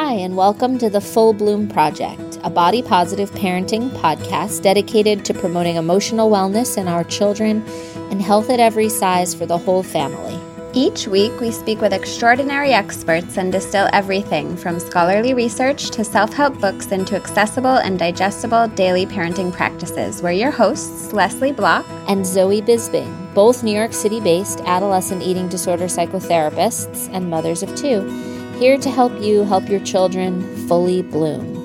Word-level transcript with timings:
Hi, 0.00 0.12
and 0.12 0.36
welcome 0.36 0.78
to 0.78 0.88
the 0.88 1.00
Full 1.00 1.32
Bloom 1.32 1.66
Project, 1.66 2.38
a 2.44 2.50
body 2.50 2.82
positive 2.82 3.32
parenting 3.32 3.90
podcast 3.90 4.62
dedicated 4.62 5.24
to 5.24 5.34
promoting 5.34 5.74
emotional 5.74 6.30
wellness 6.30 6.78
in 6.78 6.86
our 6.86 7.02
children 7.02 7.64
and 8.12 8.22
health 8.22 8.48
at 8.48 8.60
every 8.60 8.88
size 8.88 9.34
for 9.34 9.44
the 9.44 9.58
whole 9.58 9.82
family. 9.82 10.38
Each 10.72 11.08
week, 11.08 11.40
we 11.40 11.50
speak 11.50 11.80
with 11.80 11.92
extraordinary 11.92 12.70
experts 12.70 13.36
and 13.38 13.50
distill 13.50 13.88
everything 13.92 14.56
from 14.56 14.78
scholarly 14.78 15.34
research 15.34 15.90
to 15.90 16.04
self 16.04 16.32
help 16.32 16.60
books 16.60 16.92
into 16.92 17.16
accessible 17.16 17.78
and 17.78 17.98
digestible 17.98 18.68
daily 18.68 19.04
parenting 19.04 19.52
practices. 19.52 20.22
We're 20.22 20.30
your 20.30 20.52
hosts, 20.52 21.12
Leslie 21.12 21.50
Block 21.50 21.84
and 22.06 22.24
Zoe 22.24 22.62
Bisbing, 22.62 23.34
both 23.34 23.64
New 23.64 23.76
York 23.76 23.92
City 23.92 24.20
based 24.20 24.60
adolescent 24.60 25.24
eating 25.24 25.48
disorder 25.48 25.86
psychotherapists 25.86 27.12
and 27.12 27.28
mothers 27.28 27.64
of 27.64 27.74
two 27.74 28.37
here 28.58 28.76
to 28.76 28.90
help 28.90 29.20
you 29.20 29.44
help 29.44 29.68
your 29.68 29.80
children 29.80 30.42
fully 30.66 31.02
bloom. 31.02 31.58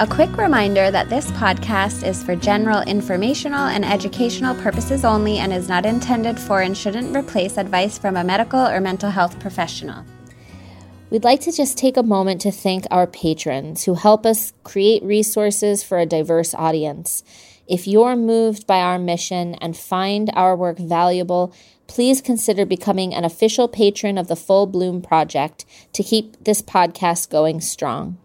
A 0.00 0.06
quick 0.06 0.36
reminder 0.36 0.92
that 0.92 1.08
this 1.08 1.28
podcast 1.32 2.06
is 2.06 2.22
for 2.22 2.36
general 2.36 2.82
informational 2.82 3.66
and 3.66 3.84
educational 3.84 4.54
purposes 4.62 5.04
only 5.04 5.38
and 5.38 5.52
is 5.52 5.68
not 5.68 5.84
intended 5.84 6.38
for 6.38 6.60
and 6.60 6.78
shouldn't 6.78 7.16
replace 7.16 7.58
advice 7.58 7.98
from 7.98 8.16
a 8.16 8.22
medical 8.22 8.60
or 8.64 8.80
mental 8.80 9.10
health 9.10 9.40
professional. 9.40 10.04
We'd 11.10 11.24
like 11.24 11.40
to 11.42 11.52
just 11.52 11.78
take 11.78 11.96
a 11.96 12.02
moment 12.02 12.42
to 12.42 12.50
thank 12.52 12.84
our 12.90 13.06
patrons 13.06 13.84
who 13.84 13.94
help 13.94 14.26
us 14.26 14.52
create 14.62 15.02
resources 15.02 15.82
for 15.82 15.98
a 15.98 16.04
diverse 16.04 16.52
audience. 16.52 17.24
If 17.66 17.86
you're 17.86 18.14
moved 18.14 18.66
by 18.66 18.80
our 18.80 18.98
mission 18.98 19.54
and 19.54 19.74
find 19.74 20.30
our 20.34 20.54
work 20.54 20.76
valuable, 20.76 21.54
please 21.86 22.20
consider 22.20 22.66
becoming 22.66 23.14
an 23.14 23.24
official 23.24 23.68
patron 23.68 24.18
of 24.18 24.28
the 24.28 24.36
Full 24.36 24.66
Bloom 24.66 25.00
Project 25.00 25.64
to 25.94 26.02
keep 26.02 26.44
this 26.44 26.60
podcast 26.60 27.30
going 27.30 27.62
strong. 27.62 28.18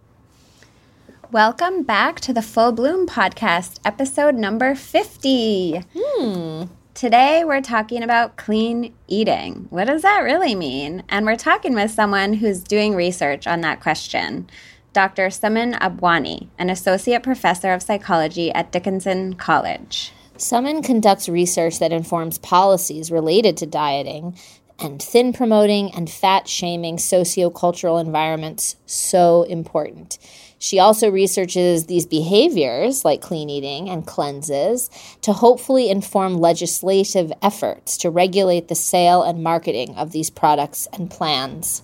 Welcome 1.32 1.84
back 1.84 2.20
to 2.20 2.34
the 2.34 2.42
Full 2.42 2.74
Bloom 2.74 3.08
Podcast, 3.08 3.80
episode 3.86 4.36
number 4.36 4.76
50. 4.76 5.86
Hmm. 5.98 6.64
Today, 6.94 7.44
we're 7.44 7.62
talking 7.62 8.04
about 8.04 8.38
clean 8.38 8.94
eating. 9.08 9.66
What 9.72 9.88
does 9.88 10.04
that 10.04 10.20
really 10.20 10.54
mean? 10.54 11.04
And 11.10 11.26
we're 11.26 11.36
talking 11.36 11.74
with 11.74 11.90
someone 11.90 12.34
who's 12.34 12.62
doing 12.62 12.94
research 12.94 13.48
on 13.48 13.62
that 13.62 13.82
question 13.82 14.48
Dr. 14.94 15.30
Suman 15.30 15.74
Ambwani, 15.80 16.50
an 16.60 16.70
associate 16.70 17.24
professor 17.24 17.74
of 17.74 17.82
psychology 17.82 18.52
at 18.52 18.72
Dickinson 18.72 19.34
College. 19.34 20.12
Suman 20.38 20.84
conducts 20.84 21.28
research 21.28 21.80
that 21.80 21.92
informs 21.92 22.38
policies 22.38 23.10
related 23.12 23.58
to 23.58 23.66
dieting 23.66 24.38
and 24.78 25.02
thin 25.02 25.34
promoting 25.34 25.92
and 25.96 26.12
fat 26.12 26.48
shaming 26.48 26.98
sociocultural 26.98 28.00
environments 28.00 28.76
so 28.86 29.44
important. 29.44 30.20
She 30.64 30.80
also 30.80 31.12
researches 31.12 31.88
these 31.88 32.06
behaviors, 32.06 33.04
like 33.04 33.20
clean 33.20 33.50
eating 33.50 33.90
and 33.90 34.08
cleanses, 34.08 34.90
to 35.20 35.34
hopefully 35.34 35.90
inform 35.90 36.36
legislative 36.36 37.34
efforts 37.42 37.98
to 37.98 38.10
regulate 38.10 38.70
the 38.70 38.74
sale 38.76 39.24
and 39.24 39.44
marketing 39.44 39.94
of 39.96 40.14
these 40.14 40.30
products 40.30 40.88
and 40.94 41.12
plans. 41.12 41.84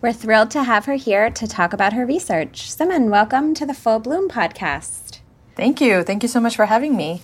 We're 0.00 0.14
thrilled 0.14 0.50
to 0.52 0.62
have 0.62 0.86
her 0.86 0.94
here 0.94 1.28
to 1.28 1.46
talk 1.46 1.74
about 1.74 1.92
her 1.92 2.06
research. 2.06 2.70
Suman, 2.70 3.10
welcome 3.10 3.52
to 3.52 3.66
the 3.66 3.74
Full 3.74 3.98
Bloom 3.98 4.30
podcast. 4.30 5.18
Thank 5.54 5.82
you. 5.82 6.02
Thank 6.02 6.22
you 6.22 6.28
so 6.30 6.40
much 6.40 6.56
for 6.56 6.64
having 6.64 6.96
me. 6.96 7.20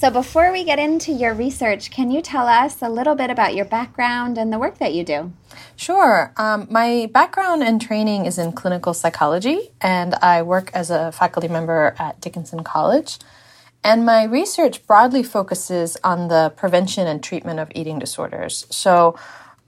So, 0.00 0.10
before 0.10 0.50
we 0.50 0.64
get 0.64 0.78
into 0.78 1.12
your 1.12 1.34
research, 1.34 1.90
can 1.90 2.10
you 2.10 2.22
tell 2.22 2.48
us 2.48 2.80
a 2.80 2.88
little 2.88 3.14
bit 3.14 3.28
about 3.28 3.54
your 3.54 3.66
background 3.66 4.38
and 4.38 4.50
the 4.50 4.58
work 4.58 4.78
that 4.78 4.94
you 4.94 5.04
do? 5.04 5.30
Sure. 5.76 6.32
Um, 6.38 6.66
my 6.70 7.10
background 7.12 7.62
and 7.62 7.78
training 7.78 8.24
is 8.24 8.38
in 8.38 8.52
clinical 8.52 8.94
psychology, 8.94 9.72
and 9.78 10.14
I 10.14 10.40
work 10.40 10.70
as 10.72 10.88
a 10.88 11.12
faculty 11.12 11.48
member 11.48 11.94
at 11.98 12.18
Dickinson 12.18 12.64
College. 12.64 13.18
And 13.84 14.06
my 14.06 14.24
research 14.24 14.86
broadly 14.86 15.22
focuses 15.22 15.98
on 16.02 16.28
the 16.28 16.50
prevention 16.56 17.06
and 17.06 17.22
treatment 17.22 17.60
of 17.60 17.70
eating 17.74 17.98
disorders. 17.98 18.66
So, 18.70 19.18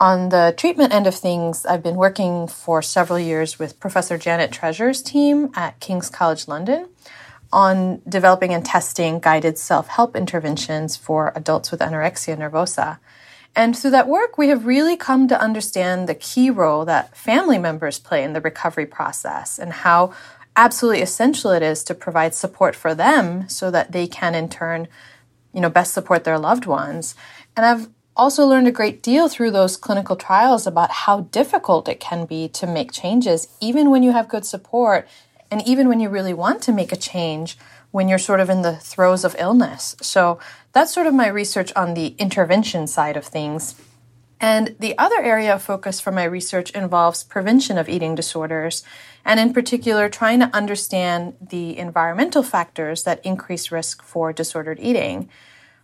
on 0.00 0.30
the 0.30 0.54
treatment 0.56 0.94
end 0.94 1.06
of 1.06 1.14
things, 1.14 1.66
I've 1.66 1.82
been 1.82 1.96
working 1.96 2.48
for 2.48 2.80
several 2.80 3.18
years 3.18 3.58
with 3.58 3.78
Professor 3.78 4.16
Janet 4.16 4.50
Treasure's 4.50 5.02
team 5.02 5.50
at 5.54 5.78
King's 5.78 6.08
College 6.08 6.48
London 6.48 6.88
on 7.52 8.00
developing 8.08 8.54
and 8.54 8.64
testing 8.64 9.20
guided 9.20 9.58
self 9.58 9.88
help 9.88 10.16
interventions 10.16 10.96
for 10.96 11.32
adults 11.36 11.70
with 11.70 11.80
anorexia 11.80 12.36
nervosa. 12.36 12.98
And 13.54 13.76
through 13.76 13.90
that 13.90 14.08
work, 14.08 14.38
we 14.38 14.48
have 14.48 14.64
really 14.64 14.96
come 14.96 15.28
to 15.28 15.40
understand 15.40 16.08
the 16.08 16.14
key 16.14 16.48
role 16.48 16.86
that 16.86 17.16
family 17.16 17.58
members 17.58 17.98
play 17.98 18.24
in 18.24 18.32
the 18.32 18.40
recovery 18.40 18.86
process 18.86 19.58
and 19.58 19.72
how 19.72 20.14
absolutely 20.56 21.02
essential 21.02 21.50
it 21.50 21.62
is 21.62 21.84
to 21.84 21.94
provide 21.94 22.34
support 22.34 22.74
for 22.74 22.94
them 22.94 23.48
so 23.48 23.70
that 23.70 23.92
they 23.92 24.06
can 24.06 24.34
in 24.34 24.48
turn, 24.48 24.88
you 25.52 25.60
know, 25.60 25.68
best 25.68 25.92
support 25.92 26.24
their 26.24 26.38
loved 26.38 26.64
ones. 26.64 27.14
And 27.54 27.66
I've 27.66 27.88
also 28.16 28.46
learned 28.46 28.68
a 28.68 28.72
great 28.72 29.02
deal 29.02 29.28
through 29.28 29.50
those 29.50 29.76
clinical 29.76 30.16
trials 30.16 30.66
about 30.66 30.90
how 30.90 31.20
difficult 31.20 31.88
it 31.88 32.00
can 32.00 32.26
be 32.26 32.48
to 32.48 32.66
make 32.66 32.92
changes, 32.92 33.48
even 33.60 33.90
when 33.90 34.02
you 34.02 34.12
have 34.12 34.28
good 34.28 34.44
support 34.44 35.06
and 35.52 35.68
even 35.68 35.86
when 35.86 36.00
you 36.00 36.08
really 36.08 36.32
want 36.32 36.62
to 36.62 36.72
make 36.72 36.92
a 36.92 36.96
change 36.96 37.58
when 37.90 38.08
you're 38.08 38.18
sort 38.18 38.40
of 38.40 38.48
in 38.48 38.62
the 38.62 38.76
throes 38.76 39.22
of 39.22 39.36
illness. 39.38 39.94
So 40.00 40.38
that's 40.72 40.94
sort 40.94 41.06
of 41.06 41.12
my 41.12 41.28
research 41.28 41.70
on 41.76 41.92
the 41.92 42.14
intervention 42.18 42.86
side 42.86 43.18
of 43.18 43.26
things. 43.26 43.74
And 44.40 44.74
the 44.80 44.96
other 44.96 45.20
area 45.20 45.54
of 45.54 45.62
focus 45.62 46.00
for 46.00 46.10
my 46.10 46.24
research 46.24 46.70
involves 46.70 47.22
prevention 47.22 47.76
of 47.76 47.90
eating 47.90 48.14
disorders, 48.14 48.82
and 49.26 49.38
in 49.38 49.52
particular, 49.52 50.08
trying 50.08 50.40
to 50.40 50.56
understand 50.56 51.34
the 51.38 51.76
environmental 51.76 52.42
factors 52.42 53.04
that 53.04 53.24
increase 53.24 53.70
risk 53.70 54.02
for 54.02 54.32
disordered 54.32 54.80
eating. 54.80 55.28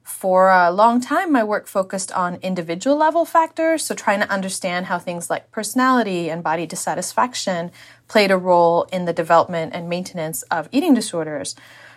For 0.08 0.50
a 0.50 0.72
long 0.72 1.02
time, 1.02 1.30
my 1.32 1.44
work 1.44 1.68
focused 1.68 2.10
on 2.10 2.36
individual 2.36 2.96
level 2.96 3.26
factors, 3.26 3.84
so 3.84 3.94
trying 3.94 4.20
to 4.20 4.30
understand 4.30 4.86
how 4.86 4.98
things 4.98 5.28
like 5.28 5.52
personality 5.52 6.30
and 6.30 6.42
body 6.42 6.64
dissatisfaction 6.64 7.70
played 8.08 8.30
a 8.30 8.38
role 8.38 8.84
in 8.84 9.04
the 9.04 9.12
development 9.12 9.74
and 9.74 9.86
maintenance 9.86 10.42
of 10.44 10.66
eating 10.72 10.94
disorders. 10.94 11.54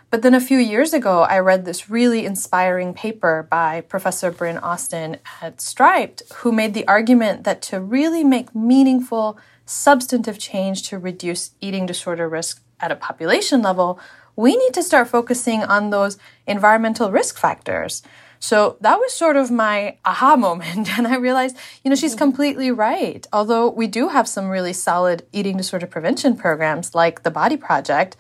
But 0.10 0.24
then 0.24 0.36
a 0.36 0.42
few 0.42 0.58
years 0.58 0.94
ago, 0.94 1.22
I 1.22 1.40
read 1.40 1.64
this 1.64 1.90
really 1.90 2.26
inspiring 2.26 2.94
paper 2.94 3.48
by 3.50 3.80
Professor 3.80 4.30
Bryn 4.30 4.58
Austin 4.58 5.18
at 5.42 5.62
Striped, 5.62 6.22
who 6.36 6.52
made 6.52 6.74
the 6.74 6.88
argument 6.90 7.46
that 7.46 7.62
to 7.64 7.80
really 7.80 8.26
make 8.26 8.54
meaningful, 8.54 9.40
substantive 9.66 10.38
change 10.38 10.84
to 10.90 11.00
reduce 11.00 11.52
eating 11.62 11.86
disorder 11.86 12.28
risk 12.28 12.62
at 12.82 12.92
a 12.92 12.96
population 12.98 13.62
level, 13.62 14.00
we 14.42 14.58
need 14.58 14.74
to 14.74 14.82
start 14.82 15.08
focusing 15.08 15.62
on 15.62 15.92
those 15.92 16.18
environmental 16.48 17.12
risk 17.12 17.38
factors. 17.38 18.02
So 18.40 18.76
that 18.82 18.98
was 18.98 19.14
sort 19.14 19.36
of 19.36 19.52
my 19.52 19.98
aha 20.04 20.36
moment. 20.48 20.98
And 20.98 21.08
I 21.08 21.18
realized, 21.18 21.56
you 21.84 21.90
know, 21.90 21.96
she's 21.96 22.16
completely 22.16 22.72
right. 22.72 23.26
Although 23.32 23.70
we 23.70 23.86
do 23.86 24.10
have 24.10 24.28
some 24.28 24.50
really 24.50 24.74
solid 24.74 25.28
eating 25.32 25.58
disorder 25.58 25.86
prevention 25.86 26.36
programs 26.36 26.96
like 26.96 27.22
the 27.22 27.30
Body 27.30 27.56
Project, 27.56 28.18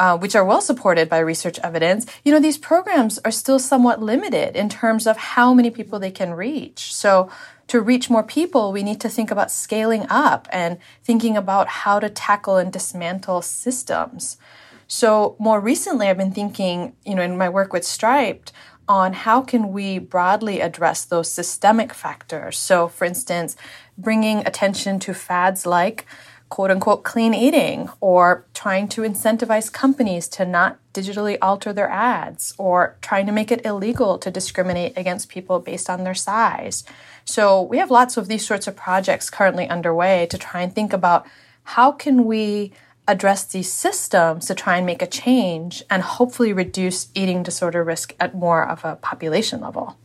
uh, 0.00 0.18
which 0.18 0.34
are 0.34 0.44
well 0.44 0.60
supported 0.60 1.08
by 1.08 1.20
research 1.20 1.60
evidence, 1.60 2.06
you 2.24 2.32
know, 2.32 2.40
these 2.40 2.58
programs 2.58 3.18
are 3.24 3.30
still 3.30 3.60
somewhat 3.60 4.02
limited 4.02 4.56
in 4.56 4.68
terms 4.68 5.06
of 5.06 5.16
how 5.16 5.54
many 5.54 5.70
people 5.70 6.00
they 6.00 6.10
can 6.10 6.34
reach. 6.34 6.92
So 6.92 7.30
to 7.68 7.80
reach 7.80 8.10
more 8.10 8.24
people, 8.24 8.72
we 8.72 8.82
need 8.82 9.00
to 9.00 9.08
think 9.08 9.30
about 9.30 9.52
scaling 9.52 10.06
up 10.10 10.48
and 10.50 10.78
thinking 11.04 11.36
about 11.36 11.68
how 11.68 12.00
to 12.00 12.10
tackle 12.10 12.56
and 12.56 12.72
dismantle 12.72 13.42
systems. 13.42 14.38
So 14.86 15.36
more 15.38 15.60
recently, 15.60 16.08
I've 16.08 16.18
been 16.18 16.32
thinking, 16.32 16.94
you 17.04 17.14
know, 17.14 17.22
in 17.22 17.36
my 17.36 17.48
work 17.48 17.72
with 17.72 17.84
Striped 17.84 18.52
on 18.88 19.12
how 19.12 19.42
can 19.42 19.72
we 19.72 19.98
broadly 19.98 20.60
address 20.60 21.04
those 21.04 21.30
systemic 21.30 21.92
factors. 21.92 22.56
So, 22.56 22.86
for 22.88 23.04
instance, 23.04 23.56
bringing 23.98 24.46
attention 24.46 25.00
to 25.00 25.14
fads 25.14 25.66
like 25.66 26.06
quote 26.48 26.70
unquote 26.70 27.02
clean 27.02 27.34
eating 27.34 27.88
or 28.00 28.46
trying 28.54 28.86
to 28.86 29.00
incentivize 29.02 29.72
companies 29.72 30.28
to 30.28 30.44
not 30.44 30.78
digitally 30.94 31.36
alter 31.42 31.72
their 31.72 31.88
ads 31.88 32.54
or 32.56 32.96
trying 33.02 33.26
to 33.26 33.32
make 33.32 33.50
it 33.50 33.66
illegal 33.66 34.18
to 34.18 34.30
discriminate 34.30 34.96
against 34.96 35.28
people 35.28 35.58
based 35.58 35.90
on 35.90 36.04
their 36.04 36.14
size. 36.14 36.84
So, 37.24 37.60
we 37.60 37.78
have 37.78 37.90
lots 37.90 38.16
of 38.16 38.28
these 38.28 38.46
sorts 38.46 38.68
of 38.68 38.76
projects 38.76 39.30
currently 39.30 39.68
underway 39.68 40.26
to 40.26 40.38
try 40.38 40.62
and 40.62 40.72
think 40.72 40.92
about 40.92 41.26
how 41.64 41.90
can 41.90 42.24
we 42.24 42.72
address 43.08 43.44
these 43.44 43.72
systems 43.72 44.46
to 44.46 44.54
try 44.54 44.76
and 44.76 44.86
make 44.86 45.02
a 45.02 45.06
change 45.06 45.82
and 45.88 46.02
hopefully 46.02 46.52
reduce 46.52 47.08
eating 47.14 47.42
disorder 47.42 47.84
risk 47.84 48.14
at 48.18 48.34
more 48.34 48.66
of 48.66 48.84
a 48.84 48.96
population 48.96 49.60
level. 49.60 49.96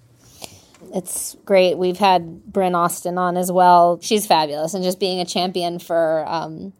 It's 0.93 1.35
great. 1.45 1.77
We've 1.77 1.97
had 1.97 2.45
Bryn 2.45 2.75
Austin 2.75 3.17
on 3.17 3.37
as 3.37 3.51
well. 3.51 3.99
She's 4.01 4.27
fabulous 4.27 4.73
and 4.73 4.83
just 4.83 4.99
being 4.99 5.19
a 5.19 5.25
champion 5.25 5.79
for, 5.79 6.25
um, 6.27 6.73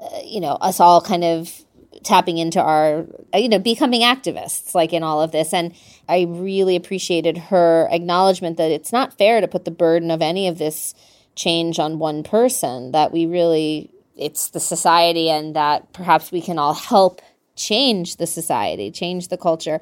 uh, 0.00 0.18
you 0.24 0.40
know, 0.40 0.52
us 0.60 0.80
all 0.80 1.00
kind 1.00 1.24
of 1.24 1.64
tapping 2.04 2.38
into 2.38 2.60
our, 2.60 3.06
you 3.34 3.48
know, 3.48 3.58
becoming 3.58 4.02
activists 4.02 4.74
like 4.74 4.92
in 4.92 5.02
all 5.02 5.22
of 5.22 5.32
this. 5.32 5.54
And 5.54 5.74
I 6.08 6.26
really 6.28 6.76
appreciated 6.76 7.38
her 7.38 7.88
acknowledgement 7.90 8.56
that 8.58 8.70
it's 8.70 8.92
not 8.92 9.16
fair 9.16 9.40
to 9.40 9.48
put 9.48 9.64
the 9.64 9.70
burden 9.70 10.10
of 10.10 10.20
any 10.20 10.46
of 10.48 10.58
this 10.58 10.94
change 11.34 11.78
on 11.78 11.98
one 11.98 12.22
person, 12.22 12.92
that 12.92 13.12
we 13.12 13.24
really, 13.24 13.90
it's 14.16 14.50
the 14.50 14.60
society 14.60 15.28
and 15.30 15.56
that 15.56 15.92
perhaps 15.92 16.32
we 16.32 16.42
can 16.42 16.58
all 16.58 16.74
help 16.74 17.20
change 17.56 18.16
the 18.16 18.26
society, 18.26 18.90
change 18.90 19.28
the 19.28 19.36
culture. 19.36 19.80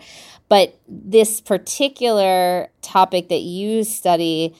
But 0.48 0.78
this 0.88 1.40
particular 1.40 2.68
topic 2.82 3.28
that 3.28 3.40
you 3.40 3.84
study 3.84 4.54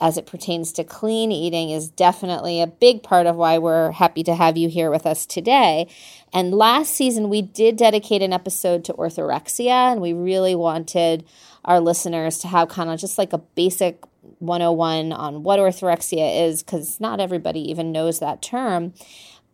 as 0.00 0.18
it 0.18 0.26
pertains 0.26 0.72
to 0.72 0.84
clean 0.84 1.30
eating 1.30 1.70
is 1.70 1.88
definitely 1.88 2.60
a 2.60 2.66
big 2.66 3.02
part 3.02 3.26
of 3.26 3.36
why 3.36 3.58
we're 3.58 3.92
happy 3.92 4.22
to 4.24 4.34
have 4.34 4.56
you 4.56 4.68
here 4.68 4.90
with 4.90 5.06
us 5.06 5.24
today. 5.24 5.88
And 6.32 6.52
last 6.52 6.94
season, 6.94 7.28
we 7.28 7.42
did 7.42 7.76
dedicate 7.76 8.20
an 8.20 8.32
episode 8.32 8.84
to 8.84 8.92
orthorexia, 8.94 9.92
and 9.92 10.00
we 10.00 10.12
really 10.12 10.54
wanted 10.54 11.24
our 11.64 11.80
listeners 11.80 12.38
to 12.38 12.48
have 12.48 12.68
kind 12.68 12.90
of 12.90 12.98
just 12.98 13.18
like 13.18 13.32
a 13.32 13.38
basic 13.38 14.02
101 14.38 15.12
on 15.12 15.42
what 15.42 15.58
orthorexia 15.58 16.46
is, 16.48 16.62
because 16.62 17.00
not 17.00 17.20
everybody 17.20 17.60
even 17.70 17.92
knows 17.92 18.18
that 18.20 18.42
term. 18.42 18.92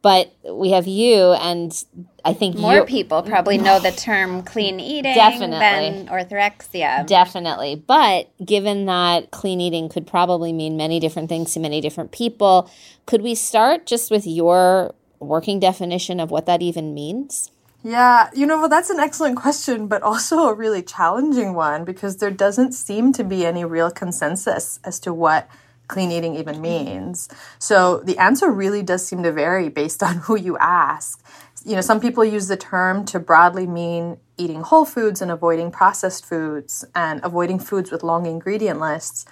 But 0.02 0.34
we 0.50 0.70
have 0.70 0.86
you 0.86 1.32
and 1.32 1.84
i 2.24 2.32
think 2.32 2.56
more 2.56 2.86
people 2.86 3.22
probably 3.22 3.58
know 3.58 3.78
the 3.78 3.90
term 3.90 4.42
clean 4.42 4.80
eating 4.80 5.12
definitely. 5.14 5.58
than 5.58 6.06
orthorexia. 6.06 7.06
Definitely. 7.06 7.74
But 7.86 8.30
given 8.44 8.86
that 8.86 9.30
clean 9.30 9.60
eating 9.60 9.90
could 9.90 10.06
probably 10.06 10.54
mean 10.54 10.78
many 10.78 11.00
different 11.00 11.28
things 11.28 11.52
to 11.52 11.60
many 11.60 11.82
different 11.82 12.12
people 12.12 12.70
could 13.04 13.20
we 13.20 13.34
start 13.34 13.84
just 13.86 14.10
with 14.10 14.26
your 14.26 14.94
working 15.18 15.60
definition 15.60 16.18
of 16.18 16.30
what 16.30 16.46
that 16.46 16.62
even 16.62 16.94
means 16.94 17.50
yeah, 17.82 18.28
you 18.34 18.46
know, 18.46 18.58
well, 18.58 18.68
that's 18.68 18.90
an 18.90 19.00
excellent 19.00 19.36
question, 19.36 19.86
but 19.86 20.02
also 20.02 20.48
a 20.48 20.54
really 20.54 20.82
challenging 20.82 21.54
one 21.54 21.84
because 21.84 22.18
there 22.18 22.30
doesn't 22.30 22.72
seem 22.72 23.12
to 23.14 23.24
be 23.24 23.46
any 23.46 23.64
real 23.64 23.90
consensus 23.90 24.78
as 24.84 24.98
to 25.00 25.14
what 25.14 25.48
clean 25.88 26.12
eating 26.12 26.36
even 26.36 26.56
mm-hmm. 26.56 26.62
means. 26.62 27.28
So 27.58 27.98
the 28.00 28.18
answer 28.18 28.50
really 28.50 28.82
does 28.82 29.06
seem 29.06 29.22
to 29.22 29.32
vary 29.32 29.68
based 29.68 30.02
on 30.08 30.16
who 30.16 30.36
you 30.36 30.58
ask. 30.58 31.22
You 31.64 31.74
know, 31.74 31.82
some 31.82 32.00
people 32.00 32.24
use 32.24 32.48
the 32.48 32.56
term 32.56 33.04
to 33.06 33.18
broadly 33.18 33.66
mean 33.66 34.18
eating 34.38 34.62
whole 34.62 34.86
foods 34.86 35.20
and 35.20 35.30
avoiding 35.30 35.70
processed 35.70 36.24
foods 36.24 36.84
and 36.94 37.20
avoiding 37.22 37.58
foods 37.58 37.90
with 37.90 38.02
long 38.02 38.24
ingredient 38.24 38.80
lists. 38.80 39.26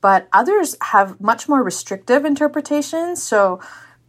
But 0.00 0.28
others 0.32 0.76
have 0.80 1.20
much 1.20 1.48
more 1.48 1.62
restrictive 1.62 2.24
interpretations. 2.24 3.22
So 3.22 3.60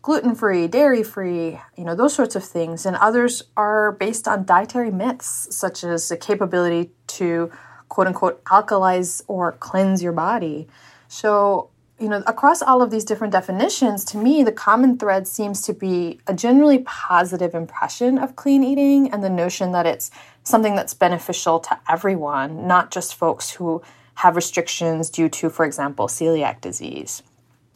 gluten 0.07 0.33
free, 0.33 0.69
dairy 0.69 1.03
free, 1.03 1.59
you 1.75 1.83
know, 1.83 1.93
those 1.93 2.15
sorts 2.15 2.33
of 2.33 2.41
things. 2.41 2.85
And 2.85 2.95
others 2.95 3.43
are 3.57 3.91
based 3.91 4.25
on 4.25 4.45
dietary 4.45 4.89
myths, 4.89 5.53
such 5.53 5.83
as 5.83 6.07
the 6.07 6.15
capability 6.15 6.91
to 7.07 7.51
quote 7.89 8.07
unquote 8.07 8.41
alkalize 8.45 9.21
or 9.27 9.51
cleanse 9.51 10.01
your 10.01 10.13
body. 10.13 10.69
So 11.09 11.71
you 11.99 12.07
know, 12.07 12.23
across 12.25 12.61
all 12.61 12.81
of 12.81 12.89
these 12.89 13.03
different 13.03 13.33
definitions, 13.33 14.05
to 14.05 14.17
me, 14.17 14.43
the 14.43 14.51
common 14.53 14.97
thread 14.97 15.27
seems 15.27 15.61
to 15.63 15.73
be 15.73 16.21
a 16.25 16.33
generally 16.33 16.79
positive 16.85 17.53
impression 17.53 18.17
of 18.17 18.37
clean 18.37 18.63
eating 18.63 19.11
and 19.11 19.21
the 19.21 19.29
notion 19.29 19.73
that 19.73 19.85
it's 19.85 20.09
something 20.43 20.73
that's 20.73 20.93
beneficial 20.93 21.59
to 21.59 21.77
everyone, 21.89 22.65
not 22.65 22.91
just 22.91 23.15
folks 23.15 23.49
who 23.49 23.81
have 24.13 24.37
restrictions 24.37 25.09
due 25.09 25.27
to, 25.27 25.49
for 25.49 25.65
example, 25.65 26.07
celiac 26.07 26.61
disease. 26.61 27.23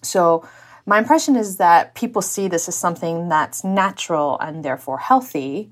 So, 0.02 0.48
my 0.86 0.98
impression 0.98 1.36
is 1.36 1.58
that 1.58 1.96
people 1.96 2.22
see 2.22 2.48
this 2.48 2.68
as 2.68 2.76
something 2.76 3.30
that's 3.30 3.64
natural 3.64 4.40
and 4.40 4.64
therefore 4.64 4.98
healthy. 4.98 5.72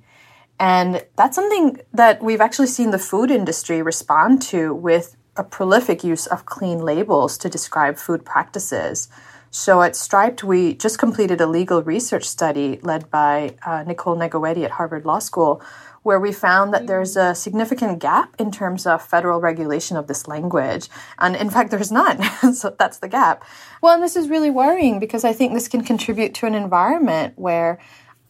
And 0.60 1.06
that's 1.16 1.36
something 1.36 1.80
that 1.94 2.22
we've 2.22 2.42
actually 2.42 2.68
seen 2.68 2.92
the 2.92 3.00
food 3.00 3.32
industry 3.32 3.82
respond 3.82 4.42
to 4.44 4.74
with 4.74 5.16
a 5.38 5.44
prolific 5.44 6.04
use 6.04 6.28
of 6.28 6.46
clean 6.46 6.80
labels 6.80 7.38
to 7.40 7.50
describe 7.50 7.98
food 7.98 8.26
practices. 8.26 9.08
So 9.52 9.82
at 9.82 9.96
Striped, 9.96 10.44
we 10.44 10.76
just 10.76 11.00
completed 11.00 11.42
a 11.42 11.48
legal 11.48 11.82
research 11.82 12.26
study 12.26 12.80
led 12.84 13.10
by 13.10 13.56
uh, 13.66 13.84
Nicole 13.84 14.16
Negowetti 14.16 14.64
at 14.64 14.72
Harvard 14.72 15.06
Law 15.06 15.20
School, 15.20 15.62
where 16.04 16.20
we 16.20 16.32
found 16.32 16.74
that 16.74 16.86
there's 16.86 17.18
a 17.18 17.34
significant 17.34 18.00
gap 18.00 18.36
in 18.40 18.52
terms 18.52 18.86
of 18.86 19.02
federal 19.02 19.42
regulation 19.42 19.98
of 19.98 20.08
this 20.08 20.28
language. 20.28 20.88
And 21.18 21.36
in 21.36 21.50
fact, 21.50 21.72
there's 21.72 21.92
none. 21.92 22.22
so 22.54 22.76
that's 22.78 23.00
the 23.00 23.08
gap. 23.08 23.44
Well, 23.82 23.96
and 23.96 24.04
this 24.04 24.16
is 24.16 24.30
really 24.30 24.52
worrying 24.52 25.00
because 25.00 25.26
I 25.26 25.34
think 25.34 25.54
this 25.54 25.68
can 25.68 25.84
contribute 25.84 26.36
to 26.36 26.46
an 26.46 26.54
environment 26.54 27.34
where 27.36 27.80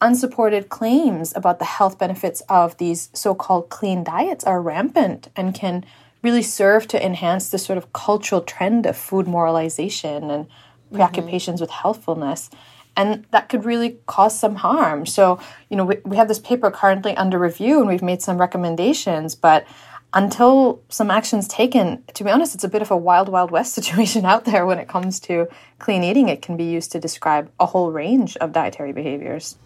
unsupported 0.00 0.70
claims 0.70 1.36
about 1.36 1.58
the 1.58 1.66
health 1.66 1.98
benefits 1.98 2.40
of 2.48 2.78
these 2.78 3.10
so 3.12 3.34
called 3.34 3.68
clean 3.68 4.02
diets 4.02 4.44
are 4.44 4.62
rampant 4.62 5.28
and 5.36 5.54
can 5.54 5.84
really 6.22 6.42
serve 6.42 6.88
to 6.88 7.04
enhance 7.04 7.50
the 7.50 7.58
sort 7.58 7.76
of 7.76 7.92
cultural 7.92 8.40
trend 8.40 8.86
of 8.86 8.96
food 8.96 9.26
moralization 9.26 10.30
and 10.30 10.46
preoccupations 10.92 11.56
mm-hmm. 11.56 11.64
with 11.64 11.70
healthfulness. 11.70 12.50
And 12.96 13.24
that 13.30 13.48
could 13.48 13.64
really 13.64 13.98
cause 14.06 14.38
some 14.38 14.56
harm. 14.56 15.06
So, 15.06 15.38
you 15.68 15.76
know, 15.76 15.84
we, 15.84 15.98
we 16.04 16.16
have 16.16 16.28
this 16.28 16.40
paper 16.40 16.70
currently 16.70 17.16
under 17.16 17.38
review 17.38 17.78
and 17.78 17.88
we've 17.88 18.02
made 18.02 18.20
some 18.20 18.38
recommendations, 18.38 19.34
but 19.34 19.66
until 20.12 20.82
some 20.88 21.10
action's 21.10 21.46
taken, 21.46 22.02
to 22.14 22.24
be 22.24 22.30
honest, 22.30 22.54
it's 22.54 22.64
a 22.64 22.68
bit 22.68 22.82
of 22.82 22.90
a 22.90 22.96
wild, 22.96 23.28
wild 23.28 23.50
west 23.50 23.74
situation 23.74 24.24
out 24.24 24.44
there 24.44 24.66
when 24.66 24.78
it 24.78 24.88
comes 24.88 25.20
to 25.20 25.48
clean 25.78 26.02
eating. 26.02 26.28
It 26.28 26.42
can 26.42 26.56
be 26.56 26.64
used 26.64 26.92
to 26.92 27.00
describe 27.00 27.50
a 27.60 27.66
whole 27.66 27.92
range 27.92 28.36
of 28.38 28.52
dietary 28.52 28.92
behaviors. 28.92 29.56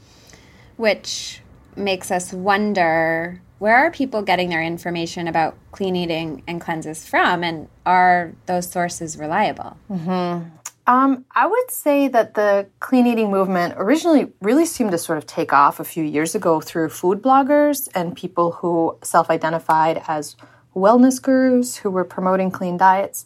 Which 0.76 1.40
makes 1.76 2.10
us 2.10 2.32
wonder 2.32 3.40
where 3.58 3.76
are 3.76 3.90
people 3.90 4.22
getting 4.22 4.50
their 4.50 4.62
information 4.62 5.28
about 5.28 5.56
clean 5.70 5.96
eating 5.96 6.42
and 6.46 6.60
cleanses 6.60 7.06
from, 7.06 7.42
and 7.42 7.68
are 7.86 8.32
those 8.46 8.68
sources 8.68 9.16
reliable? 9.16 9.76
Mm-hmm. 9.90 10.48
Um, 10.86 11.24
I 11.34 11.46
would 11.46 11.70
say 11.70 12.08
that 12.08 12.34
the 12.34 12.66
clean 12.78 13.06
eating 13.06 13.30
movement 13.30 13.74
originally 13.78 14.32
really 14.42 14.66
seemed 14.66 14.90
to 14.90 14.98
sort 14.98 15.16
of 15.16 15.26
take 15.26 15.52
off 15.52 15.80
a 15.80 15.84
few 15.84 16.04
years 16.04 16.34
ago 16.34 16.60
through 16.60 16.90
food 16.90 17.22
bloggers 17.22 17.88
and 17.94 18.14
people 18.14 18.52
who 18.52 18.98
self 19.02 19.30
identified 19.30 20.02
as 20.06 20.36
wellness 20.76 21.22
gurus 21.22 21.76
who 21.76 21.90
were 21.90 22.04
promoting 22.04 22.50
clean 22.50 22.76
diets. 22.76 23.24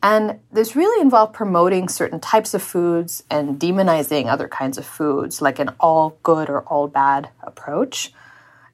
And 0.00 0.40
this 0.52 0.76
really 0.76 1.00
involved 1.00 1.32
promoting 1.32 1.88
certain 1.88 2.20
types 2.20 2.54
of 2.54 2.62
foods 2.62 3.22
and 3.30 3.58
demonizing 3.58 4.26
other 4.26 4.48
kinds 4.48 4.78
of 4.78 4.84
foods, 4.84 5.40
like 5.40 5.58
an 5.58 5.70
all 5.80 6.18
good 6.22 6.48
or 6.48 6.62
all 6.62 6.88
bad 6.88 7.30
approach. 7.42 8.12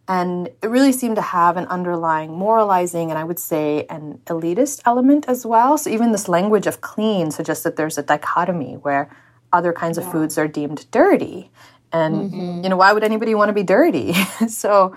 And 0.08 0.49
it 0.62 0.69
really 0.69 0.93
seemed 0.93 1.16
to 1.16 1.22
have 1.22 1.58
an 1.58 1.66
underlying 1.66 2.32
moralizing 2.32 3.10
and 3.10 3.19
I 3.19 3.24
would 3.24 3.38
say 3.38 3.84
an 3.91 4.20
elitist 4.27 4.81
element 4.86 5.27
as 5.29 5.44
well. 5.44 5.77
So 5.77 5.91
even 5.91 6.12
this 6.12 6.29
language 6.29 6.67
of 6.67 6.81
clean 6.81 7.31
suggests 7.31 7.62
that 7.65 7.77
there's 7.77 7.98
a 7.98 8.03
dichotomy 8.03 8.74
where 8.79 9.10
other 9.53 9.74
kinds 9.74 9.98
yeah. 9.98 10.05
of 10.05 10.10
foods 10.10 10.38
are 10.38 10.48
deemed 10.48 10.91
dirty. 10.91 11.50
And, 11.93 12.32
mm-hmm. 12.32 12.65
you 12.65 12.70
know, 12.70 12.77
why 12.79 12.93
would 12.94 13.05
anybody 13.05 13.34
want 13.34 13.50
to 13.50 13.53
be 13.53 13.62
dirty? 13.62 14.15
so 14.48 14.96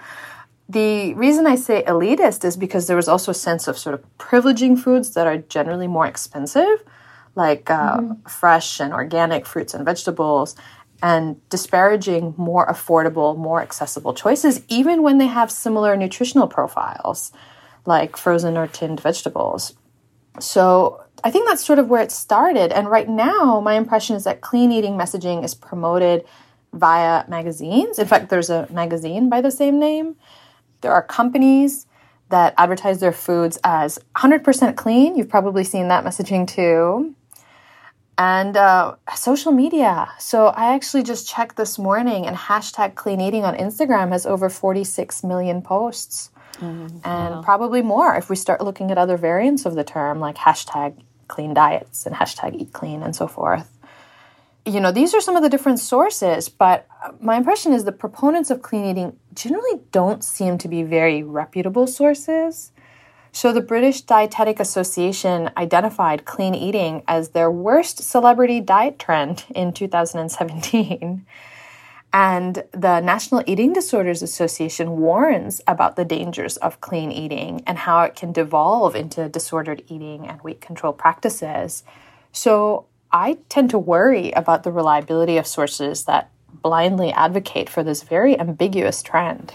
the 0.69 1.13
reason 1.15 1.45
I 1.45 1.55
say 1.55 1.83
elitist 1.83 2.45
is 2.45 2.55
because 2.55 2.87
there 2.87 2.95
was 2.95 3.09
also 3.09 3.31
a 3.31 3.35
sense 3.35 3.67
of 3.67 3.77
sort 3.77 3.95
of 3.95 4.05
privileging 4.17 4.79
foods 4.79 5.13
that 5.15 5.27
are 5.27 5.37
generally 5.37 5.87
more 5.87 6.07
expensive, 6.07 6.83
like 7.35 7.69
uh, 7.69 7.97
mm-hmm. 7.97 8.29
fresh 8.29 8.79
and 8.79 8.93
organic 8.93 9.45
fruits 9.45 9.73
and 9.73 9.83
vegetables, 9.83 10.55
and 11.01 11.49
disparaging 11.49 12.33
more 12.37 12.67
affordable, 12.67 13.37
more 13.37 13.61
accessible 13.61 14.13
choices, 14.13 14.61
even 14.67 15.01
when 15.01 15.17
they 15.17 15.27
have 15.27 15.51
similar 15.51 15.95
nutritional 15.95 16.47
profiles, 16.47 17.31
like 17.85 18.15
frozen 18.15 18.57
or 18.57 18.67
tinned 18.67 18.99
vegetables. 18.99 19.73
So 20.39 21.03
I 21.23 21.31
think 21.31 21.47
that's 21.47 21.65
sort 21.65 21.79
of 21.79 21.87
where 21.87 22.01
it 22.01 22.11
started. 22.11 22.71
And 22.71 22.89
right 22.89 23.09
now, 23.09 23.59
my 23.61 23.73
impression 23.73 24.15
is 24.15 24.23
that 24.25 24.41
clean 24.41 24.71
eating 24.71 24.93
messaging 24.93 25.43
is 25.43 25.55
promoted 25.55 26.25
via 26.73 27.27
magazines. 27.27 27.99
In 27.99 28.07
fact, 28.07 28.29
there's 28.29 28.49
a 28.49 28.67
magazine 28.71 29.29
by 29.29 29.41
the 29.41 29.51
same 29.51 29.79
name. 29.79 30.15
There 30.81 30.93
are 30.93 31.03
companies 31.03 31.85
that 32.29 32.53
advertise 32.57 32.99
their 32.99 33.11
foods 33.11 33.59
as 33.63 33.99
100% 34.15 34.75
clean. 34.77 35.15
You've 35.15 35.29
probably 35.29 35.63
seen 35.63 35.89
that 35.89 36.05
messaging 36.05 36.47
too 36.47 37.13
and 38.21 38.55
uh, 38.55 38.95
social 39.15 39.51
media. 39.51 40.07
So 40.19 40.47
I 40.47 40.75
actually 40.75 41.01
just 41.01 41.27
checked 41.27 41.57
this 41.57 41.79
morning, 41.79 42.27
and 42.27 42.37
hashtag 42.37 42.93
clean 42.93 43.19
eating 43.19 43.43
on 43.45 43.55
Instagram 43.55 44.09
has 44.09 44.27
over 44.27 44.47
46 44.47 45.23
million 45.23 45.63
posts. 45.63 46.29
Mm-hmm. 46.57 46.97
And 47.03 47.35
wow. 47.35 47.41
probably 47.43 47.81
more 47.81 48.15
if 48.15 48.29
we 48.29 48.35
start 48.35 48.61
looking 48.61 48.91
at 48.91 48.99
other 48.99 49.17
variants 49.17 49.65
of 49.65 49.73
the 49.73 49.83
term, 49.83 50.19
like 50.19 50.35
hashtag 50.35 51.01
clean 51.29 51.55
diets 51.55 52.05
and 52.05 52.15
hashtag 52.15 52.61
eat 52.61 52.71
clean 52.73 53.01
and 53.01 53.15
so 53.15 53.25
forth. 53.25 53.67
You 54.67 54.79
know, 54.79 54.91
these 54.91 55.15
are 55.15 55.21
some 55.21 55.35
of 55.35 55.41
the 55.41 55.49
different 55.49 55.79
sources, 55.79 56.47
but 56.47 56.85
my 57.19 57.37
impression 57.37 57.73
is 57.73 57.85
the 57.85 57.91
proponents 57.91 58.51
of 58.51 58.61
clean 58.61 58.85
eating 58.85 59.17
generally 59.33 59.79
don't 59.91 60.23
seem 60.23 60.59
to 60.59 60.67
be 60.67 60.83
very 60.83 61.23
reputable 61.23 61.87
sources. 61.87 62.71
So 63.33 63.53
the 63.53 63.61
British 63.61 64.01
Dietetic 64.01 64.59
Association 64.59 65.51
identified 65.55 66.25
clean 66.25 66.53
eating 66.53 67.03
as 67.07 67.29
their 67.29 67.49
worst 67.49 68.03
celebrity 68.03 68.59
diet 68.59 68.99
trend 68.99 69.45
in 69.55 69.71
2017. 69.71 71.25
And 72.13 72.63
the 72.71 72.99
National 72.99 73.41
Eating 73.47 73.71
Disorders 73.71 74.21
Association 74.21 74.97
warns 74.97 75.61
about 75.65 75.95
the 75.95 76.03
dangers 76.03 76.57
of 76.57 76.81
clean 76.81 77.09
eating 77.09 77.63
and 77.65 77.77
how 77.77 78.01
it 78.01 78.15
can 78.15 78.33
devolve 78.33 78.95
into 78.95 79.29
disordered 79.29 79.83
eating 79.87 80.27
and 80.27 80.41
weight 80.41 80.59
control 80.59 80.91
practices. 80.91 81.83
So 82.33 82.85
I 83.13 83.37
tend 83.47 83.69
to 83.69 83.79
worry 83.79 84.31
about 84.31 84.63
the 84.63 84.73
reliability 84.73 85.37
of 85.37 85.47
sources 85.47 86.03
that 86.03 86.29
blindly 86.61 87.13
advocate 87.13 87.69
for 87.69 87.81
this 87.81 88.03
very 88.03 88.37
ambiguous 88.37 89.01
trend. 89.01 89.53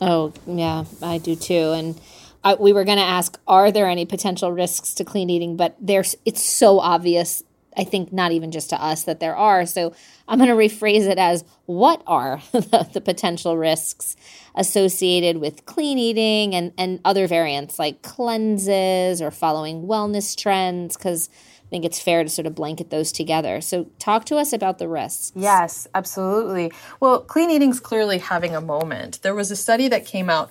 Oh, 0.00 0.32
yeah, 0.46 0.84
I 1.02 1.18
do 1.18 1.36
too. 1.36 1.72
And 1.72 2.00
I, 2.42 2.54
we 2.54 2.72
were 2.72 2.84
going 2.84 2.98
to 2.98 3.04
ask, 3.04 3.38
are 3.46 3.70
there 3.70 3.88
any 3.88 4.06
potential 4.06 4.52
risks 4.52 4.94
to 4.94 5.04
clean 5.04 5.30
eating? 5.30 5.56
But 5.56 5.76
there's, 5.80 6.16
it's 6.24 6.42
so 6.42 6.80
obvious 6.80 7.42
I 7.76 7.84
think 7.84 8.12
not 8.12 8.32
even 8.32 8.50
just 8.50 8.70
to 8.70 8.82
us 8.82 9.04
that 9.04 9.20
there 9.20 9.36
are. 9.36 9.64
So 9.64 9.94
I'm 10.28 10.38
going 10.38 10.50
to 10.50 10.56
rephrase 10.56 11.08
it 11.08 11.18
as 11.18 11.44
what 11.66 12.02
are 12.06 12.42
the, 12.52 12.88
the, 12.92 13.00
potential 13.00 13.56
risks 13.56 14.16
associated 14.54 15.38
with 15.38 15.64
clean 15.66 15.98
eating 15.98 16.54
and, 16.54 16.72
and 16.76 17.00
other 17.04 17.26
variants 17.26 17.78
like 17.78 18.02
cleanses 18.02 19.22
or 19.22 19.30
following 19.30 19.86
wellness 19.86 20.36
trends? 20.36 20.96
Because 20.96 21.28
I 21.64 21.68
think 21.70 21.84
it's 21.84 22.00
fair 22.00 22.24
to 22.24 22.28
sort 22.28 22.46
of 22.46 22.54
blanket 22.54 22.90
those 22.90 23.12
together. 23.12 23.60
So 23.60 23.84
talk 23.98 24.24
to 24.26 24.36
us 24.36 24.52
about 24.52 24.78
the 24.78 24.88
risks. 24.88 25.32
Yes, 25.36 25.86
absolutely. 25.94 26.72
Well, 26.98 27.20
clean 27.20 27.50
eating 27.50 27.70
is 27.70 27.78
clearly 27.78 28.18
having 28.18 28.56
a 28.56 28.60
moment. 28.60 29.22
There 29.22 29.34
was 29.34 29.52
a 29.52 29.56
study 29.56 29.86
that 29.88 30.04
came 30.04 30.28
out 30.28 30.50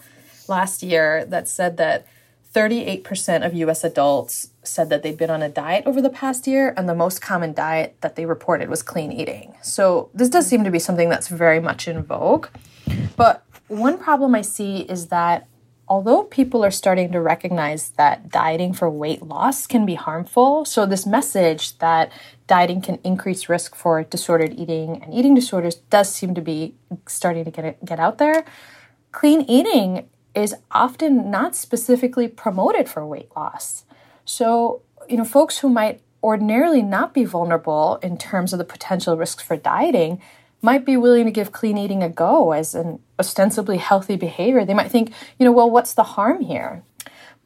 last 0.49 0.83
year 0.83 1.25
that 1.25 1.47
said 1.47 1.77
that 1.77 2.05
38% 2.53 3.45
of 3.45 3.53
US 3.53 3.83
adults 3.83 4.49
said 4.63 4.89
that 4.89 5.03
they'd 5.03 5.17
been 5.17 5.29
on 5.29 5.41
a 5.41 5.49
diet 5.49 5.85
over 5.85 6.01
the 6.01 6.09
past 6.09 6.47
year, 6.47 6.73
and 6.75 6.89
the 6.89 6.95
most 6.95 7.21
common 7.21 7.53
diet 7.53 7.95
that 8.01 8.15
they 8.15 8.25
reported 8.25 8.69
was 8.69 8.81
clean 8.81 9.11
eating. 9.11 9.55
So, 9.61 10.09
this 10.13 10.29
does 10.29 10.47
seem 10.47 10.63
to 10.63 10.71
be 10.71 10.79
something 10.79 11.09
that's 11.09 11.27
very 11.27 11.59
much 11.59 11.87
in 11.87 12.03
vogue. 12.03 12.47
But 13.15 13.45
one 13.67 13.97
problem 13.97 14.33
I 14.33 14.41
see 14.41 14.79
is 14.81 15.07
that 15.07 15.47
although 15.87 16.23
people 16.23 16.63
are 16.63 16.71
starting 16.71 17.11
to 17.11 17.21
recognize 17.21 17.91
that 17.91 18.29
dieting 18.29 18.73
for 18.73 18.89
weight 18.89 19.23
loss 19.23 19.67
can 19.67 19.85
be 19.85 19.95
harmful, 19.95 20.65
so 20.65 20.85
this 20.85 21.05
message 21.05 21.77
that 21.79 22.11
dieting 22.47 22.81
can 22.81 22.99
increase 23.03 23.49
risk 23.49 23.75
for 23.75 24.03
disordered 24.03 24.53
eating 24.53 25.01
and 25.03 25.13
eating 25.13 25.35
disorders 25.35 25.75
does 25.75 26.13
seem 26.13 26.33
to 26.35 26.41
be 26.41 26.75
starting 27.07 27.45
to 27.45 27.51
get, 27.51 27.85
get 27.85 27.99
out 27.99 28.17
there. 28.17 28.45
Clean 29.11 29.41
eating 29.41 30.07
is 30.41 30.55
often 30.71 31.29
not 31.29 31.55
specifically 31.55 32.27
promoted 32.27 32.89
for 32.89 33.05
weight 33.05 33.29
loss. 33.35 33.85
So, 34.25 34.81
you 35.07 35.17
know, 35.17 35.25
folks 35.25 35.59
who 35.59 35.69
might 35.69 36.01
ordinarily 36.23 36.81
not 36.81 37.13
be 37.13 37.23
vulnerable 37.23 37.99
in 38.03 38.17
terms 38.17 38.53
of 38.53 38.59
the 38.59 38.65
potential 38.65 39.17
risks 39.17 39.43
for 39.43 39.55
dieting 39.55 40.21
might 40.61 40.85
be 40.85 40.97
willing 40.97 41.25
to 41.25 41.31
give 41.31 41.51
clean 41.51 41.77
eating 41.77 42.03
a 42.03 42.09
go 42.09 42.51
as 42.51 42.75
an 42.75 42.99
ostensibly 43.17 43.77
healthy 43.77 44.17
behavior. 44.17 44.65
They 44.65 44.73
might 44.73 44.91
think, 44.91 45.13
you 45.37 45.45
know, 45.45 45.51
well, 45.51 45.69
what's 45.69 45.93
the 45.93 46.03
harm 46.03 46.41
here? 46.41 46.83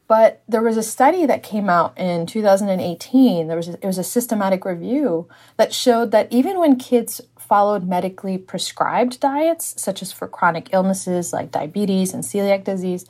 But 0.07 0.43
there 0.47 0.61
was 0.61 0.77
a 0.77 0.83
study 0.83 1.25
that 1.25 1.43
came 1.43 1.69
out 1.69 1.97
in 1.97 2.25
2018. 2.25 3.47
There 3.47 3.57
was 3.57 3.69
a, 3.69 3.73
it 3.73 3.85
was 3.85 3.97
a 3.97 4.03
systematic 4.03 4.65
review 4.65 5.27
that 5.57 5.73
showed 5.73 6.11
that 6.11 6.27
even 6.31 6.59
when 6.59 6.75
kids 6.75 7.21
followed 7.53 7.87
medically 7.87 8.35
prescribed 8.35 9.19
diets, 9.19 9.79
such 9.79 10.01
as 10.01 10.11
for 10.11 10.27
chronic 10.27 10.69
illnesses 10.73 11.31
like 11.31 11.51
diabetes 11.51 12.11
and 12.11 12.23
celiac 12.23 12.63
disease, 12.63 13.05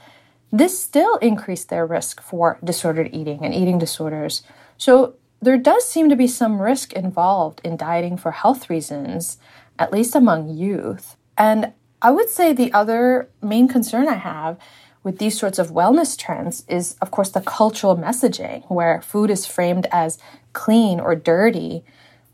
this 0.51 0.77
still 0.77 1.15
increased 1.29 1.69
their 1.69 1.85
risk 1.85 2.21
for 2.21 2.59
disordered 2.61 3.09
eating 3.13 3.45
and 3.45 3.53
eating 3.53 3.79
disorders. 3.79 4.43
So 4.77 5.13
there 5.41 5.55
does 5.55 5.87
seem 5.87 6.09
to 6.09 6.17
be 6.17 6.27
some 6.27 6.61
risk 6.61 6.91
involved 6.91 7.61
in 7.63 7.77
dieting 7.77 8.17
for 8.17 8.31
health 8.31 8.69
reasons, 8.69 9.37
at 9.79 9.93
least 9.93 10.13
among 10.13 10.49
youth. 10.49 11.15
And 11.37 11.71
I 12.01 12.11
would 12.11 12.27
say 12.27 12.51
the 12.51 12.73
other 12.73 13.29
main 13.41 13.69
concern 13.69 14.09
I 14.09 14.15
have 14.15 14.57
with 15.03 15.19
these 15.19 15.39
sorts 15.39 15.57
of 15.57 15.71
wellness 15.71 16.19
trends 16.19 16.65
is, 16.67 16.97
of 17.01 17.11
course, 17.11 17.29
the 17.29 17.39
cultural 17.39 17.95
messaging, 17.95 18.69
where 18.69 19.01
food 19.01 19.31
is 19.31 19.45
framed 19.45 19.87
as 19.89 20.17
clean 20.51 20.99
or 20.99 21.15
dirty, 21.15 21.85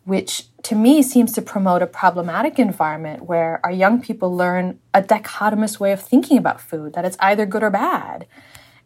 which 0.06 0.49
to 0.64 0.76
me 0.76 1.02
seems 1.02 1.32
to 1.34 1.42
promote 1.42 1.82
a 1.82 1.88
problematic 1.88 2.60
environment 2.60 3.24
where 3.24 3.60
our 3.64 3.72
young 3.72 4.02
people 4.02 4.36
learn 4.36 4.80
a 4.94 5.02
dichotomous 5.02 5.80
way 5.80 5.92
of 5.92 6.02
thinking 6.02 6.38
about 6.38 6.62
food, 6.62 6.94
that 6.94 7.06
it's 7.06 7.18
either 7.20 7.46
good 7.46 7.64
or 7.64 7.70
bad. 7.70 8.28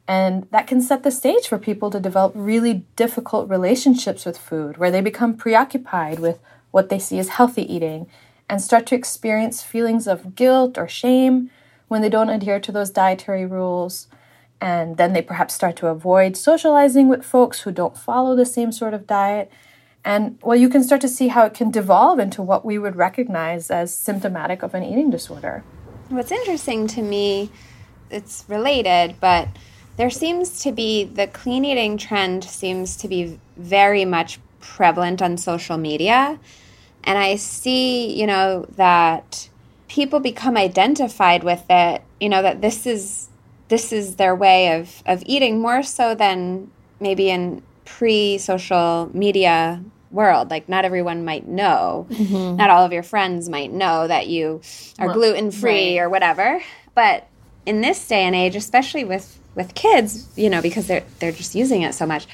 And 0.08 0.48
that 0.52 0.68
can 0.68 0.82
set 0.82 1.04
the 1.04 1.12
stage 1.12 1.48
for 1.48 1.58
people 1.58 1.90
to 1.92 2.00
develop 2.00 2.34
really 2.36 2.86
difficult 2.96 3.50
relationships 3.50 4.26
with 4.26 4.38
food, 4.38 4.78
where 4.78 4.92
they 4.92 5.02
become 5.02 5.36
preoccupied 5.36 6.20
with 6.20 6.40
what 6.72 6.90
they 6.90 7.00
see 7.00 7.20
as 7.20 7.30
healthy 7.30 7.74
eating 7.74 8.08
and 8.50 8.62
start 8.62 8.86
to 8.88 8.96
experience 8.96 9.64
feelings 9.64 10.08
of 10.08 10.36
guilt 10.36 10.78
or 10.78 10.88
shame 10.88 11.50
when 11.88 12.02
they 12.02 12.10
don't 12.10 12.30
adhere 12.30 12.60
to 12.60 12.72
those 12.72 12.90
dietary 12.90 13.46
rules. 13.46 14.08
And 14.60 14.98
then 14.98 15.14
they 15.14 15.22
perhaps 15.22 15.54
start 15.54 15.76
to 15.78 15.88
avoid 15.88 16.36
socializing 16.36 17.08
with 17.08 17.24
folks 17.24 17.62
who 17.62 17.72
don't 17.72 17.98
follow 17.98 18.36
the 18.36 18.46
same 18.46 18.72
sort 18.72 18.94
of 18.94 19.08
diet. 19.08 19.52
And 20.06 20.38
well, 20.42 20.58
you 20.58 20.70
can 20.70 20.84
start 20.84 21.02
to 21.02 21.08
see 21.08 21.30
how 21.30 21.46
it 21.46 21.54
can 21.54 21.72
devolve 21.72 22.20
into 22.20 22.42
what 22.42 22.66
we 22.66 22.78
would 22.78 22.96
recognize 22.96 23.72
as 23.72 23.96
symptomatic 23.96 24.62
of 24.62 24.74
an 24.74 24.84
eating 24.84 25.10
disorder. 25.10 25.64
What's 26.10 26.32
interesting 26.32 26.88
to 26.88 27.02
me, 27.02 27.50
it's 28.10 28.44
related, 28.48 29.16
but 29.22 29.48
there 29.96 30.10
seems 30.10 30.62
to 30.64 30.72
be 30.72 31.06
the 31.06 31.28
clean 31.28 31.64
eating 31.64 31.98
trend 31.98 32.44
seems 32.44 32.98
to 32.98 33.08
be 33.08 33.40
very 33.56 34.06
much 34.06 34.40
prevalent 34.60 35.22
on 35.22 35.38
social 35.38 35.78
media. 35.78 36.40
And 37.04 37.18
I 37.18 37.36
see, 37.36 38.20
you 38.20 38.28
know, 38.28 38.66
that 38.76 39.50
people 39.88 40.20
become 40.20 40.58
identified 40.58 41.44
with 41.44 41.64
it, 41.70 42.02
you 42.20 42.30
know, 42.30 42.42
that 42.42 42.62
this 42.62 42.86
is 42.86 43.30
this 43.70 43.94
is 43.94 44.18
their 44.18 44.36
way 44.36 44.78
of 44.78 45.02
of 45.06 45.24
eating 45.26 45.62
more 45.62 45.84
so 45.84 46.14
than 46.14 46.70
maybe 47.00 47.30
in 47.30 47.62
pre-social 47.86 49.10
media 49.14 49.84
world. 50.14 50.50
Like 50.50 50.70
not 50.70 50.86
everyone 50.86 51.26
might 51.26 51.48
know. 51.48 52.08
Mm-hmm. 52.10 52.58
Not 52.58 52.70
all 52.70 52.86
of 52.86 52.94
your 52.94 53.04
friends 53.04 53.50
might 53.50 53.72
know 53.72 54.08
that 54.08 54.28
you 54.28 54.62
are 55.00 55.08
well, 55.08 55.16
gluten 55.16 55.52
free 55.52 55.98
right. 55.98 56.04
or 56.04 56.10
whatever. 56.10 56.62
But 56.96 57.28
in 57.66 57.82
this 57.82 58.08
day 58.08 58.24
and 58.24 58.36
age, 58.36 58.56
especially 58.56 59.04
with 59.04 59.40
with 59.56 59.76
kids, 59.76 60.28
you 60.36 60.50
know, 60.50 60.62
because 60.62 60.88
they're 60.88 61.04
they're 61.20 61.32
just 61.32 61.56
using 61.56 61.82
it 61.82 61.94
so 61.94 62.06
much, 62.06 62.28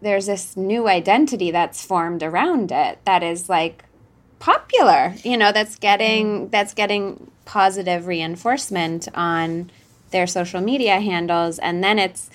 there's 0.00 0.26
this 0.26 0.56
new 0.56 0.88
identity 0.88 1.50
that's 1.50 1.84
formed 1.84 2.22
around 2.22 2.70
it 2.70 2.98
that 3.04 3.22
is 3.22 3.48
like 3.48 3.84
popular 4.38 5.14
you 5.22 5.38
know 5.38 5.52
that's 5.52 5.76
getting 5.76 6.46
mm. 6.46 6.50
that's 6.50 6.74
getting 6.74 7.30
positive 7.46 8.06
reinforcement 8.06 9.08
on 9.14 9.70
their 10.10 10.26
social 10.26 10.60
media 10.60 11.00
handles 11.00 11.58
and 11.58 11.82
then 11.82 11.98
it's 11.98 12.28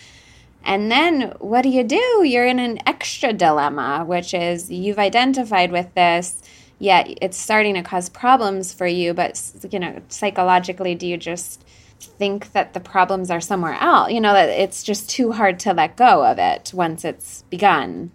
and 0.64 0.92
then 0.92 1.34
what 1.40 1.62
do 1.62 1.70
you 1.70 1.84
do? 1.84 2.24
You're 2.24 2.46
in 2.46 2.60
an 2.60 2.80
extra 2.86 3.34
dilemma 3.34 4.04
which 4.06 4.34
is 4.34 4.70
you've 4.72 5.00
identified 5.00 5.72
with 5.72 5.94
this 5.96 6.42
yet 6.80 7.08
it's 7.22 7.38
starting 7.38 7.76
to 7.76 7.84
cause 7.84 8.10
problems 8.10 8.74
for 8.74 8.88
you 8.88 9.14
but 9.14 9.42
you 9.70 9.80
know 9.80 10.02
psychologically 10.08 10.96
do 10.96 11.06
you 11.06 11.18
just 11.18 11.64
think 12.00 12.54
that 12.54 12.74
the 12.74 12.80
problems 12.80 13.30
are 13.30 13.42
somewhere 13.42 13.78
else 13.82 14.10
you 14.12 14.22
know 14.22 14.32
that 14.32 14.48
it's 14.48 14.84
just 14.84 15.10
too 15.10 15.34
hard 15.34 15.60
to 15.60 15.74
let 15.74 15.98
go 15.98 16.26
of 16.26 16.38
it 16.40 16.72
once 16.74 17.04
it's 17.04 17.44
begun. 17.50 18.12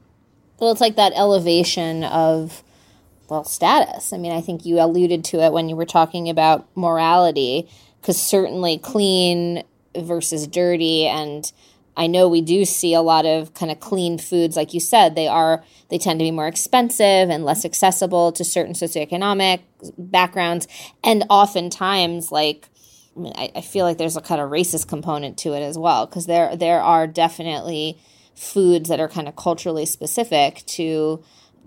Well 0.59 0.73
it's 0.73 0.81
like 0.81 0.97
that 0.97 1.13
elevation 1.15 2.05
of 2.05 2.63
well, 3.29 3.45
status. 3.45 4.13
I 4.13 4.19
mean, 4.19 4.33
I 4.33 4.41
think 4.41 4.67
you 4.67 4.81
alluded 4.81 5.25
to 5.27 5.41
it 5.41 5.53
when 5.53 5.69
you 5.69 5.77
were 5.77 5.87
talking 5.87 6.29
about 6.29 6.67
morality, 6.75 7.69
because 8.01 8.21
certainly 8.21 8.79
clean 8.79 9.65
versus 9.97 10.47
dirty 10.47 11.07
and 11.07 11.51
I 11.97 12.07
know 12.07 12.29
we 12.29 12.41
do 12.41 12.65
see 12.65 12.95
a 12.95 13.01
lot 13.01 13.25
of 13.25 13.55
kind 13.55 13.71
of 13.71 13.81
clean 13.81 14.19
foods, 14.19 14.57
like 14.57 14.75
you 14.75 14.81
said. 14.81 15.15
They 15.15 15.29
are 15.29 15.65
they 15.91 15.99
tend 15.99 16.19
to 16.21 16.25
be 16.25 16.31
more 16.31 16.49
expensive 16.49 17.31
and 17.31 17.45
less 17.45 17.65
accessible 17.65 18.33
to 18.33 18.45
certain 18.45 18.75
socioeconomic 18.75 19.61
backgrounds, 19.99 20.67
and 21.03 21.25
oftentimes, 21.31 22.33
like 22.33 22.69
I, 23.17 23.21
mean, 23.21 23.33
I, 23.37 23.53
I 23.57 23.61
feel 23.61 23.85
like 23.85 23.99
there's 23.99 24.17
a 24.17 24.21
kind 24.21 24.41
of 24.41 24.51
racist 24.51 24.89
component 24.89 25.39
to 25.39 25.55
it 25.55 25.61
as 25.61 25.79
well, 25.79 26.07
because 26.07 26.27
there 26.27 26.57
there 26.57 26.81
are 26.81 27.07
definitely 27.07 27.99
foods 28.35 28.89
that 28.89 29.01
are 29.01 29.09
kind 29.09 29.29
of 29.29 29.37
culturally 29.37 29.87
specific 29.87 30.65
to 30.67 31.23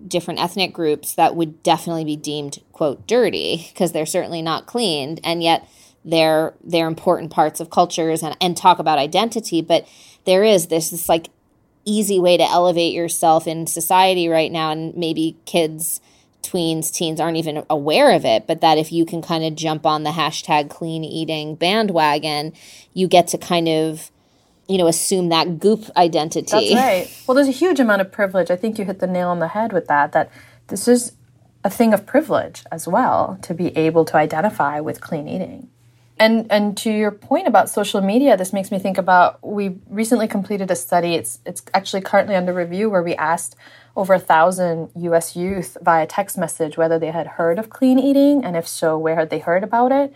different 0.06 0.40
ethnic 0.40 0.74
groups 0.74 1.16
that 1.16 1.36
would 1.36 1.64
definitely 1.64 2.06
be 2.06 2.16
deemed 2.16 2.60
quote 2.72 3.08
dirty 3.08 3.68
because 3.70 3.92
they're 3.92 4.06
certainly 4.06 4.42
not 4.42 4.68
cleaned 4.68 5.20
and 5.24 5.42
yet 5.42 5.68
they're 6.06 6.54
they're 6.64 6.88
important 6.88 7.32
parts 7.32 7.60
of 7.60 7.70
cultures 7.70 8.22
and, 8.22 8.38
and 8.40 8.56
talk 8.56 8.78
about 8.78 9.00
identity 9.00 9.62
but 9.62 9.88
there 10.28 10.44
is 10.44 10.68
this 10.68 10.92
this 10.92 11.10
like 11.10 11.30
easy 11.86 12.20
way 12.20 12.38
to 12.38 12.44
elevate 12.44 12.94
yourself 12.94 13.48
in 13.48 13.66
society 13.66 14.28
right 14.28 14.52
now 14.52 14.70
and 14.70 14.96
maybe 14.96 15.36
kids 15.46 16.00
tweens 16.44 16.94
teens 16.94 17.20
aren't 17.20 17.38
even 17.38 17.64
aware 17.70 18.12
of 18.12 18.24
it 18.24 18.46
but 18.46 18.62
that 18.62 18.78
if 18.78 18.92
you 18.92 19.06
can 19.06 19.22
kind 19.22 19.44
of 19.44 19.56
jump 19.56 19.86
on 19.86 20.04
the 20.04 20.12
hashtag 20.12 20.70
clean 20.70 21.04
eating 21.04 21.56
bandwagon 21.56 22.54
you 22.94 23.08
get 23.08 23.28
to 23.28 23.38
kind 23.38 23.68
of 23.68 24.12
you 24.68 24.78
know, 24.78 24.88
assume 24.88 25.30
that 25.30 25.60
goop 25.60 25.86
identity. 25.96 26.74
That's 26.74 26.74
right. 26.74 27.24
Well, 27.26 27.36
there's 27.36 27.48
a 27.48 27.52
huge 27.52 27.80
amount 27.80 28.02
of 28.02 28.12
privilege. 28.12 28.52
I 28.52 28.56
think 28.56 28.78
you 28.78 28.86
hit 28.86 29.00
the 29.00 29.08
nail 29.08 29.30
on 29.30 29.40
the 29.40 29.48
head 29.48 29.72
with 29.72 29.88
that. 29.88 30.12
That 30.12 30.30
this 30.68 30.88
is 30.88 31.14
a 31.64 31.70
thing 31.70 31.94
of 31.94 32.06
privilege 32.06 32.64
as 32.72 32.88
well 32.88 33.40
to 33.44 33.54
be 33.54 33.76
able 33.78 34.06
to 34.06 34.18
identify 34.18 34.80
with 34.80 35.02
clean 35.02 35.28
eating. 35.28 35.70
And 36.20 36.48
and 36.52 36.76
to 36.78 36.92
your 36.92 37.12
point 37.12 37.48
about 37.48 37.70
social 37.70 38.02
media, 38.02 38.38
this 38.38 38.52
makes 38.52 38.72
me 38.72 38.80
think 38.80 38.98
about 38.98 39.46
we 39.46 39.78
recently 39.88 40.28
completed 40.28 40.72
a 40.72 40.76
study. 40.76 41.14
It's 41.16 41.40
it's 41.46 41.62
actually 41.74 42.02
currently 42.02 42.36
under 42.36 42.54
review 42.54 42.90
where 42.90 43.04
we 43.04 43.16
asked 43.16 43.56
over 43.96 44.14
a 44.16 44.20
thousand 44.20 44.90
US 44.96 45.36
youth 45.36 45.78
via 45.82 46.08
text 46.08 46.38
message 46.38 46.78
whether 46.78 46.98
they 46.98 47.12
had 47.12 47.28
heard 47.28 47.60
of 47.60 47.70
clean 47.70 48.00
eating 48.00 48.44
and 48.44 48.56
if 48.56 48.68
so, 48.68 48.98
where 48.98 49.16
had 49.16 49.30
they 49.30 49.40
heard 49.40 49.64
about 49.64 49.92
it. 49.92 50.14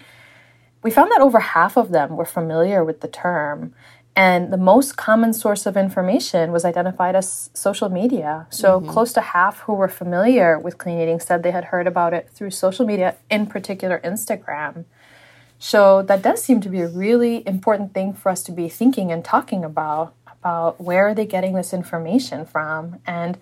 We 0.84 0.89
found 0.89 1.12
that 1.12 1.22
over 1.22 1.39
half 1.39 1.77
of 1.77 1.91
them 1.91 2.15
were 2.15 2.25
familiar 2.25 2.84
with 2.84 3.01
the 3.01 3.08
term. 3.08 3.74
And 4.15 4.51
the 4.51 4.58
most 4.58 4.98
common 4.98 5.31
source 5.31 5.65
of 5.65 5.77
information 5.77 6.51
was 6.51 6.65
identified 6.65 7.15
as 7.15 7.50
social 7.53 7.88
media. 7.88 8.46
So, 8.50 8.79
mm-hmm. 8.79 8.89
close 8.89 9.13
to 9.13 9.22
half 9.22 9.60
who 9.62 9.74
were 9.74 9.88
familiar 9.88 10.60
with 10.60 10.77
clean 10.77 11.00
eating 11.00 11.20
said 11.20 11.43
they 11.43 11.51
had 11.51 11.65
heard 11.65 11.88
about 11.88 12.13
it 12.13 12.29
through 12.29 12.51
social 12.51 12.86
media, 12.86 13.15
in 13.29 13.46
particular 13.48 14.01
Instagram. 14.03 14.84
So 15.63 16.01
that 16.01 16.24
does 16.24 16.44
seem 16.44 16.60
to 16.62 16.70
be 16.70 16.82
a 16.82 16.88
really 16.88 17.48
important 17.48 17.94
thing 17.94 18.13
for 18.13 18.30
us 18.30 18.41
to 18.46 18.51
be 18.51 18.68
thinking 18.68 19.12
and 19.12 19.24
talking 19.24 19.63
about 19.63 20.15
about 20.25 20.82
where 20.82 21.10
are 21.10 21.13
they 21.13 21.27
getting 21.27 21.53
this 21.53 21.72
information 21.72 22.46
from 22.46 23.00
and 23.06 23.38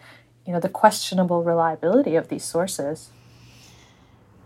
you 0.46 0.52
know 0.52 0.60
the 0.60 0.68
questionable 0.68 1.44
reliability 1.46 2.18
of 2.18 2.28
these 2.28 2.44
sources. 2.44 3.12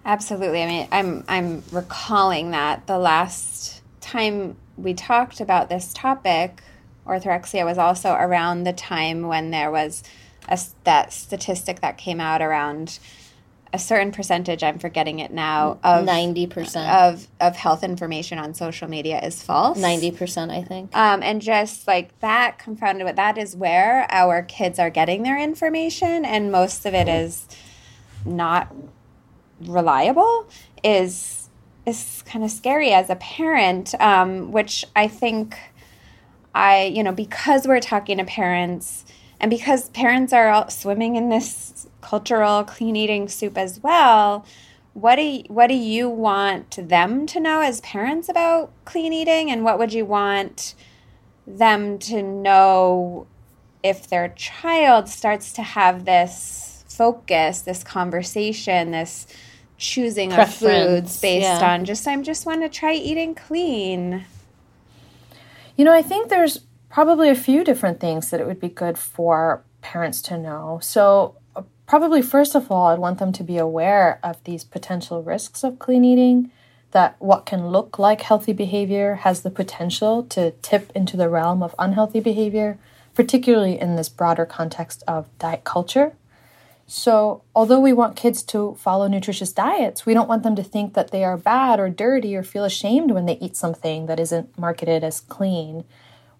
Absolutely. 0.05 0.61
I 0.61 0.67
mean, 0.67 0.87
I'm 0.91 1.23
I'm 1.27 1.63
recalling 1.71 2.51
that 2.51 2.85
the 2.85 2.99
last 2.99 3.81
time 4.01 4.55
we 4.77 4.93
talked 4.93 5.41
about 5.41 5.69
this 5.69 5.93
topic, 5.93 6.61
orthorexia 7.07 7.65
was 7.65 7.79
also 7.79 8.13
around 8.13 8.65
the 8.65 8.73
time 8.73 9.27
when 9.27 9.49
there 9.49 9.71
was 9.71 10.03
a, 10.47 10.59
that 10.83 11.11
statistic 11.11 11.81
that 11.81 11.97
came 11.97 12.21
out 12.21 12.43
around 12.43 12.99
a 13.73 13.79
certain 13.79 14.11
percentage 14.11 14.63
i'm 14.63 14.77
forgetting 14.77 15.17
it 15.19 15.31
now 15.31 15.79
of 15.83 16.05
90% 16.05 17.09
of 17.09 17.27
of 17.41 17.55
health 17.55 17.83
information 17.83 18.37
on 18.37 18.53
social 18.53 18.87
media 18.87 19.19
is 19.21 19.41
false. 19.41 19.79
90% 19.79 20.51
i 20.51 20.63
think. 20.63 20.95
Um, 20.95 21.23
and 21.23 21.41
just 21.41 21.87
like 21.87 22.17
that 22.19 22.59
confounded 22.59 23.05
with 23.05 23.15
that 23.15 23.37
is 23.37 23.55
where 23.55 24.05
our 24.11 24.43
kids 24.43 24.77
are 24.77 24.91
getting 24.91 25.23
their 25.23 25.39
information 25.41 26.23
and 26.23 26.51
most 26.51 26.85
of 26.85 26.93
it 26.93 27.07
is 27.07 27.47
not 28.25 28.73
reliable 29.61 30.47
is 30.83 31.49
is 31.85 32.23
kind 32.25 32.45
of 32.45 32.51
scary 32.51 32.93
as 32.93 33.09
a 33.09 33.15
parent 33.15 33.99
um, 33.99 34.51
which 34.51 34.85
i 34.95 35.07
think 35.07 35.57
i 36.53 36.83
you 36.83 37.03
know 37.03 37.11
because 37.11 37.67
we're 37.67 37.79
talking 37.79 38.19
to 38.19 38.23
parents 38.23 39.03
and 39.39 39.49
because 39.49 39.89
parents 39.89 40.31
are 40.31 40.49
all 40.49 40.69
swimming 40.69 41.15
in 41.15 41.29
this 41.29 41.72
cultural 42.03 42.63
clean 42.63 42.95
eating 42.95 43.27
soup 43.27 43.57
as 43.57 43.79
well, 43.81 44.45
what 44.93 45.15
do 45.15 45.23
you, 45.23 45.43
what 45.47 45.67
do 45.67 45.75
you 45.75 46.09
want 46.09 46.87
them 46.89 47.25
to 47.27 47.39
know 47.39 47.61
as 47.61 47.81
parents 47.81 48.29
about 48.29 48.71
clean 48.85 49.13
eating 49.13 49.49
and 49.49 49.63
what 49.63 49.79
would 49.79 49.93
you 49.93 50.05
want 50.05 50.75
them 51.47 51.97
to 51.97 52.21
know 52.21 53.25
if 53.81 54.07
their 54.07 54.29
child 54.29 55.09
starts 55.09 55.51
to 55.53 55.63
have 55.63 56.05
this 56.05 56.85
focus, 56.87 57.61
this 57.61 57.83
conversation, 57.83 58.91
this 58.91 59.25
choosing 59.77 60.29
Preference, 60.29 60.61
of 60.61 60.87
foods 60.87 61.21
based 61.21 61.43
yeah. 61.43 61.73
on 61.73 61.85
just 61.85 62.07
I'm 62.07 62.23
just 62.23 62.45
want 62.45 62.61
to 62.61 62.69
try 62.69 62.93
eating 62.93 63.35
clean. 63.35 64.25
You 65.75 65.85
know, 65.85 65.93
I 65.93 66.01
think 66.01 66.29
there's 66.29 66.59
probably 66.89 67.29
a 67.29 67.35
few 67.35 67.63
different 67.63 67.99
things 67.99 68.29
that 68.29 68.39
it 68.39 68.45
would 68.45 68.59
be 68.59 68.69
good 68.69 68.97
for 68.97 69.63
parents 69.81 70.21
to 70.23 70.37
know. 70.37 70.79
So, 70.81 71.35
probably 71.85 72.21
first 72.21 72.55
of 72.55 72.71
all, 72.71 72.87
I'd 72.87 72.99
want 72.99 73.19
them 73.19 73.31
to 73.33 73.43
be 73.43 73.57
aware 73.57 74.19
of 74.23 74.43
these 74.43 74.63
potential 74.63 75.23
risks 75.23 75.63
of 75.63 75.79
clean 75.79 76.05
eating, 76.05 76.51
that 76.91 77.15
what 77.19 77.45
can 77.45 77.67
look 77.67 77.99
like 77.99 78.21
healthy 78.21 78.53
behavior 78.53 79.15
has 79.15 79.41
the 79.41 79.49
potential 79.49 80.23
to 80.23 80.51
tip 80.61 80.91
into 80.95 81.17
the 81.17 81.27
realm 81.27 81.61
of 81.61 81.75
unhealthy 81.79 82.19
behavior, 82.19 82.77
particularly 83.15 83.79
in 83.79 83.95
this 83.95 84.09
broader 84.09 84.45
context 84.45 85.03
of 85.07 85.27
diet 85.39 85.63
culture. 85.63 86.13
So, 86.85 87.41
although 87.55 87.79
we 87.79 87.93
want 87.93 88.15
kids 88.15 88.43
to 88.43 88.75
follow 88.75 89.07
nutritious 89.07 89.51
diets, 89.51 90.05
we 90.05 90.13
don't 90.13 90.27
want 90.29 90.43
them 90.43 90.55
to 90.55 90.63
think 90.63 90.93
that 90.93 91.11
they 91.11 91.23
are 91.23 91.37
bad 91.37 91.79
or 91.79 91.89
dirty 91.89 92.35
or 92.35 92.43
feel 92.43 92.65
ashamed 92.65 93.11
when 93.11 93.25
they 93.25 93.39
eat 93.39 93.55
something 93.55 94.05
that 94.05 94.19
isn't 94.19 94.57
marketed 94.59 95.03
as 95.03 95.21
clean. 95.21 95.85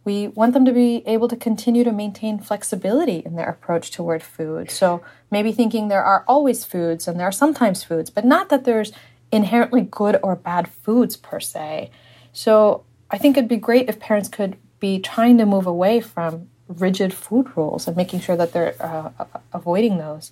We 0.06 0.28
want 0.28 0.54
them 0.54 0.66
to 0.66 0.74
be 0.74 1.04
able 1.06 1.28
to 1.30 1.36
continue 1.36 1.84
to 1.84 1.92
maintain 1.92 2.40
flexibility 2.40 3.20
in 3.26 3.36
their 3.36 3.48
approach 3.48 3.92
toward 3.92 4.22
food. 4.22 4.70
So 4.70 5.02
maybe 5.32 5.52
thinking 5.52 5.88
there 5.88 6.04
are 6.04 6.26
always 6.28 6.66
foods 6.66 7.08
and 7.08 7.20
there 7.20 7.28
are 7.28 7.32
sometimes 7.32 7.84
foods, 7.84 8.10
but 8.10 8.26
not 8.26 8.50
that 8.50 8.66
there's 8.66 8.92
inherently 9.32 9.82
good 9.82 10.20
or 10.22 10.36
bad 10.36 10.68
foods 10.68 11.16
per 11.16 11.40
se. 11.40 11.90
So 12.34 12.84
I 13.10 13.18
think 13.18 13.38
it'd 13.38 13.50
be 13.50 13.58
great 13.58 13.90
if 13.90 14.00
parents 14.00 14.30
could 14.30 14.58
be 14.80 15.00
trying 15.00 15.38
to 15.38 15.46
move 15.46 15.66
away 15.66 16.02
from 16.02 16.50
rigid 16.68 17.14
food 17.14 17.56
rules 17.56 17.88
and 17.88 17.96
making 17.96 18.20
sure 18.20 18.36
that 18.36 18.54
they're 18.54 18.76
uh, 18.80 19.10
avoiding 19.54 19.98
those. 19.98 20.32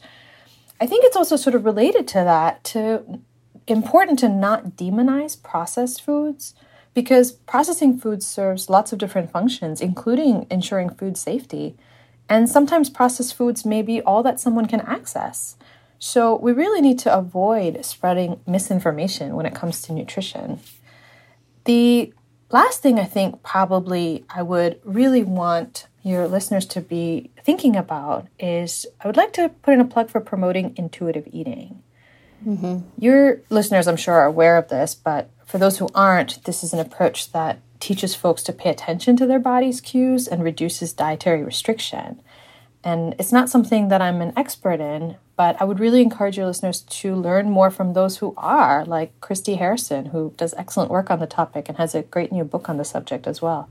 I 0.79 0.87
think 0.87 1.05
it's 1.05 1.15
also 1.15 1.35
sort 1.35 1.55
of 1.55 1.63
related 1.63 2.07
to 2.09 2.15
that 2.15 2.63
to 2.65 3.21
important 3.67 4.19
to 4.19 4.29
not 4.29 4.71
demonize 4.71 5.41
processed 5.41 6.01
foods 6.01 6.53
because 6.93 7.31
processing 7.31 7.97
food 7.97 8.21
serves 8.21 8.69
lots 8.69 8.91
of 8.91 8.99
different 8.99 9.31
functions, 9.31 9.81
including 9.81 10.45
ensuring 10.49 10.89
food 10.89 11.17
safety. 11.17 11.75
And 12.27 12.49
sometimes 12.49 12.89
processed 12.89 13.35
foods 13.35 13.65
may 13.65 13.81
be 13.81 14.01
all 14.01 14.23
that 14.23 14.39
someone 14.39 14.65
can 14.65 14.81
access. 14.81 15.55
So 15.99 16.35
we 16.35 16.51
really 16.51 16.81
need 16.81 16.99
to 16.99 17.15
avoid 17.15 17.85
spreading 17.85 18.39
misinformation 18.47 19.35
when 19.35 19.45
it 19.45 19.55
comes 19.55 19.81
to 19.83 19.93
nutrition. 19.93 20.59
The 21.65 22.13
last 22.49 22.81
thing 22.81 22.99
I 22.99 23.05
think 23.05 23.43
probably 23.43 24.25
I 24.29 24.41
would 24.41 24.79
really 24.83 25.23
want 25.23 25.87
your 26.03 26.27
listeners 26.27 26.65
to 26.67 26.81
be 26.81 27.29
thinking 27.43 27.75
about 27.75 28.27
is 28.39 28.87
I 28.99 29.07
would 29.07 29.17
like 29.17 29.33
to 29.33 29.49
put 29.49 29.73
in 29.73 29.79
a 29.79 29.85
plug 29.85 30.09
for 30.09 30.19
promoting 30.19 30.73
intuitive 30.75 31.27
eating. 31.31 31.83
Mm-hmm. 32.45 32.79
Your 32.97 33.41
listeners, 33.49 33.87
I'm 33.87 33.97
sure, 33.97 34.15
are 34.15 34.25
aware 34.25 34.57
of 34.57 34.69
this, 34.69 34.95
but 34.95 35.29
for 35.45 35.57
those 35.57 35.77
who 35.77 35.89
aren't, 35.93 36.43
this 36.45 36.63
is 36.63 36.73
an 36.73 36.79
approach 36.79 37.31
that 37.31 37.59
teaches 37.79 38.15
folks 38.15 38.43
to 38.43 38.53
pay 38.53 38.69
attention 38.69 39.17
to 39.17 39.25
their 39.25 39.39
body's 39.39 39.81
cues 39.81 40.27
and 40.27 40.43
reduces 40.43 40.93
dietary 40.93 41.43
restriction. 41.43 42.21
And 42.83 43.15
it's 43.19 43.31
not 43.31 43.49
something 43.49 43.89
that 43.89 44.01
I'm 44.01 44.21
an 44.21 44.33
expert 44.35 44.79
in, 44.79 45.17
but 45.35 45.59
I 45.61 45.65
would 45.65 45.79
really 45.79 46.01
encourage 46.01 46.37
your 46.37 46.47
listeners 46.47 46.81
to 46.81 47.15
learn 47.15 47.49
more 47.49 47.69
from 47.69 47.93
those 47.93 48.17
who 48.17 48.33
are, 48.37 48.85
like 48.85 49.19
Christy 49.21 49.55
Harrison, 49.55 50.07
who 50.07 50.33
does 50.37 50.53
excellent 50.55 50.89
work 50.89 51.11
on 51.11 51.19
the 51.19 51.27
topic 51.27 51.69
and 51.69 51.77
has 51.77 51.93
a 51.93 52.03
great 52.03 52.31
new 52.31 52.43
book 52.43 52.69
on 52.69 52.77
the 52.77 52.85
subject 52.85 53.27
as 53.27 53.41
well. 53.41 53.69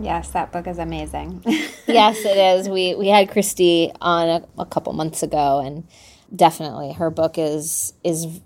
Yes, 0.00 0.30
that 0.30 0.50
book 0.50 0.66
is 0.66 0.78
amazing. 0.78 1.42
yes, 1.86 2.24
it 2.24 2.36
is. 2.36 2.68
We 2.68 2.96
we 2.96 3.08
had 3.08 3.30
Christy 3.30 3.92
on 4.00 4.28
a, 4.28 4.44
a 4.58 4.66
couple 4.66 4.92
months 4.92 5.22
ago, 5.22 5.60
and 5.60 5.84
definitely 6.34 6.92
her 6.92 7.10
book 7.10 7.38
is 7.38 7.92
is 8.02 8.40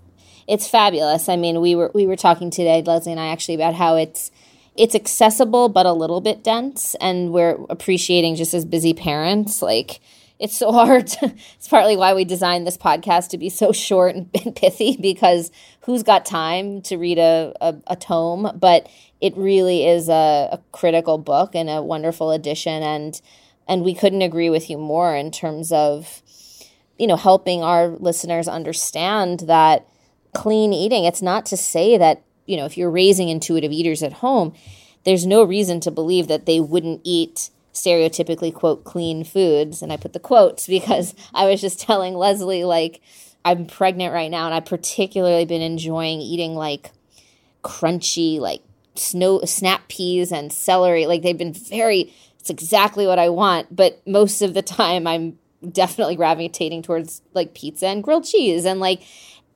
it's 0.47 0.67
fabulous. 0.67 1.29
I 1.29 1.35
mean, 1.35 1.61
we 1.61 1.75
were 1.75 1.91
we 1.93 2.07
were 2.07 2.15
talking 2.15 2.49
today, 2.49 2.81
Leslie 2.81 3.11
and 3.11 3.21
I, 3.21 3.27
actually, 3.27 3.55
about 3.55 3.75
how 3.75 3.95
it's 3.95 4.31
it's 4.75 4.95
accessible 4.95 5.69
but 5.69 5.85
a 5.85 5.93
little 5.93 6.21
bit 6.21 6.43
dense, 6.43 6.95
and 6.99 7.31
we're 7.31 7.57
appreciating 7.69 8.35
just 8.35 8.53
as 8.53 8.65
busy 8.65 8.93
parents, 8.93 9.61
like 9.61 9.99
it's 10.39 10.57
so 10.57 10.71
hard. 10.79 11.07
To, 11.07 11.33
it's 11.55 11.67
partly 11.67 11.95
why 11.95 12.13
we 12.13 12.25
designed 12.25 12.65
this 12.65 12.77
podcast 12.77 13.29
to 13.29 13.37
be 13.37 13.49
so 13.49 13.71
short 13.71 14.15
and, 14.15 14.55
pithy 14.55 14.97
because 14.99 15.51
who's 15.81 16.01
got 16.01 16.25
time 16.25 16.81
to 16.83 16.97
read 16.97 17.19
a, 17.19 17.53
a, 17.61 17.75
a 17.87 17.95
tome? 17.95 18.57
But 18.59 18.89
it 19.21 19.37
really 19.37 19.85
is 19.85 20.09
a, 20.09 20.49
a, 20.53 20.59
critical 20.71 21.17
book 21.17 21.53
and 21.53 21.69
a 21.69 21.83
wonderful 21.83 22.31
addition, 22.31 22.81
and 22.81 23.21
and 23.67 23.83
we 23.83 23.93
couldn't 23.93 24.23
agree 24.23 24.49
with 24.49 24.69
you 24.69 24.79
more 24.79 25.15
in 25.15 25.29
terms 25.29 25.71
of 25.71 26.23
you 26.99 27.07
know 27.07 27.15
helping 27.15 27.63
our 27.63 27.87
listeners 27.87 28.47
understand 28.47 29.41
that 29.41 29.87
clean 30.33 30.73
eating. 30.73 31.05
It's 31.05 31.21
not 31.21 31.45
to 31.47 31.57
say 31.57 31.97
that, 31.97 32.23
you 32.45 32.57
know, 32.57 32.65
if 32.65 32.77
you're 32.77 32.91
raising 32.91 33.29
intuitive 33.29 33.71
eaters 33.71 34.03
at 34.03 34.13
home, 34.13 34.53
there's 35.05 35.25
no 35.25 35.43
reason 35.43 35.79
to 35.81 35.91
believe 35.91 36.27
that 36.27 36.45
they 36.45 36.59
wouldn't 36.59 37.01
eat 37.03 37.49
stereotypically, 37.73 38.53
quote, 38.53 38.83
clean 38.83 39.23
foods. 39.23 39.81
And 39.81 39.91
I 39.91 39.97
put 39.97 40.13
the 40.13 40.19
quotes 40.19 40.67
because 40.67 41.15
I 41.33 41.45
was 41.49 41.61
just 41.61 41.79
telling 41.79 42.13
Leslie, 42.15 42.63
like, 42.63 43.01
I'm 43.45 43.65
pregnant 43.65 44.13
right 44.13 44.29
now 44.29 44.45
and 44.45 44.53
I've 44.53 44.65
particularly 44.65 45.45
been 45.45 45.61
enjoying 45.61 46.19
eating 46.19 46.55
like 46.55 46.91
crunchy, 47.63 48.37
like 48.37 48.61
snow 48.95 49.41
snap 49.45 49.87
peas 49.87 50.31
and 50.31 50.51
celery. 50.51 51.05
Like 51.05 51.21
they've 51.21 51.37
been 51.37 51.53
very, 51.53 52.13
it's 52.37 52.49
exactly 52.49 53.07
what 53.07 53.17
I 53.17 53.29
want. 53.29 53.73
But 53.73 54.05
most 54.05 54.41
of 54.41 54.53
the 54.53 54.61
time 54.61 55.07
I'm 55.07 55.39
definitely 55.67 56.15
gravitating 56.15 56.81
towards 56.81 57.21
like 57.33 57.53
pizza 57.53 57.87
and 57.87 58.03
grilled 58.03 58.25
cheese 58.25 58.65
and 58.65 58.79
like 58.79 59.01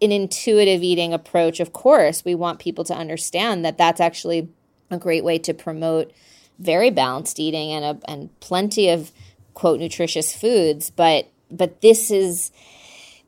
an 0.01 0.11
intuitive 0.11 0.83
eating 0.83 1.13
approach, 1.13 1.59
of 1.59 1.71
course, 1.71 2.25
we 2.25 2.35
want 2.35 2.59
people 2.59 2.83
to 2.83 2.93
understand 2.93 3.63
that 3.63 3.77
that's 3.77 4.01
actually 4.01 4.49
a 4.91 4.97
great 4.97 5.23
way 5.23 5.37
to 5.39 5.53
promote 5.53 6.11
very 6.59 6.89
balanced 6.89 7.39
eating 7.39 7.71
and 7.71 7.85
a, 7.85 8.11
and 8.11 8.37
plenty 8.39 8.89
of 8.89 9.11
quote 9.53 9.79
nutritious 9.79 10.35
foods. 10.35 10.89
But 10.89 11.29
but 11.49 11.81
this 11.81 12.11
is 12.11 12.51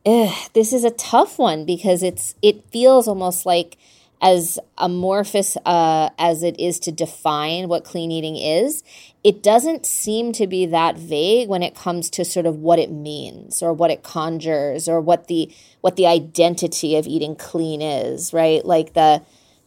ugh, 0.06 0.34
this 0.54 0.74
is 0.74 0.84
a 0.84 0.92
tough 0.92 1.40
one 1.40 1.66
because 1.66 2.04
it's 2.04 2.36
it 2.42 2.70
feels 2.72 3.08
almost 3.08 3.46
like 3.46 3.78
as 4.22 4.60
amorphous 4.78 5.58
uh, 5.66 6.10
as 6.18 6.44
it 6.44 6.60
is 6.60 6.80
to 6.80 6.92
define 6.92 7.68
what 7.68 7.84
clean 7.84 8.12
eating 8.12 8.36
is, 8.36 8.84
it 9.24 9.44
doesn't 9.44 9.86
seem 9.86 10.32
to 10.34 10.48
be 10.48 10.66
that 10.66 10.98
vague 10.98 11.50
when 11.50 11.64
it 11.64 11.76
comes 11.76 12.10
to 12.12 12.26
sort 12.26 12.46
of 12.46 12.58
what 12.58 12.80
it 12.80 12.92
means 12.92 13.62
or 13.62 13.74
what 13.74 13.92
it 13.92 14.04
conjures 14.04 14.88
or 14.88 15.02
what 15.02 15.28
the 15.28 15.52
what 15.82 15.96
the 15.96 16.08
identity 16.08 16.96
of 16.96 17.08
eating 17.08 17.36
clean 17.36 17.82
is, 17.82 18.34
right? 18.34 18.66
Like 18.66 18.94
the 18.94 19.22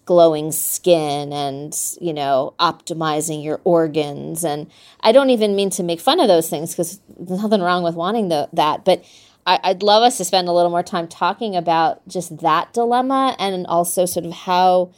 glowing 0.08 0.50
skin 0.50 1.34
and 1.34 1.76
you 2.00 2.14
know 2.14 2.54
optimizing 2.58 3.44
your 3.44 3.60
organs 3.64 4.42
and 4.42 4.66
i 5.00 5.12
don't 5.12 5.28
even 5.28 5.54
mean 5.54 5.68
to 5.68 5.82
make 5.82 6.00
fun 6.00 6.18
of 6.18 6.28
those 6.28 6.48
things 6.48 6.70
because 6.72 6.98
there's 7.18 7.42
nothing 7.42 7.60
wrong 7.60 7.82
with 7.82 7.94
wanting 7.94 8.28
the, 8.30 8.48
that 8.54 8.86
but 8.86 9.04
I, 9.48 9.60
i'd 9.64 9.82
love 9.82 10.02
us 10.02 10.16
to 10.18 10.24
spend 10.24 10.48
a 10.48 10.52
little 10.52 10.70
more 10.70 10.82
time 10.82 11.08
talking 11.08 11.56
about 11.56 12.06
just 12.06 12.38
that 12.38 12.72
dilemma 12.72 13.34
and 13.38 13.66
also 13.66 14.06
sort 14.06 14.26
of 14.26 14.32
how 14.32 14.92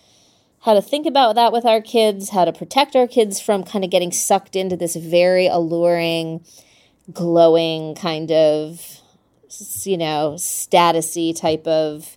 how 0.62 0.74
to 0.74 0.82
think 0.82 1.06
about 1.06 1.36
that 1.36 1.52
with 1.52 1.64
our 1.64 1.80
kids 1.80 2.30
how 2.30 2.44
to 2.44 2.52
protect 2.52 2.96
our 2.96 3.06
kids 3.06 3.40
from 3.40 3.64
kind 3.64 3.84
of 3.84 3.90
getting 3.90 4.12
sucked 4.12 4.56
into 4.56 4.76
this 4.76 4.96
very 4.96 5.46
alluring 5.46 6.44
glowing 7.12 7.94
kind 7.94 8.30
of 8.30 9.00
you 9.84 9.96
know 9.96 10.34
statusy 10.36 11.38
type 11.38 11.66
of 11.66 12.16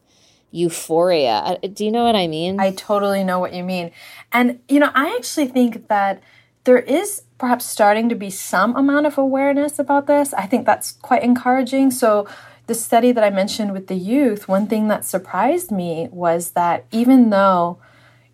euphoria. 0.54 1.32
Uh, 1.32 1.68
do 1.74 1.84
you 1.84 1.92
know 1.92 2.04
what 2.04 2.16
I 2.16 2.28
mean? 2.28 2.60
I 2.60 2.72
totally 2.72 3.24
know 3.24 3.40
what 3.40 3.54
you 3.54 3.64
mean. 3.64 3.92
And, 4.32 4.60
you 4.70 4.80
know, 4.80 4.92
I 4.94 5.16
actually 5.16 5.48
think 5.48 5.88
that 5.88 6.22
there 6.64 6.80
is 6.80 7.24
perhaps 7.38 7.66
starting 7.66 8.10
to 8.10 8.16
be 8.16 8.30
some 8.30 8.76
amount 8.76 9.06
of 9.06 9.18
awareness 9.18 9.80
about 9.80 10.08
this. 10.08 10.34
I 10.34 10.46
think 10.46 10.66
that's 10.66 10.94
quite 10.94 11.24
encouraging. 11.24 11.92
So, 11.92 12.28
the 12.66 12.74
study 12.74 13.12
that 13.12 13.24
I 13.24 13.30
mentioned 13.30 13.74
with 13.74 13.88
the 13.88 13.96
youth, 13.96 14.48
one 14.48 14.68
thing 14.68 14.88
that 14.88 15.04
surprised 15.04 15.70
me 15.70 16.08
was 16.12 16.52
that 16.52 16.86
even 16.92 17.30
though 17.30 17.78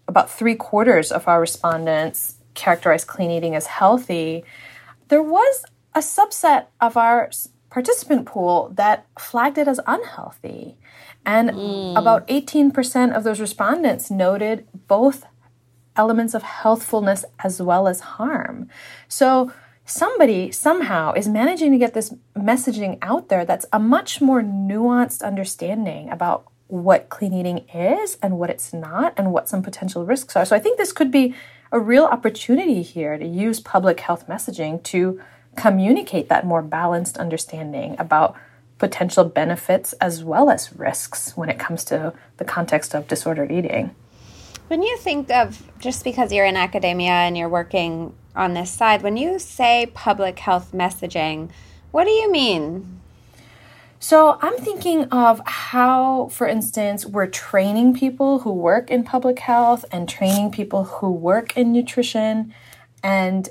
about 0.07 0.29
three 0.29 0.53
quarters 0.53 1.11
of 1.11 1.27
our 1.27 1.39
respondents 1.39 2.35
characterized 2.53 3.07
clean 3.07 3.31
eating 3.31 3.55
as 3.55 3.65
healthy, 3.65 4.43
there 5.07 5.23
was 5.23 5.65
a 5.95 5.99
subset 5.99 6.67
of 6.79 6.95
our 6.95 7.31
participant 7.69 8.25
pool 8.25 8.71
that 8.75 9.05
flagged 9.17 9.57
it 9.57 9.67
as 9.67 9.79
unhealthy. 9.87 10.77
And 11.25 11.49
mm. 11.51 11.97
about 11.97 12.27
18% 12.27 13.15
of 13.15 13.23
those 13.23 13.39
respondents 13.39 14.09
noted 14.09 14.67
both 14.87 15.25
elements 15.99 16.33
of 16.33 16.43
healthfulness 16.43 17.25
as 17.43 17.61
well 17.61 17.85
as 17.85 17.99
harm. 17.99 18.69
So 19.09 19.51
somebody 19.83 20.49
somehow 20.49 21.11
is 21.11 21.27
managing 21.27 21.73
to 21.73 21.77
get 21.77 21.93
this 21.93 22.15
messaging 22.37 22.97
out 23.01 23.27
there 23.27 23.43
that's 23.43 23.65
a 23.73 23.79
much 23.79 24.21
more 24.21 24.41
nuanced 24.41 25.21
understanding 25.21 26.09
about 26.09 26.45
what 26.67 27.09
clean 27.09 27.33
eating 27.33 27.67
is 27.73 28.17
and 28.21 28.39
what 28.39 28.49
it's 28.49 28.71
not 28.71 29.13
and 29.17 29.33
what 29.33 29.49
some 29.49 29.61
potential 29.61 30.05
risks 30.05 30.37
are. 30.37 30.45
So 30.45 30.55
I 30.55 30.59
think 30.59 30.77
this 30.77 30.93
could 30.93 31.11
be 31.11 31.35
a 31.71 31.79
real 31.79 32.05
opportunity 32.05 32.81
here 32.81 33.17
to 33.17 33.25
use 33.25 33.59
public 33.59 33.99
health 33.99 34.25
messaging 34.27 34.81
to 34.83 35.19
communicate 35.57 36.29
that 36.29 36.45
more 36.45 36.61
balanced 36.61 37.17
understanding 37.17 37.97
about 37.99 38.37
potential 38.77 39.25
benefits 39.25 39.91
as 39.93 40.23
well 40.23 40.49
as 40.49 40.73
risks 40.77 41.35
when 41.35 41.49
it 41.49 41.59
comes 41.59 41.83
to 41.83 42.13
the 42.37 42.45
context 42.45 42.95
of 42.95 43.07
disordered 43.09 43.51
eating. 43.51 43.93
When 44.69 44.83
you 44.83 44.97
think 44.97 45.31
of 45.31 45.63
just 45.79 46.03
because 46.03 46.31
you're 46.31 46.45
in 46.45 46.55
academia 46.55 47.09
and 47.09 47.35
you're 47.35 47.49
working 47.49 48.15
on 48.35 48.53
this 48.53 48.69
side, 48.69 49.01
when 49.01 49.17
you 49.17 49.39
say 49.39 49.87
public 49.95 50.37
health 50.37 50.73
messaging, 50.73 51.49
what 51.89 52.03
do 52.03 52.11
you 52.11 52.31
mean? 52.31 53.01
So, 53.99 54.37
I'm 54.43 54.57
thinking 54.57 55.05
of 55.05 55.41
how, 55.47 56.27
for 56.27 56.45
instance, 56.45 57.03
we're 57.03 57.25
training 57.25 57.95
people 57.95 58.41
who 58.41 58.53
work 58.53 58.91
in 58.91 59.03
public 59.03 59.39
health 59.39 59.85
and 59.91 60.07
training 60.07 60.51
people 60.51 60.83
who 60.83 61.11
work 61.11 61.57
in 61.57 61.73
nutrition 61.73 62.53
and 63.01 63.49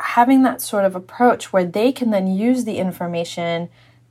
having 0.00 0.42
that 0.42 0.60
sort 0.60 0.84
of 0.84 0.96
approach 0.96 1.52
where 1.52 1.64
they 1.64 1.92
can 1.92 2.10
then 2.10 2.26
use 2.26 2.64
the 2.64 2.78
information 2.78 3.68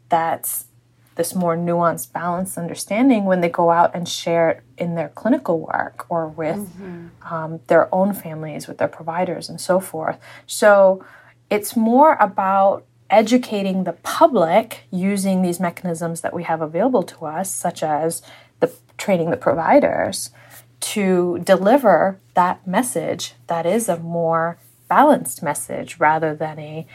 that's 0.07 0.67
this 1.15 1.33
more 1.33 1.55
nuanced, 1.55 2.11
balanced 2.11 2.57
understanding 2.57 3.25
when 3.25 3.41
they 3.41 3.49
go 3.49 3.71
out 3.71 3.91
and 3.95 4.07
share 4.07 4.49
it 4.49 4.63
in 4.77 4.95
their 4.95 5.09
clinical 5.09 5.59
work 5.59 6.05
or 6.09 6.27
with 6.27 6.57
mm-hmm. 6.57 7.07
um, 7.33 7.59
their 7.67 7.93
own 7.93 8.13
families, 8.13 8.67
with 8.67 8.77
their 8.77 8.87
providers, 8.87 9.49
and 9.49 9.59
so 9.59 9.79
forth. 9.79 10.19
So 10.45 11.05
it's 11.49 11.75
more 11.75 12.17
about 12.19 12.85
educating 13.09 13.83
the 13.83 13.93
public 13.93 14.83
using 14.91 15.41
these 15.41 15.59
mechanisms 15.59 16.21
that 16.21 16.33
we 16.33 16.43
have 16.43 16.61
available 16.61 17.03
to 17.03 17.25
us, 17.25 17.53
such 17.53 17.81
as 17.81 18.21
the 18.59 18.71
training 18.97 19.29
the 19.29 19.37
providers 19.37 20.31
to 20.79 21.39
deliver 21.39 22.19
that 22.33 22.65
message 22.67 23.33
that 23.47 23.65
is 23.65 23.87
a 23.87 23.97
more 23.97 24.57
balanced 24.87 25.41
message 25.41 25.99
rather 25.99 26.35
than 26.35 26.59
a 26.59 26.85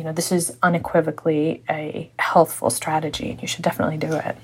you 0.00 0.04
know, 0.04 0.12
this 0.12 0.32
is 0.32 0.56
unequivocally 0.62 1.62
a 1.68 2.10
healthful 2.18 2.70
strategy 2.70 3.32
and 3.32 3.42
you 3.42 3.46
should 3.46 3.60
definitely 3.60 3.98
do 3.98 4.14
it. 4.14 4.34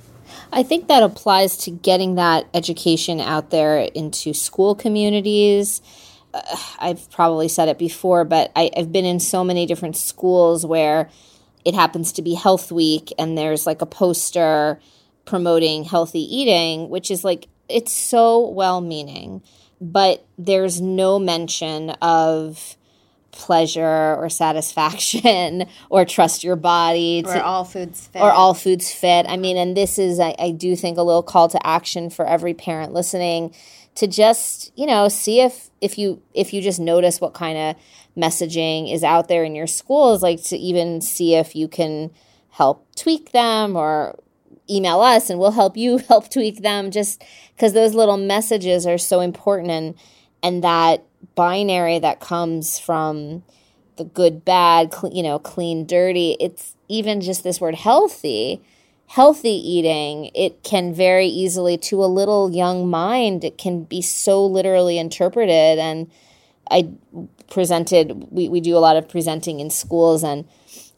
I 0.53 0.62
think 0.62 0.88
that 0.88 1.03
applies 1.03 1.57
to 1.64 1.71
getting 1.71 2.16
that 2.16 2.47
education 2.53 3.21
out 3.21 3.49
there 3.49 3.79
into 3.79 4.35
school 4.35 4.75
communities. 4.75 5.81
Uh, 6.35 6.42
I've 6.79 7.11
probably 7.11 7.49
said 7.49 7.71
it 7.71 7.79
before, 7.79 8.27
but 8.27 8.53
I, 8.55 8.71
I've 8.77 8.92
been 8.92 9.07
in 9.07 9.19
so 9.19 9.42
many 9.42 9.64
different 9.64 9.97
schools 9.97 10.66
where 10.66 11.09
it 11.64 11.73
happens 11.73 12.12
to 12.12 12.23
be 12.23 12.35
Health 12.35 12.71
Week 12.71 13.11
and 13.19 13.38
there's 13.38 13.66
like 13.66 13.81
a 13.81 13.87
poster 13.87 14.79
promoting 15.25 15.85
healthy 15.85 16.21
eating, 16.21 16.90
which 16.90 17.11
is 17.11 17.25
like, 17.25 17.49
it's 17.71 17.95
so 17.95 18.47
well 18.51 18.83
meaning, 18.83 19.42
but 19.81 20.23
there's 20.37 20.83
no 20.83 21.19
mention 21.19 21.92
of 22.03 22.77
pleasure 23.37 24.16
or 24.16 24.29
satisfaction 24.29 25.66
or 25.90 26.05
trust 26.05 26.42
your 26.42 26.57
body 26.57 27.22
to, 27.22 27.38
or 27.38 27.42
all 27.42 27.64
foods 27.64 28.07
fit. 28.09 28.22
or 28.22 28.31
all 28.33 28.55
foods 28.55 28.92
fit. 28.92 29.27
I 29.29 29.37
mean 29.37 29.57
and 29.57 29.77
this 29.77 29.99
is 29.99 30.18
I, 30.18 30.35
I 30.38 30.51
do 30.51 30.75
think 30.75 30.99
a 30.99 31.03
little 31.03 31.22
call 31.22 31.49
to 31.49 31.66
action 31.66 32.11
for 32.11 32.27
every 32.27 32.55
parent 32.55 32.92
listening 32.92 33.55
to 33.96 34.07
just 34.07 34.72
you 34.77 34.87
know 34.87 35.09
see 35.09 35.40
if 35.40 35.70
if 35.81 35.99
you 35.99 36.22
if 36.35 36.53
you 36.53 36.62
just 36.62 36.81
notice 36.81 37.20
what 37.20 37.35
kind 37.35 37.59
of 37.59 37.77
messaging 38.16 38.92
is 38.92 39.05
out 39.05 39.29
there 39.29 39.44
in 39.44 39.55
your 39.55 39.66
schools 39.66 40.22
like 40.22 40.42
to 40.42 40.57
even 40.57 41.01
see 41.01 41.35
if 41.35 41.55
you 41.55 41.68
can 41.68 42.11
help 42.51 42.87
tweak 42.96 43.33
them 43.33 43.77
or 43.77 44.18
email 44.70 45.01
us 45.01 45.29
and 45.31 45.38
we'll 45.38 45.51
help 45.51 45.77
you 45.77 45.99
help 46.09 46.31
tweak 46.31 46.62
them 46.62 46.90
just 46.90 47.22
because 47.55 47.72
those 47.72 47.94
little 47.94 48.16
messages 48.16 48.87
are 48.87 48.99
so 48.99 49.20
important 49.20 49.70
and 49.70 49.94
and 50.42 50.62
that 50.62 51.05
binary 51.35 51.99
that 51.99 52.21
comes 52.21 52.79
from 52.79 53.43
the 53.97 54.05
good, 54.05 54.45
bad, 54.45 54.95
cl- 54.95 55.12
you 55.12 55.23
know, 55.23 55.39
clean, 55.39 55.87
dirty. 55.87 56.37
It's 56.39 56.77
even 56.89 57.21
just 57.21 57.43
this 57.43 57.61
word 57.61 57.75
healthy. 57.75 58.62
Healthy 59.09 59.51
eating, 59.51 60.33
it 60.35 60.65
can 60.65 60.93
very 60.93 61.29
easily, 61.29 61.79
to 61.79 62.03
a 62.03 62.07
little 62.07 62.51
young 62.51 62.91
mind, 62.91 63.45
it 63.45 63.57
can 63.57 63.85
be 63.85 64.03
so 64.03 64.45
literally 64.45 64.99
interpreted. 64.99 65.79
And 65.79 66.11
I 66.69 66.89
presented, 67.49 68.27
we, 68.33 68.49
we 68.49 68.61
do 68.61 68.77
a 68.77 68.81
lot 68.81 68.97
of 68.97 69.09
presenting 69.09 69.61
in 69.61 69.71
schools 69.71 70.25
and 70.25 70.45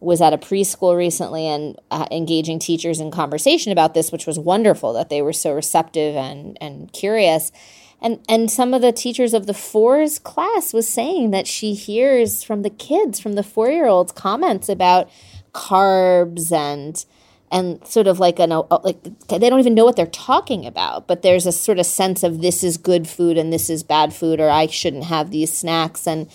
was 0.01 0.23
at 0.23 0.33
a 0.33 0.39
preschool 0.39 0.97
recently 0.97 1.47
and 1.47 1.79
uh, 1.91 2.07
engaging 2.11 2.59
teachers 2.59 2.99
in 2.99 3.11
conversation 3.11 3.73
about 3.73 3.93
this, 3.93 4.11
which 4.11 4.27
was 4.27 4.39
wonderful 4.39 4.95
that 4.95 5.11
they 5.11 5.21
were 5.21 5.35
so 5.35 5.53
receptive 5.53 6.17
and, 6.17 6.57
and 6.63 6.91
curious 6.95 7.53
and 8.01 8.21
and 8.29 8.51
some 8.51 8.75
of 8.75 8.83
the 8.83 8.93
teachers 8.93 9.35
of 9.35 9.47
the 9.47 9.55
fours 9.55 10.19
class 10.19 10.73
was 10.73 10.89
saying 10.89 11.31
that 11.31 11.47
she 11.47 11.75
hears 11.75 12.43
from 12.43 12.63
the 12.63 12.71
kids 12.71 13.19
from 13.19 13.35
the 13.35 13.43
four 13.43 13.71
year 13.71 13.87
olds 13.87 14.13
comments 14.13 14.69
about 14.69 15.11
carbs 15.53 16.53
and 16.53 17.05
and 17.51 17.85
sort 17.87 18.07
of 18.07 18.21
like 18.21 18.39
an 18.39 18.53
uh, 18.53 18.63
like 18.85 19.03
they 19.29 19.51
don't 19.51 19.61
even 19.61 19.75
know 19.75 19.85
what 19.85 19.97
they're 19.97 20.07
talking 20.07 20.67
about 20.67 21.09
but 21.09 21.23
there's 21.23 21.47
a 21.47 21.53
sort 21.53 21.79
of 21.79 21.87
sense 21.87 22.23
of 22.23 22.43
this 22.43 22.63
is 22.63 22.77
good 22.77 23.09
food 23.09 23.39
and 23.39 23.53
this 23.53 23.71
is 23.71 23.83
bad 23.83 24.13
food 24.13 24.41
or 24.41 24.51
i 24.51 24.67
shouldn't 24.67 25.05
have 25.05 25.31
these 25.31 25.53
snacks. 25.53 26.07
And 26.07 26.29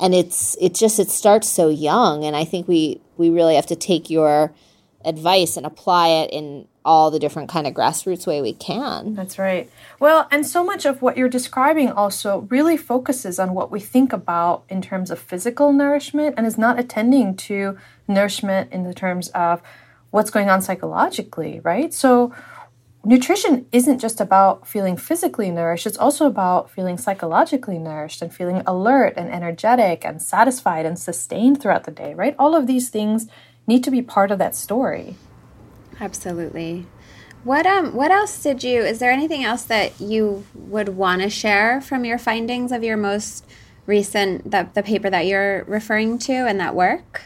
and 0.00 0.14
it's 0.14 0.56
it 0.60 0.74
just 0.74 0.98
it 0.98 1.10
starts 1.10 1.48
so 1.48 1.68
young. 1.68 2.24
And 2.24 2.36
i 2.36 2.44
think 2.44 2.68
we 2.68 3.00
we 3.16 3.30
really 3.30 3.54
have 3.54 3.66
to 3.66 3.76
take 3.76 4.10
your 4.10 4.52
advice 5.04 5.56
and 5.56 5.64
apply 5.64 6.08
it 6.08 6.30
in 6.30 6.66
all 6.86 7.10
the 7.10 7.18
different 7.18 7.50
kind 7.50 7.66
of 7.66 7.74
grassroots 7.74 8.26
way 8.26 8.40
we 8.40 8.54
can. 8.54 9.14
That's 9.14 9.38
right. 9.38 9.68
Well, 9.98 10.28
and 10.30 10.46
so 10.46 10.64
much 10.64 10.86
of 10.86 11.02
what 11.02 11.18
you're 11.18 11.28
describing 11.28 11.90
also 11.90 12.46
really 12.48 12.76
focuses 12.76 13.38
on 13.38 13.52
what 13.52 13.70
we 13.70 13.80
think 13.80 14.12
about 14.12 14.64
in 14.68 14.80
terms 14.80 15.10
of 15.10 15.18
physical 15.18 15.72
nourishment 15.72 16.36
and 16.38 16.46
is 16.46 16.56
not 16.56 16.78
attending 16.78 17.36
to 17.36 17.76
nourishment 18.06 18.72
in 18.72 18.84
the 18.84 18.94
terms 18.94 19.28
of 19.30 19.60
what's 20.10 20.30
going 20.30 20.48
on 20.48 20.62
psychologically, 20.62 21.60
right? 21.64 21.92
So 21.92 22.32
nutrition 23.04 23.66
isn't 23.72 23.98
just 23.98 24.20
about 24.20 24.66
feeling 24.66 24.96
physically 24.96 25.50
nourished, 25.50 25.86
it's 25.86 25.98
also 25.98 26.26
about 26.26 26.70
feeling 26.70 26.98
psychologically 26.98 27.78
nourished 27.78 28.22
and 28.22 28.32
feeling 28.32 28.62
alert 28.64 29.14
and 29.16 29.28
energetic 29.28 30.04
and 30.04 30.22
satisfied 30.22 30.86
and 30.86 30.98
sustained 30.98 31.60
throughout 31.60 31.84
the 31.84 31.90
day, 31.90 32.14
right? 32.14 32.36
All 32.38 32.54
of 32.54 32.66
these 32.66 32.90
things 32.90 33.26
need 33.66 33.82
to 33.82 33.90
be 33.90 34.02
part 34.02 34.30
of 34.30 34.38
that 34.38 34.54
story. 34.54 35.16
Absolutely. 36.00 36.86
What 37.44 37.64
um 37.66 37.94
what 37.94 38.10
else 38.10 38.42
did 38.42 38.64
you 38.64 38.82
is 38.82 38.98
there 38.98 39.10
anything 39.10 39.44
else 39.44 39.62
that 39.64 40.00
you 40.00 40.44
would 40.54 40.90
want 40.90 41.22
to 41.22 41.30
share 41.30 41.80
from 41.80 42.04
your 42.04 42.18
findings 42.18 42.72
of 42.72 42.82
your 42.82 42.96
most 42.96 43.46
recent 43.86 44.50
the, 44.50 44.68
the 44.74 44.82
paper 44.82 45.08
that 45.08 45.26
you're 45.26 45.64
referring 45.64 46.18
to 46.18 46.32
and 46.32 46.58
that 46.58 46.74
work? 46.74 47.22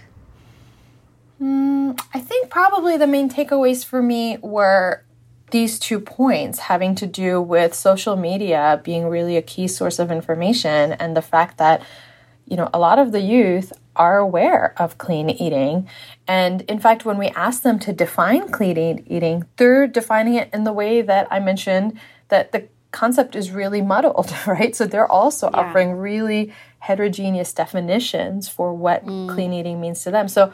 Mm, 1.41 1.99
I 2.13 2.21
think 2.21 2.51
probably 2.51 2.99
the 2.99 3.07
main 3.07 3.31
takeaways 3.31 3.85
for 3.85 4.03
me 4.03 4.37
were 4.43 5.05
these 5.51 5.79
two 5.79 5.99
points 5.99 6.61
having 6.61 6.95
to 6.97 7.07
do 7.07 7.41
with 7.41 7.75
social 7.75 8.15
media 8.15 8.81
being 8.85 9.07
really 9.07 9.37
a 9.37 9.43
key 9.43 9.67
source 9.67 9.99
of 9.99 10.11
information 10.11 10.93
and 10.93 11.17
the 11.17 11.23
fact 11.23 11.59
that 11.59 11.83
you 12.51 12.57
know 12.57 12.69
a 12.75 12.79
lot 12.79 12.99
of 12.99 13.13
the 13.13 13.21
youth 13.21 13.73
are 13.97 14.19
aware 14.19 14.75
of 14.79 14.99
clean 14.99 15.29
eating. 15.31 15.89
And 16.27 16.63
in 16.63 16.79
fact, 16.79 17.05
when 17.05 17.19
we 17.19 17.29
ask 17.29 17.63
them 17.63 17.79
to 17.81 17.93
define 17.93 18.51
clean 18.51 19.05
eating, 19.07 19.45
they're 19.57 19.87
defining 19.87 20.35
it 20.35 20.49
in 20.53 20.65
the 20.65 20.73
way 20.73 21.03
that 21.03 21.29
I 21.31 21.39
mentioned 21.41 21.99
that 22.29 22.53
the 22.53 22.69
concept 22.93 23.37
is 23.37 23.51
really 23.51 23.83
muddled, 23.83 24.35
right? 24.47 24.75
So 24.75 24.87
they're 24.87 25.11
also 25.11 25.51
yeah. 25.51 25.59
offering 25.59 25.93
really 25.93 26.53
heterogeneous 26.79 27.53
definitions 27.53 28.49
for 28.49 28.73
what 28.73 29.05
mm. 29.05 29.29
clean 29.29 29.53
eating 29.53 29.81
means 29.81 30.03
to 30.05 30.11
them. 30.11 30.29
So 30.29 30.53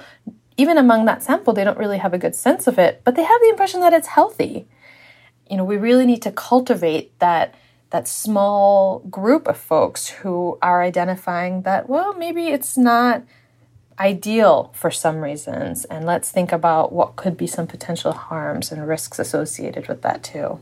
even 0.57 0.79
among 0.79 1.05
that 1.05 1.23
sample, 1.23 1.53
they 1.53 1.65
don't 1.65 1.79
really 1.79 1.99
have 1.99 2.15
a 2.15 2.19
good 2.19 2.35
sense 2.35 2.67
of 2.67 2.79
it, 2.79 3.03
but 3.05 3.15
they 3.15 3.23
have 3.23 3.41
the 3.43 3.49
impression 3.49 3.81
that 3.81 3.93
it's 3.93 4.09
healthy. 4.09 4.67
You 5.49 5.57
know, 5.57 5.65
we 5.65 5.77
really 5.77 6.07
need 6.07 6.23
to 6.23 6.33
cultivate 6.33 7.17
that 7.21 7.55
that 7.91 8.09
small 8.09 9.01
group 9.11 9.47
of 9.47 9.57
folks 9.57 10.09
who 10.09 10.59
are 10.61 10.83
identifying 10.83 11.63
that, 11.63 11.89
well, 11.89 12.15
maybe 12.15 12.49
it's 12.49 12.77
not 12.77 13.23
ideal 13.99 14.73
for 14.75 14.91
some 14.91 15.19
reasons. 15.19 15.85
And 15.87 16.05
let's 16.05 16.31
think 16.31 16.53
about 16.53 16.93
what 16.93 17.17
could 17.17 17.37
be 17.37 17.47
some 17.47 17.67
potential 17.67 18.13
harms 18.13 18.73
and 18.73 18.87
risks 18.87 19.19
associated 19.19 19.89
with 19.89 20.03
that, 20.03 20.23
too. 20.23 20.61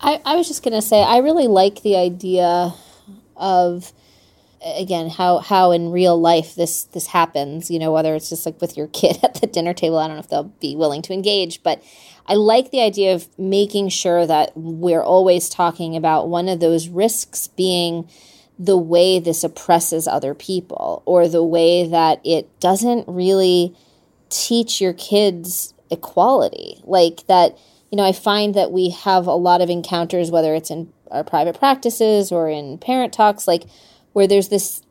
I, 0.00 0.20
I 0.24 0.36
was 0.36 0.46
just 0.46 0.62
going 0.62 0.74
to 0.74 0.82
say, 0.82 1.02
I 1.02 1.18
really 1.18 1.48
like 1.48 1.82
the 1.82 1.96
idea 1.96 2.74
of 3.36 3.92
again 4.64 5.08
how 5.08 5.38
how 5.38 5.70
in 5.70 5.90
real 5.90 6.20
life 6.20 6.54
this 6.56 6.84
this 6.84 7.06
happens 7.06 7.70
you 7.70 7.78
know 7.78 7.92
whether 7.92 8.14
it's 8.14 8.28
just 8.28 8.44
like 8.44 8.60
with 8.60 8.76
your 8.76 8.86
kid 8.92 9.18
at 9.22 9.34
the 9.34 9.46
dinner 9.46 9.72
table 9.72 9.98
i 9.98 10.06
don't 10.06 10.16
know 10.16 10.20
if 10.20 10.28
they'll 10.28 10.52
be 10.60 10.74
willing 10.74 11.00
to 11.02 11.12
engage 11.12 11.62
but 11.62 11.82
I 12.28 12.34
like 12.34 12.70
the 12.70 12.82
idea 12.82 13.14
of 13.14 13.26
making 13.38 13.88
sure 13.88 14.26
that 14.26 14.52
we're 14.54 15.02
always 15.02 15.48
talking 15.48 15.96
about 15.96 16.28
one 16.28 16.48
of 16.48 16.60
those 16.60 16.88
risks 16.88 17.48
being 17.48 18.08
the 18.58 18.76
way 18.76 19.18
this 19.18 19.44
oppresses 19.44 20.06
other 20.06 20.34
people 20.34 21.02
or 21.06 21.26
the 21.26 21.42
way 21.42 21.88
that 21.88 22.20
it 22.24 22.60
doesn't 22.60 23.08
really 23.08 23.74
teach 24.28 24.78
your 24.78 24.92
kids 24.92 25.72
equality. 25.90 26.82
Like 26.84 27.26
that, 27.28 27.56
you 27.90 27.96
know, 27.96 28.04
I 28.04 28.12
find 28.12 28.54
that 28.54 28.72
we 28.72 28.90
have 28.90 29.26
a 29.26 29.32
lot 29.32 29.62
of 29.62 29.70
encounters, 29.70 30.30
whether 30.30 30.54
it's 30.54 30.70
in 30.70 30.92
our 31.10 31.24
private 31.24 31.58
practices 31.58 32.30
or 32.30 32.50
in 32.50 32.76
parent 32.76 33.14
talks, 33.14 33.48
like 33.48 33.64
where 34.12 34.26
there's 34.26 34.50
this 34.50 34.82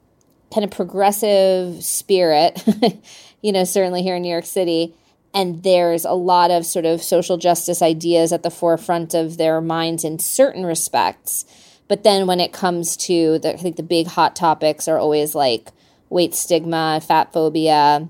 kind 0.52 0.64
of 0.64 0.72
progressive 0.72 1.84
spirit, 1.84 2.64
you 3.42 3.52
know, 3.52 3.64
certainly 3.64 4.02
here 4.02 4.16
in 4.16 4.24
New 4.24 4.32
York 4.32 4.46
City 4.46 4.96
and 5.34 5.64
there's 5.64 6.06
a 6.06 6.14
lot 6.14 6.52
of 6.52 6.66
sort 6.66 6.86
of 6.86 7.04
social 7.04 7.38
justice 7.38 7.82
ideas 7.82 8.32
at 8.32 8.44
the 8.44 8.50
forefront 8.50 9.14
of 9.14 9.38
their 9.38 9.62
minds 9.62 10.04
in 10.04 10.20
certain 10.20 10.66
respects. 10.66 11.46
But 11.88 12.04
then 12.04 12.28
when 12.28 12.40
it 12.40 12.54
comes 12.54 12.98
to 12.98 13.40
the, 13.40 13.54
I 13.54 13.58
think 13.58 13.76
the 13.76 13.84
big 13.84 14.08
hot 14.08 14.36
topics 14.36 14.88
are 14.88 14.98
always 14.98 15.36
like 15.36 15.70
weight 16.10 16.34
stigma, 16.34 17.02
fat 17.06 17.34
phobia, 17.34 18.08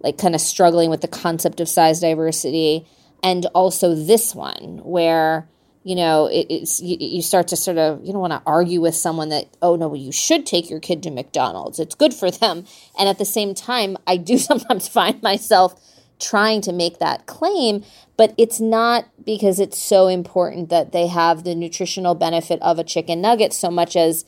like 0.00 0.18
kind 0.18 0.34
of 0.34 0.40
struggling 0.40 0.90
with 0.90 1.00
the 1.00 1.08
concept 1.08 1.60
of 1.60 1.68
size 1.68 2.00
diversity, 2.00 2.86
and 3.22 3.46
also 3.54 3.94
this 3.94 4.34
one 4.34 4.80
where 4.82 5.48
you 5.84 5.94
know 5.94 6.26
it, 6.26 6.46
it's 6.50 6.80
you, 6.80 6.96
you, 6.98 7.22
start 7.22 7.48
to 7.48 7.56
sort 7.56 7.78
of 7.78 8.04
you 8.04 8.12
don't 8.12 8.20
want 8.20 8.32
to 8.32 8.42
argue 8.46 8.80
with 8.80 8.94
someone 8.94 9.28
that 9.28 9.48
oh 9.62 9.76
no 9.76 9.88
well, 9.88 9.96
you 9.96 10.12
should 10.12 10.46
take 10.46 10.70
your 10.70 10.80
kid 10.80 11.02
to 11.04 11.10
McDonald's. 11.10 11.78
It's 11.78 11.94
good 11.94 12.14
for 12.14 12.30
them, 12.30 12.64
and 12.98 13.08
at 13.08 13.18
the 13.18 13.24
same 13.24 13.54
time 13.54 13.96
I 14.06 14.16
do 14.16 14.38
sometimes 14.38 14.88
find 14.88 15.22
myself 15.22 15.80
trying 16.20 16.60
to 16.62 16.72
make 16.72 16.98
that 16.98 17.26
claim, 17.26 17.84
but 18.16 18.34
it's 18.38 18.60
not 18.60 19.06
because 19.24 19.58
it's 19.58 19.82
so 19.82 20.08
important 20.08 20.68
that 20.68 20.92
they 20.92 21.06
have 21.06 21.44
the 21.44 21.54
nutritional 21.54 22.14
benefit 22.14 22.60
of 22.62 22.78
a 22.78 22.84
chicken 22.84 23.20
nugget 23.20 23.52
so 23.52 23.70
much 23.70 23.96
as 23.96 24.24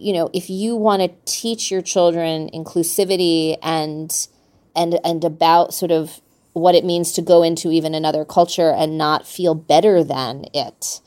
you 0.00 0.12
know, 0.12 0.30
if 0.32 0.48
you 0.48 0.76
want 0.76 1.02
to 1.02 1.10
teach 1.24 1.70
your 1.72 1.82
children 1.82 2.48
inclusivity 2.54 3.58
and 3.62 4.28
and 4.76 4.98
and 5.04 5.24
about 5.24 5.74
sort 5.74 5.90
of 5.90 6.20
what 6.52 6.74
it 6.74 6.84
means 6.84 7.12
to 7.12 7.22
go 7.22 7.42
into 7.42 7.70
even 7.70 7.94
another 7.94 8.24
culture 8.24 8.70
and 8.70 8.96
not 8.96 9.26
feel 9.26 9.54
better 9.54 10.04
than 10.04 10.44
it 10.54 11.00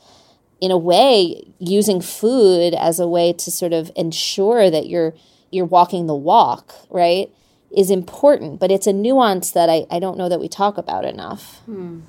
in 0.60 0.70
a 0.70 0.78
way 0.78 1.42
using 1.58 2.00
food 2.00 2.74
as 2.74 3.00
a 3.00 3.08
way 3.08 3.32
to 3.32 3.50
sort 3.50 3.72
of 3.72 3.90
ensure 3.96 4.70
that 4.70 4.86
you're 4.86 5.14
you're 5.50 5.66
walking 5.66 6.06
the 6.06 6.14
walk 6.14 6.74
right 6.90 7.30
is 7.76 7.90
important, 7.90 8.60
but 8.60 8.70
it's 8.70 8.86
a 8.86 8.92
nuance 8.92 9.50
that 9.52 9.68
I, 9.68 9.86
I 9.90 9.98
don't 9.98 10.18
know 10.18 10.28
that 10.28 10.40
we 10.40 10.48
talk 10.48 10.78
about 10.78 11.04
enough. 11.04 11.58
Hmm. 11.66 12.00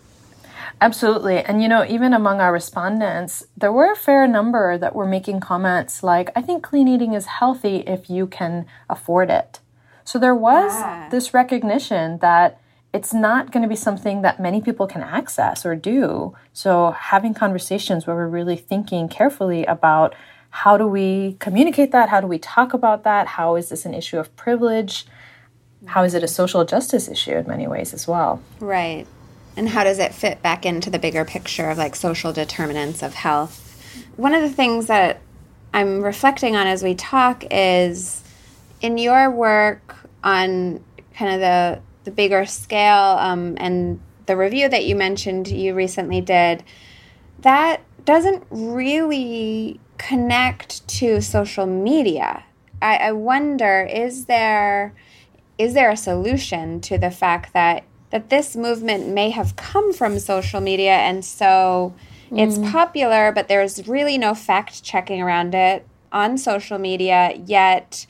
Absolutely. 0.81 1.37
And, 1.37 1.61
you 1.61 1.69
know, 1.69 1.85
even 1.85 2.13
among 2.13 2.41
our 2.41 2.51
respondents, 2.51 3.45
there 3.55 3.71
were 3.71 3.91
a 3.91 3.95
fair 3.95 4.27
number 4.27 4.77
that 4.77 4.95
were 4.95 5.05
making 5.05 5.39
comments 5.39 6.03
like, 6.03 6.29
I 6.35 6.41
think 6.41 6.63
clean 6.63 6.87
eating 6.87 7.13
is 7.13 7.25
healthy 7.25 7.77
if 7.87 8.09
you 8.09 8.27
can 8.27 8.65
afford 8.89 9.29
it. 9.29 9.59
So 10.03 10.19
there 10.19 10.35
was 10.35 10.71
ah. 10.73 11.07
this 11.09 11.33
recognition 11.33 12.17
that 12.19 12.59
it's 12.93 13.13
not 13.13 13.51
going 13.51 13.63
to 13.63 13.69
be 13.69 13.75
something 13.75 14.21
that 14.21 14.39
many 14.39 14.61
people 14.61 14.85
can 14.85 15.01
access 15.01 15.65
or 15.65 15.75
do. 15.75 16.35
So 16.51 16.91
having 16.91 17.33
conversations 17.33 18.05
where 18.05 18.15
we're 18.15 18.27
really 18.27 18.57
thinking 18.57 19.07
carefully 19.07 19.65
about 19.65 20.13
how 20.49 20.77
do 20.77 20.85
we 20.85 21.35
communicate 21.39 21.91
that? 21.91 22.09
How 22.09 22.21
do 22.21 22.27
we 22.27 22.37
talk 22.37 22.73
about 22.73 23.03
that? 23.03 23.25
How 23.25 23.55
is 23.55 23.69
this 23.69 23.85
an 23.85 23.95
issue 23.95 24.19
of 24.19 24.35
privilege? 24.35 25.07
How 25.85 26.03
is 26.03 26.13
it 26.13 26.23
a 26.23 26.27
social 26.27 26.65
justice 26.65 27.07
issue 27.07 27.31
in 27.31 27.47
many 27.47 27.67
ways 27.67 27.93
as 27.93 28.07
well? 28.07 28.41
Right. 28.59 29.05
And 29.55 29.69
how 29.69 29.83
does 29.83 29.99
it 29.99 30.13
fit 30.13 30.41
back 30.41 30.65
into 30.65 30.89
the 30.89 30.99
bigger 30.99 31.25
picture 31.25 31.69
of 31.69 31.77
like 31.77 31.95
social 31.95 32.33
determinants 32.33 33.03
of 33.03 33.13
health? 33.13 33.59
One 34.15 34.33
of 34.33 34.41
the 34.41 34.49
things 34.49 34.87
that 34.87 35.21
I'm 35.73 36.01
reflecting 36.01 36.55
on 36.55 36.67
as 36.67 36.83
we 36.83 36.95
talk 36.95 37.43
is 37.51 38.23
in 38.81 38.97
your 38.97 39.29
work 39.29 39.95
on 40.23 40.83
kind 41.15 41.33
of 41.33 41.39
the, 41.39 41.81
the 42.05 42.11
bigger 42.11 42.45
scale 42.45 43.17
um, 43.19 43.55
and 43.59 43.99
the 44.25 44.37
review 44.37 44.69
that 44.69 44.85
you 44.85 44.95
mentioned 44.95 45.47
you 45.47 45.73
recently 45.73 46.21
did, 46.21 46.63
that 47.39 47.81
doesn't 48.05 48.43
really 48.49 49.79
connect 49.97 50.87
to 50.87 51.21
social 51.21 51.65
media. 51.65 52.43
I, 52.81 52.97
I 52.97 53.11
wonder, 53.11 53.83
is 53.83 54.25
there 54.25 54.93
is 55.57 55.73
there 55.73 55.91
a 55.91 55.97
solution 55.97 56.81
to 56.81 56.97
the 56.97 57.11
fact 57.11 57.53
that 57.53 57.83
that 58.09 58.29
this 58.29 58.55
movement 58.55 59.07
may 59.07 59.31
have 59.31 59.55
come 59.55 59.91
from 59.91 60.19
social 60.19 60.61
media 60.61 60.93
and 60.97 61.25
so 61.25 61.93
mm. 62.31 62.39
it's 62.39 62.57
popular 62.71 63.31
but 63.31 63.47
there's 63.47 63.87
really 63.87 64.17
no 64.17 64.33
fact 64.33 64.83
checking 64.83 65.21
around 65.21 65.55
it 65.55 65.87
on 66.11 66.37
social 66.37 66.77
media 66.77 67.33
yet 67.45 68.05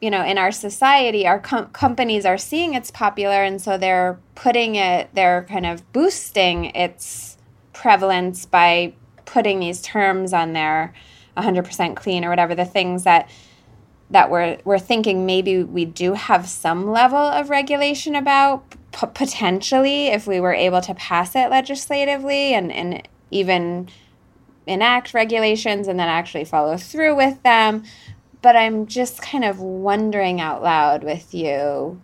you 0.00 0.10
know 0.10 0.24
in 0.24 0.38
our 0.38 0.50
society 0.50 1.26
our 1.26 1.38
com- 1.38 1.68
companies 1.68 2.24
are 2.24 2.38
seeing 2.38 2.74
it's 2.74 2.90
popular 2.90 3.42
and 3.42 3.60
so 3.60 3.78
they're 3.78 4.18
putting 4.34 4.74
it 4.74 5.08
they're 5.14 5.44
kind 5.48 5.66
of 5.66 5.92
boosting 5.92 6.66
its 6.66 7.36
prevalence 7.72 8.46
by 8.46 8.92
putting 9.26 9.60
these 9.60 9.82
terms 9.82 10.32
on 10.32 10.52
there 10.52 10.94
100% 11.36 11.96
clean 11.96 12.24
or 12.24 12.30
whatever 12.30 12.54
the 12.54 12.64
things 12.64 13.04
that 13.04 13.28
that 14.10 14.30
we're 14.30 14.58
we're 14.64 14.78
thinking 14.78 15.26
maybe 15.26 15.62
we 15.62 15.84
do 15.84 16.14
have 16.14 16.48
some 16.48 16.90
level 16.90 17.18
of 17.18 17.50
regulation 17.50 18.14
about 18.14 18.68
p- 18.92 19.06
potentially 19.14 20.08
if 20.08 20.26
we 20.26 20.40
were 20.40 20.54
able 20.54 20.80
to 20.80 20.94
pass 20.94 21.34
it 21.34 21.50
legislatively 21.50 22.54
and 22.54 22.70
and 22.72 23.06
even 23.30 23.88
enact 24.66 25.14
regulations 25.14 25.88
and 25.88 25.98
then 25.98 26.08
actually 26.08 26.44
follow 26.44 26.76
through 26.76 27.16
with 27.16 27.42
them. 27.42 27.82
But 28.42 28.54
i'm 28.54 28.86
just 28.86 29.20
kind 29.22 29.44
of 29.44 29.58
wondering 29.58 30.40
out 30.40 30.62
loud 30.62 31.02
with 31.02 31.34
you 31.34 32.00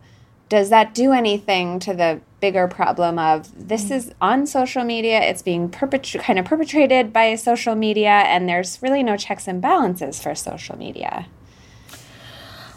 does 0.49 0.69
that 0.69 0.93
do 0.93 1.13
anything 1.13 1.79
to 1.79 1.95
the 1.95 2.21
bigger 2.41 2.69
problem 2.69 3.19
of 3.19 3.69
this 3.69 3.91
is 3.91 4.13
on 4.21 4.47
social 4.47 4.83
media 4.83 5.21
it's 5.21 5.41
being 5.41 5.71
kind 5.71 6.39
of 6.39 6.45
perpetrated 6.45 7.13
by 7.13 7.35
social 7.37 7.77
media 7.77 8.11
and 8.11 8.49
there's 8.49 8.83
really 8.83 9.03
no 9.05 9.17
checks 9.17 9.47
and 9.47 9.63
balances 9.63 10.21
for 10.21 10.35
social 10.35 10.77
media 10.77 11.27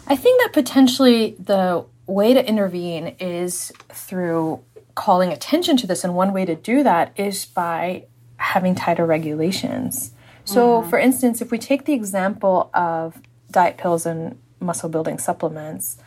I 0.06 0.16
think 0.16 0.40
that 0.42 0.52
potentially 0.52 1.36
the 1.38 1.84
way 2.06 2.34
to 2.34 2.48
intervene 2.48 3.16
is 3.18 3.72
through 3.88 4.62
calling 4.94 5.32
attention 5.32 5.76
to 5.78 5.86
this. 5.86 6.04
And 6.04 6.14
one 6.14 6.32
way 6.32 6.44
to 6.44 6.54
do 6.54 6.82
that 6.82 7.12
is 7.16 7.46
by 7.46 8.04
having 8.38 8.74
tighter 8.74 9.06
regulations. 9.06 10.12
So, 10.44 10.80
mm-hmm. 10.80 10.90
for 10.90 10.98
instance, 10.98 11.42
if 11.42 11.50
we 11.50 11.58
take 11.58 11.84
the 11.84 11.92
example 11.92 12.70
of 12.72 13.20
diet 13.50 13.78
pills 13.78 14.06
and 14.06 14.38
muscle 14.60 14.88
building 14.88 15.18
supplements, 15.18 15.98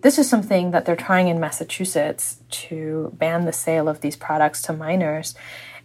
this 0.00 0.18
is 0.18 0.28
something 0.28 0.72
that 0.72 0.84
they're 0.84 0.96
trying 0.96 1.28
in 1.28 1.38
Massachusetts 1.38 2.38
to 2.50 3.12
ban 3.16 3.44
the 3.44 3.52
sale 3.52 3.88
of 3.88 4.00
these 4.00 4.16
products 4.16 4.60
to 4.62 4.72
minors. 4.72 5.34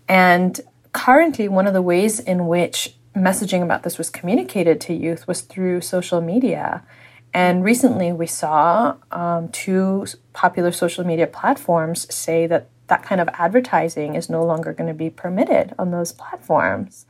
And 0.07 0.59
currently, 0.91 1.47
one 1.47 1.67
of 1.67 1.73
the 1.73 1.83
ways 1.83 2.19
in 2.19 2.47
which 2.47 2.95
messaging 3.15 3.61
about 3.61 3.83
this 3.83 3.97
was 3.97 4.09
communicated 4.09 4.81
to 4.81 4.93
youth 4.93 5.27
was 5.27 5.41
through 5.41 5.81
social 5.81 6.19
media. 6.19 6.83
And 7.33 7.63
recently, 7.63 8.11
we 8.11 8.27
saw 8.27 8.95
um, 9.11 9.49
two 9.49 10.05
popular 10.33 10.71
social 10.71 11.03
media 11.03 11.27
platforms 11.27 12.13
say 12.13 12.47
that 12.47 12.69
that 12.87 13.03
kind 13.03 13.19
of 13.19 13.29
advertising 13.33 14.15
is 14.15 14.29
no 14.29 14.43
longer 14.43 14.73
going 14.73 14.87
to 14.87 14.93
be 14.93 15.09
permitted 15.09 15.73
on 15.77 15.91
those 15.91 16.11
platforms. 16.13 17.05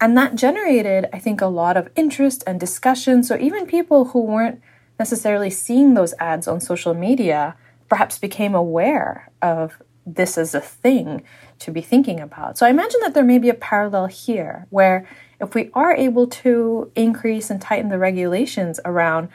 And 0.00 0.16
that 0.16 0.34
generated, 0.34 1.06
I 1.12 1.18
think, 1.18 1.40
a 1.40 1.46
lot 1.46 1.76
of 1.76 1.88
interest 1.94 2.42
and 2.46 2.58
discussion. 2.58 3.22
So 3.22 3.36
even 3.38 3.66
people 3.66 4.06
who 4.06 4.22
weren't 4.22 4.60
necessarily 4.98 5.50
seeing 5.50 5.94
those 5.94 6.14
ads 6.18 6.48
on 6.48 6.60
social 6.60 6.94
media 6.94 7.56
perhaps 7.88 8.18
became 8.18 8.54
aware 8.54 9.30
of 9.42 9.80
this 10.06 10.36
as 10.36 10.54
a 10.54 10.60
thing 10.60 11.22
to 11.60 11.70
be 11.70 11.80
thinking 11.80 12.20
about. 12.20 12.58
So 12.58 12.66
I 12.66 12.70
imagine 12.70 13.00
that 13.02 13.14
there 13.14 13.24
may 13.24 13.38
be 13.38 13.48
a 13.48 13.54
parallel 13.54 14.06
here 14.06 14.66
where 14.70 15.06
if 15.42 15.54
we 15.54 15.70
are 15.74 15.94
able 15.94 16.26
to 16.28 16.90
increase 16.94 17.50
and 17.50 17.60
tighten 17.60 17.90
the 17.90 17.98
regulations 17.98 18.78
around 18.84 19.28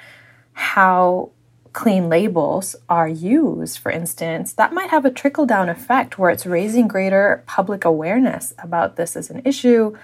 how 0.53 1.31
clean 1.73 2.09
labels 2.09 2.75
are 2.89 3.07
used, 3.07 3.77
for 3.77 3.91
instance, 3.91 4.53
that 4.53 4.73
might 4.73 4.89
have 4.89 5.05
a 5.05 5.11
trickle 5.11 5.45
down 5.45 5.69
effect 5.69 6.17
where 6.17 6.31
it's 6.31 6.45
raising 6.45 6.87
greater 6.87 7.43
public 7.45 7.85
awareness 7.85 8.53
about 8.57 8.95
this 8.95 9.15
as 9.15 9.29
an 9.29 9.41
issue 9.45 9.95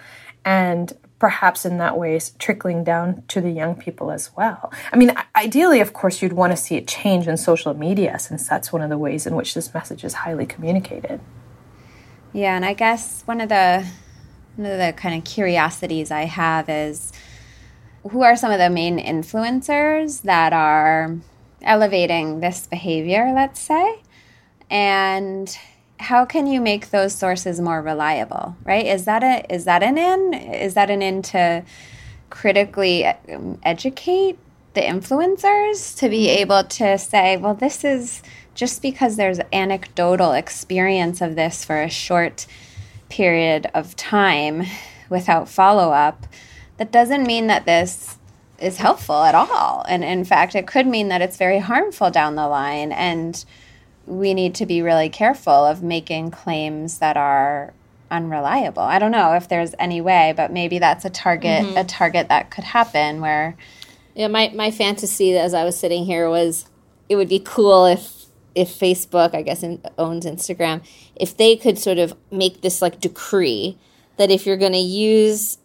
and 0.46 0.96
perhaps 1.18 1.66
in 1.66 1.78
that 1.78 1.98
way 1.98 2.20
trickling 2.38 2.84
down 2.84 3.24
to 3.30 3.40
the 3.40 3.50
young 3.50 3.76
people 3.76 4.12
as 4.12 4.30
well. 4.36 4.72
I 4.92 4.98
mean, 4.98 5.16
ideally, 5.36 5.80
of 5.80 5.94
course, 5.94 6.22
you'd 6.22 6.34
want 6.34 6.52
to 6.52 6.58
see 6.58 6.76
it 6.76 6.86
change 6.86 7.28
in 7.28 7.38
social 7.38 7.74
media 7.74 8.20
since 8.20 8.48
that's 8.48 8.74
one 8.74 8.82
of 8.82 8.90
the 8.90 8.98
ways 8.98 9.26
in 9.26 9.36
which 9.36 9.54
this 9.54 9.74
message 9.74 10.04
is 10.04 10.14
highly 10.14 10.46
communicated. 10.46 11.22
Yeah, 12.34 12.56
and 12.56 12.66
I 12.66 12.74
guess 12.74 13.22
one 13.24 13.40
of 13.40 13.48
the 13.48 13.88
one 14.56 14.72
of 14.72 14.78
the 14.78 14.94
kind 14.94 15.18
of 15.18 15.24
curiosities 15.24 16.12
I 16.12 16.26
have 16.26 16.70
is 16.70 17.12
who 18.10 18.22
are 18.22 18.36
some 18.36 18.52
of 18.52 18.60
the 18.60 18.70
main 18.70 19.00
influencers 19.00 20.24
that 20.24 20.54
are 20.54 21.16
elevating 21.62 22.40
this 22.40 22.68
behavior, 22.68 23.32
let's 23.34 23.60
say, 23.60 24.02
and 24.70 25.58
how 26.00 26.26
can 26.26 26.48
you 26.48 26.60
make 26.60 26.90
those 26.90 27.16
sources 27.16 27.62
more 27.62 27.82
reliable, 27.82 28.56
right? 28.64 28.86
Is 28.86 29.06
that 29.06 29.24
a 29.24 29.46
is 29.54 29.66
that 29.66 29.84
an 29.84 29.98
in? 29.98 30.34
Is 30.34 30.74
that 30.74 30.90
an 30.90 31.02
in 31.02 31.22
to 31.24 31.64
critically 32.30 33.06
um, 33.06 33.60
educate 33.64 34.38
the 34.74 34.82
influencers 34.82 35.96
to 36.00 36.10
be 36.10 36.30
able 36.30 36.64
to 36.64 36.98
say, 36.98 37.38
well, 37.38 37.54
this 37.54 37.84
is 37.84 38.22
just 38.56 38.82
because 38.82 39.16
there's 39.16 39.40
anecdotal 39.52 40.34
experience 40.34 41.22
of 41.22 41.36
this 41.36 41.64
for 41.64 41.82
a 41.82 41.90
short 41.90 42.48
period 43.14 43.70
of 43.76 43.96
time 43.96 44.64
without 45.08 45.48
follow 45.48 45.92
up, 45.92 46.26
that 46.78 46.92
doesn't 46.92 47.28
mean 47.28 47.46
that 47.46 47.66
this 47.66 48.18
is 48.58 48.78
helpful 48.78 49.24
at 49.24 49.36
all. 49.36 49.86
And 49.88 50.04
in 50.04 50.26
fact, 50.26 50.56
it 50.56 50.66
could 50.66 50.88
mean 50.88 51.10
that 51.10 51.22
it's 51.22 51.38
very 51.38 51.60
harmful 51.60 52.10
down 52.10 52.36
the 52.36 52.48
line. 52.48 52.92
And 52.92 53.46
we 54.08 54.34
need 54.34 54.56
to 54.56 54.66
be 54.66 54.82
really 54.82 55.10
careful 55.10 55.54
of 55.54 55.84
making 55.84 56.32
claims 56.32 56.98
that 56.98 57.16
are 57.16 57.74
unreliable. 58.10 58.82
I 58.82 58.98
don't 58.98 59.12
know 59.12 59.34
if 59.34 59.48
there's 59.48 59.76
any 59.78 60.02
way, 60.02 60.34
but 60.36 60.52
maybe 60.52 60.80
that's 60.80 61.06
a 61.06 61.10
target 61.10 61.64
mm-hmm. 61.64 61.78
a 61.78 61.84
target 61.84 62.30
that 62.30 62.50
could 62.50 62.64
happen 62.64 63.22
where 63.22 63.56
Yeah, 64.16 64.28
my 64.28 64.52
my 64.56 64.72
fantasy 64.72 65.38
as 65.38 65.54
I 65.54 65.64
was 65.64 65.78
sitting 65.78 66.06
here 66.06 66.30
was 66.30 66.68
it 67.10 67.16
would 67.16 67.30
be 67.30 67.40
cool 67.40 67.86
if 67.86 68.23
if 68.56 68.70
Facebook, 68.70 69.34
I 69.34 69.42
guess, 69.42 69.64
in, 69.64 69.82
owns 69.98 70.26
Instagram, 70.26 70.84
if 71.16 71.36
they 71.38 71.56
could 71.56 71.78
sort 71.78 71.98
of 71.98 72.16
make 72.32 72.62
this 72.62 72.82
like 72.82 73.00
decree 73.00 73.78
that 74.18 74.30
if 74.30 74.46
you're 74.46 74.58
going 74.58 74.74
to 74.74 74.78
use 74.78 75.58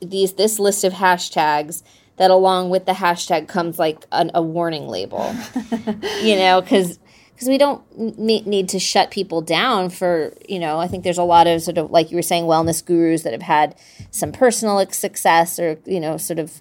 these 0.00 0.34
this 0.34 0.58
list 0.58 0.84
of 0.84 0.94
hashtags, 0.94 1.82
that 2.16 2.30
along 2.30 2.70
with 2.70 2.86
the 2.86 2.92
hashtag 2.92 3.48
comes 3.48 3.78
like 3.78 4.04
an, 4.12 4.30
a 4.34 4.42
warning 4.42 4.88
label, 4.88 5.34
you 6.22 6.36
know, 6.36 6.60
because 6.60 6.98
because 7.38 7.48
we 7.48 7.58
don't 7.58 8.18
need 8.18 8.68
to 8.68 8.80
shut 8.80 9.12
people 9.12 9.40
down 9.40 9.88
for 9.88 10.32
you 10.48 10.58
know 10.58 10.80
i 10.80 10.88
think 10.88 11.04
there's 11.04 11.18
a 11.18 11.22
lot 11.22 11.46
of 11.46 11.62
sort 11.62 11.78
of 11.78 11.88
like 11.92 12.10
you 12.10 12.16
were 12.16 12.22
saying 12.22 12.44
wellness 12.44 12.84
gurus 12.84 13.22
that 13.22 13.32
have 13.32 13.42
had 13.42 13.76
some 14.10 14.32
personal 14.32 14.84
success 14.90 15.56
or 15.60 15.78
you 15.86 16.00
know 16.00 16.16
sort 16.16 16.40
of 16.40 16.60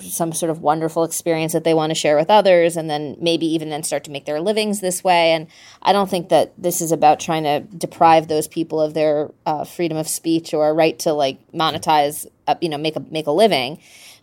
some 0.00 0.32
sort 0.32 0.50
of 0.50 0.60
wonderful 0.60 1.04
experience 1.04 1.52
that 1.52 1.64
they 1.64 1.74
want 1.74 1.90
to 1.90 1.94
share 1.94 2.16
with 2.16 2.30
others 2.30 2.76
and 2.76 2.90
then 2.90 3.16
maybe 3.20 3.46
even 3.46 3.70
then 3.70 3.82
start 3.82 4.04
to 4.04 4.10
make 4.10 4.24
their 4.24 4.40
livings 4.40 4.80
this 4.80 5.04
way. 5.04 5.32
And 5.32 5.46
i 5.82 5.92
don't 5.92 6.10
think 6.10 6.28
that 6.28 6.52
this 6.58 6.80
is 6.80 6.92
about 6.92 7.20
trying 7.20 7.44
to 7.44 7.60
deprive 7.76 8.28
those 8.28 8.48
people 8.48 8.80
of 8.80 8.94
their 8.94 9.30
uh, 9.46 9.64
freedom 9.64 9.96
of 9.96 10.08
speech 10.08 10.54
or 10.54 10.74
right 10.74 10.98
to 11.00 11.12
like 11.12 11.38
monetize 11.52 12.26
uh, 12.46 12.54
you 12.60 12.68
know 12.68 12.78
make 12.78 12.96
a 12.96 13.00
make 13.10 13.26
a 13.26 13.32
living. 13.32 13.78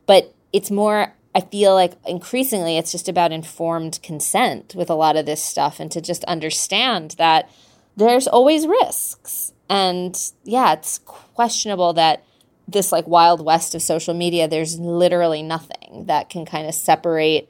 But 0.06 0.34
it's 0.54 0.72
more 0.72 1.14
i 1.34 1.42
feel 1.42 1.74
like 1.74 1.94
increasingly 2.06 2.78
it's 2.78 2.92
just 2.92 3.08
about 3.08 3.32
informed 3.32 4.00
consent 4.04 4.76
with 4.76 4.90
a 4.90 4.96
lot 4.96 5.16
of 5.16 5.26
this 5.26 5.44
stuff 5.44 5.80
and 5.80 5.92
to 5.92 6.02
just 6.02 6.24
understand 6.26 7.12
that 7.18 7.50
there's 7.96 8.28
always 8.28 8.68
risks. 8.68 9.54
And 9.70 10.18
yeah 10.44 10.74
it's 10.74 11.00
questionable 11.00 11.94
that 11.94 12.26
this 12.68 12.92
like 12.92 13.08
wild 13.08 13.44
west 13.44 13.76
of 13.76 13.82
social 13.82 14.14
media, 14.14 14.48
there's 14.48 14.80
literally 14.80 15.42
nothing 15.42 16.06
that 16.06 16.30
can 16.30 16.46
kind 16.46 16.68
of 16.68 16.74
separate 16.74 17.50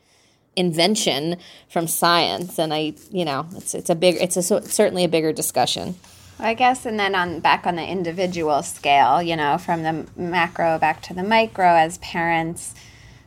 invention 0.55 1.37
from 1.69 1.87
science. 1.87 2.59
And 2.59 2.73
I, 2.73 2.93
you 3.11 3.25
know, 3.25 3.47
it's 3.55 3.73
it's 3.73 3.89
a 3.89 3.95
big, 3.95 4.15
it's 4.19 4.37
a, 4.37 4.43
certainly 4.43 5.03
a 5.03 5.09
bigger 5.09 5.31
discussion. 5.31 5.95
I 6.39 6.55
guess, 6.55 6.87
and 6.87 6.99
then 6.99 7.13
on 7.13 7.39
back 7.39 7.67
on 7.67 7.75
the 7.75 7.85
individual 7.85 8.63
scale, 8.63 9.21
you 9.21 9.35
know, 9.35 9.59
from 9.59 9.83
the 9.83 10.07
macro 10.15 10.79
back 10.79 11.03
to 11.03 11.13
the 11.13 11.21
micro, 11.21 11.67
as 11.67 11.99
parents, 11.99 12.73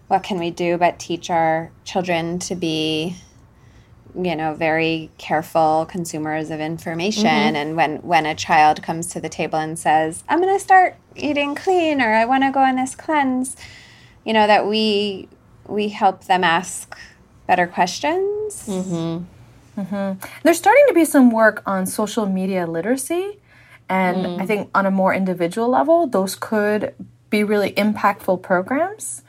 what 0.09 0.25
can 0.25 0.39
we 0.39 0.51
do 0.51 0.77
but 0.77 0.99
teach 0.99 1.31
our 1.31 1.71
children 1.85 2.41
to 2.41 2.57
be 2.57 3.17
you 4.17 4.37
know 4.37 4.55
very 4.55 5.11
careful 5.19 5.87
consumers 5.89 6.51
of 6.51 6.61
information 6.61 7.25
mm-hmm. 7.25 7.57
and 7.57 7.77
when 7.77 7.97
when 7.99 8.27
a 8.27 8.35
child 8.35 8.83
comes 8.83 9.09
to 9.09 9.21
the 9.21 9.29
table 9.29 9.59
and 9.59 9.79
says 9.79 10.23
i'm 10.29 10.41
going 10.41 10.55
to 10.55 10.63
start 10.63 10.97
eating 11.17 11.55
clean 11.55 12.01
or 12.01 12.13
i 12.15 12.25
want 12.25 12.45
to 12.45 12.51
go 12.51 12.61
on 12.61 12.77
this 12.77 12.95
cleanse 12.95 13.57
you 14.25 14.33
know 14.33 14.47
that 14.47 14.67
we 14.67 15.29
we 15.67 15.89
help 15.89 16.25
them 16.25 16.45
ask 16.45 16.97
better 17.47 17.67
questions 17.67 18.67
mm-hmm. 18.67 19.25
Mm-hmm. 19.81 20.27
there's 20.45 20.59
starting 20.59 20.85
to 20.89 20.95
be 20.95 21.05
some 21.05 21.31
work 21.31 21.63
on 21.67 21.85
social 21.85 22.27
media 22.27 22.67
literacy 22.67 23.41
and 23.89 24.19
mm. 24.19 24.41
i 24.41 24.47
think 24.47 24.71
on 24.75 24.87
a 24.87 24.91
more 24.91 25.13
individual 25.13 25.69
level 25.69 26.07
those 26.07 26.37
could 26.37 26.95
be 27.31 27.43
really 27.43 27.73
impactful 27.73 28.43
programs 28.43 29.24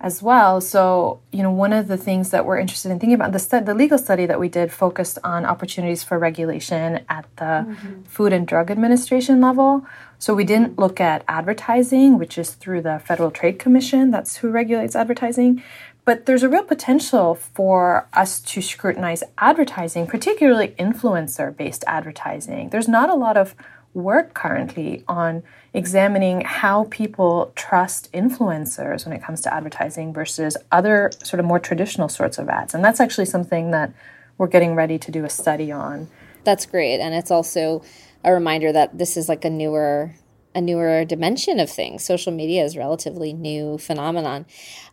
as 0.00 0.22
well. 0.22 0.60
So, 0.60 1.20
you 1.30 1.42
know, 1.42 1.50
one 1.50 1.74
of 1.74 1.86
the 1.86 1.98
things 1.98 2.30
that 2.30 2.46
we're 2.46 2.58
interested 2.58 2.90
in 2.90 2.98
thinking 2.98 3.14
about 3.14 3.32
the 3.32 3.38
stu- 3.38 3.60
the 3.60 3.74
legal 3.74 3.98
study 3.98 4.24
that 4.26 4.40
we 4.40 4.48
did 4.48 4.72
focused 4.72 5.18
on 5.22 5.44
opportunities 5.44 6.02
for 6.02 6.18
regulation 6.18 7.04
at 7.08 7.26
the 7.36 7.66
mm-hmm. 7.68 8.02
Food 8.04 8.32
and 8.32 8.46
Drug 8.46 8.70
Administration 8.70 9.40
level. 9.40 9.86
So 10.18 10.34
we 10.34 10.44
didn't 10.44 10.78
look 10.78 11.00
at 11.00 11.24
advertising, 11.28 12.18
which 12.18 12.38
is 12.38 12.52
through 12.52 12.82
the 12.82 12.98
Federal 13.04 13.30
Trade 13.30 13.58
Commission. 13.58 14.10
That's 14.10 14.36
who 14.36 14.50
regulates 14.50 14.96
advertising. 14.96 15.62
But 16.06 16.24
there's 16.24 16.42
a 16.42 16.48
real 16.48 16.64
potential 16.64 17.34
for 17.34 18.08
us 18.14 18.40
to 18.40 18.62
scrutinize 18.62 19.22
advertising, 19.38 20.06
particularly 20.06 20.74
influencer 20.78 21.54
based 21.54 21.84
advertising. 21.86 22.70
There's 22.70 22.88
not 22.88 23.10
a 23.10 23.14
lot 23.14 23.36
of 23.36 23.54
work 23.92 24.34
currently 24.34 25.04
on 25.08 25.42
examining 25.74 26.42
how 26.42 26.84
people 26.90 27.52
trust 27.54 28.12
influencers 28.12 29.04
when 29.04 29.14
it 29.14 29.22
comes 29.22 29.40
to 29.40 29.52
advertising 29.52 30.12
versus 30.12 30.56
other 30.70 31.10
sort 31.22 31.40
of 31.40 31.46
more 31.46 31.58
traditional 31.58 32.08
sorts 32.08 32.38
of 32.38 32.48
ads. 32.48 32.74
And 32.74 32.84
that's 32.84 33.00
actually 33.00 33.26
something 33.26 33.70
that 33.72 33.92
we're 34.38 34.46
getting 34.46 34.74
ready 34.74 34.98
to 34.98 35.10
do 35.10 35.24
a 35.24 35.30
study 35.30 35.70
on. 35.70 36.08
That's 36.44 36.66
great. 36.66 37.00
And 37.00 37.14
it's 37.14 37.30
also 37.30 37.82
a 38.24 38.32
reminder 38.32 38.72
that 38.72 38.96
this 38.96 39.16
is 39.16 39.28
like 39.28 39.44
a 39.44 39.50
newer 39.50 40.14
a 40.54 40.60
newer 40.60 41.04
dimension 41.04 41.60
of 41.60 41.70
things. 41.70 42.04
Social 42.04 42.32
media 42.32 42.64
is 42.64 42.76
relatively 42.76 43.32
new 43.32 43.78
phenomenon. 43.78 44.46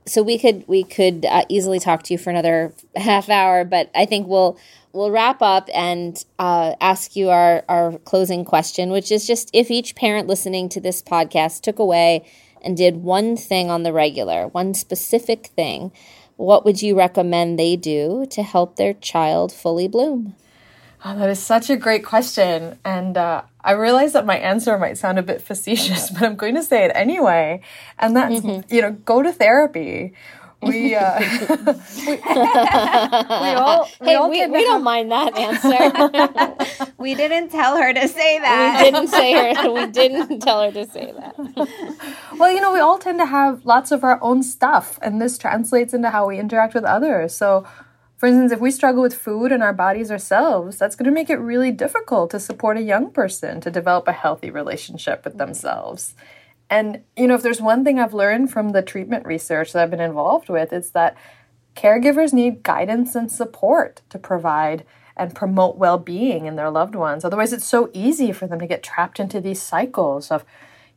So 0.05 0.21
we 0.23 0.37
could 0.37 0.67
we 0.67 0.83
could 0.83 1.25
uh, 1.25 1.45
easily 1.49 1.79
talk 1.79 2.03
to 2.03 2.13
you 2.13 2.17
for 2.17 2.29
another 2.29 2.73
half 2.95 3.29
hour, 3.29 3.65
but 3.65 3.89
I 3.95 4.05
think 4.05 4.27
we'll 4.27 4.57
we'll 4.93 5.11
wrap 5.11 5.41
up 5.41 5.69
and 5.73 6.23
uh, 6.39 6.73
ask 6.81 7.15
you 7.15 7.29
our, 7.29 7.63
our 7.69 7.97
closing 7.99 8.45
question, 8.45 8.89
which 8.89 9.11
is 9.11 9.27
just 9.27 9.49
if 9.53 9.69
each 9.69 9.95
parent 9.95 10.27
listening 10.27 10.69
to 10.69 10.81
this 10.81 11.01
podcast 11.01 11.61
took 11.61 11.79
away 11.79 12.25
and 12.61 12.75
did 12.75 12.97
one 12.97 13.37
thing 13.37 13.69
on 13.69 13.83
the 13.83 13.93
regular, 13.93 14.47
one 14.47 14.73
specific 14.73 15.47
thing, 15.47 15.91
what 16.35 16.65
would 16.65 16.81
you 16.81 16.97
recommend 16.97 17.57
they 17.57 17.75
do 17.75 18.25
to 18.31 18.43
help 18.43 18.75
their 18.75 18.93
child 18.93 19.51
fully 19.51 19.87
bloom? 19.87 20.35
Oh, 21.05 21.17
that 21.17 21.29
is 21.29 21.39
such 21.39 21.69
a 21.69 21.77
great 21.77 22.03
question. 22.03 22.79
And 22.83 23.17
uh, 23.17 23.43
I 23.67 23.73
realize 23.73 24.13
that 24.13 24.25
my 24.25 24.37
answer 24.37 24.77
might 24.77 24.97
sound 24.97 25.19
a 25.19 25.23
bit 25.23 25.41
facetious, 25.41 26.09
but 26.09 26.23
I'm 26.23 26.35
going 26.35 26.55
to 26.55 26.63
say 26.63 26.85
it 26.85 26.91
anyway. 26.95 27.61
And 27.99 28.15
that's, 28.15 28.41
mm-hmm. 28.41 28.73
you 28.73 28.81
know, 28.81 28.93
go 28.93 29.21
to 29.21 29.31
therapy 29.31 30.13
we, 30.61 30.95
uh, 30.95 31.19
we, 31.19 31.25
we 32.07 32.19
all, 33.53 33.89
we 34.01 34.07
hey, 34.07 34.15
all 34.15 34.29
we, 34.29 34.45
we 34.47 34.63
don't 34.63 34.83
mind 34.83 35.11
that 35.11 35.37
answer. 35.37 36.87
We 36.97 37.13
didn't 37.13 37.49
tell 37.49 37.77
her 37.77 37.93
to 37.93 38.07
say 38.07 38.39
that. 38.39 38.81
we 38.81 38.91
that. 38.91 38.91
didn't 38.91 39.07
say 39.09 39.53
her. 39.53 39.71
We 39.71 39.85
didn't 39.91 40.39
tell 40.39 40.63
her 40.63 40.71
to 40.71 40.85
say 40.87 41.13
that. 41.15 41.35
Well, 42.37 42.51
you 42.51 42.59
know, 42.59 42.73
we 42.73 42.79
all 42.79 42.97
tend 42.97 43.19
to 43.19 43.25
have 43.27 43.65
lots 43.65 43.91
of 43.91 44.03
our 44.03 44.21
own 44.21 44.41
stuff, 44.41 44.97
and 45.03 45.21
this 45.21 45.37
translates 45.37 45.93
into 45.93 46.09
how 46.09 46.27
we 46.27 46.39
interact 46.39 46.73
with 46.73 46.83
others. 46.83 47.35
So, 47.35 47.67
for 48.17 48.25
instance, 48.25 48.51
if 48.51 48.59
we 48.59 48.71
struggle 48.71 49.03
with 49.03 49.15
food 49.15 49.51
and 49.51 49.61
our 49.61 49.73
bodies 49.73 50.09
ourselves, 50.09 50.77
that's 50.77 50.95
going 50.95 51.05
to 51.05 51.11
make 51.11 51.29
it 51.29 51.37
really 51.37 51.71
difficult 51.71 52.31
to 52.31 52.39
support 52.39 52.75
a 52.75 52.81
young 52.81 53.11
person 53.11 53.61
to 53.61 53.69
develop 53.69 54.07
a 54.07 54.11
healthy 54.11 54.49
relationship 54.49 55.23
with 55.23 55.37
themselves. 55.37 56.15
And, 56.69 57.03
you 57.15 57.27
know, 57.27 57.35
if 57.35 57.43
there's 57.43 57.61
one 57.61 57.83
thing 57.83 57.99
I've 57.99 58.15
learned 58.15 58.51
from 58.51 58.69
the 58.69 58.81
treatment 58.81 59.27
research 59.27 59.71
that 59.71 59.83
I've 59.83 59.91
been 59.91 60.01
involved 60.01 60.49
with, 60.49 60.73
it's 60.73 60.89
that 60.89 61.15
caregivers 61.75 62.33
need 62.33 62.63
guidance 62.63 63.13
and 63.13 63.31
support 63.31 64.01
to 64.09 64.17
provide 64.17 64.83
and 65.15 65.35
promote 65.35 65.77
well 65.77 65.99
being 65.99 66.47
in 66.47 66.55
their 66.55 66.71
loved 66.71 66.95
ones. 66.95 67.23
Otherwise, 67.23 67.53
it's 67.53 67.67
so 67.67 67.89
easy 67.93 68.31
for 68.31 68.47
them 68.47 68.59
to 68.59 68.67
get 68.67 68.81
trapped 68.81 69.19
into 69.19 69.39
these 69.39 69.61
cycles 69.61 70.31
of, 70.31 70.43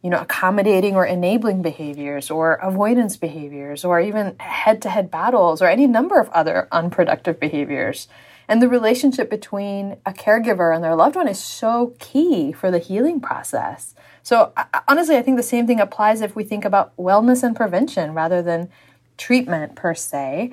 you 0.03 0.09
know, 0.09 0.21
accommodating 0.21 0.97
or 0.97 1.05
enabling 1.05 1.63
behaviors 1.63 2.31
or 2.31 2.55
avoidance 2.55 3.17
behaviors 3.17 3.85
or 3.85 4.01
even 4.01 4.35
head 4.39 4.81
to 4.83 4.89
head 4.89 5.11
battles 5.11 5.61
or 5.61 5.69
any 5.69 5.87
number 5.87 6.19
of 6.19 6.31
other 6.31 6.69
unproductive 6.73 7.39
behaviors. 7.39 8.09
And 8.49 8.61
the 8.61 8.69
relationship 8.69 9.31
between 9.31 9.99
a 10.05 10.13
caregiver 10.13 10.75
and 10.75 10.83
their 10.83 10.97
loved 10.97 11.17
one 11.17 11.29
is 11.29 11.39
so 11.39 11.95
key 11.99 12.51
for 12.51 12.71
the 12.71 12.79
healing 12.79 13.21
process. 13.21 13.95
So, 14.23 14.53
honestly, 14.89 15.17
I 15.17 15.23
think 15.23 15.37
the 15.37 15.43
same 15.43 15.67
thing 15.67 15.81
applies 15.81 16.21
if 16.21 16.35
we 16.35 16.45
think 16.45 16.65
about 16.65 16.97
wellness 16.97 17.43
and 17.43 17.55
prevention 17.55 18.13
rather 18.13 18.43
than 18.43 18.71
treatment 19.17 19.77
per 19.77 19.95
se. 19.95 20.53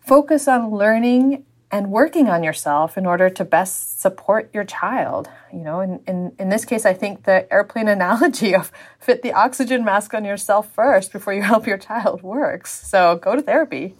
Focus 0.00 0.48
on 0.48 0.70
learning 0.70 1.44
and 1.72 1.90
working 1.90 2.28
on 2.28 2.42
yourself 2.42 2.98
in 2.98 3.06
order 3.06 3.30
to 3.30 3.44
best 3.44 4.00
support 4.00 4.50
your 4.52 4.64
child. 4.64 5.28
You 5.52 5.60
know, 5.60 5.80
in, 5.80 6.00
in, 6.06 6.32
in 6.38 6.48
this 6.48 6.64
case, 6.64 6.84
I 6.84 6.94
think 6.94 7.24
the 7.24 7.50
airplane 7.52 7.88
analogy 7.96 8.54
of 8.54 8.72
fit 8.98 9.22
the 9.22 9.32
oxygen 9.32 9.84
mask 9.84 10.14
on 10.14 10.24
yourself 10.24 10.72
first 10.72 11.12
before 11.12 11.32
you 11.32 11.42
help 11.42 11.66
your 11.66 11.78
child 11.78 12.22
works. 12.22 12.86
So 12.86 13.16
go 13.16 13.36
to 13.36 13.42
therapy. 13.42 13.94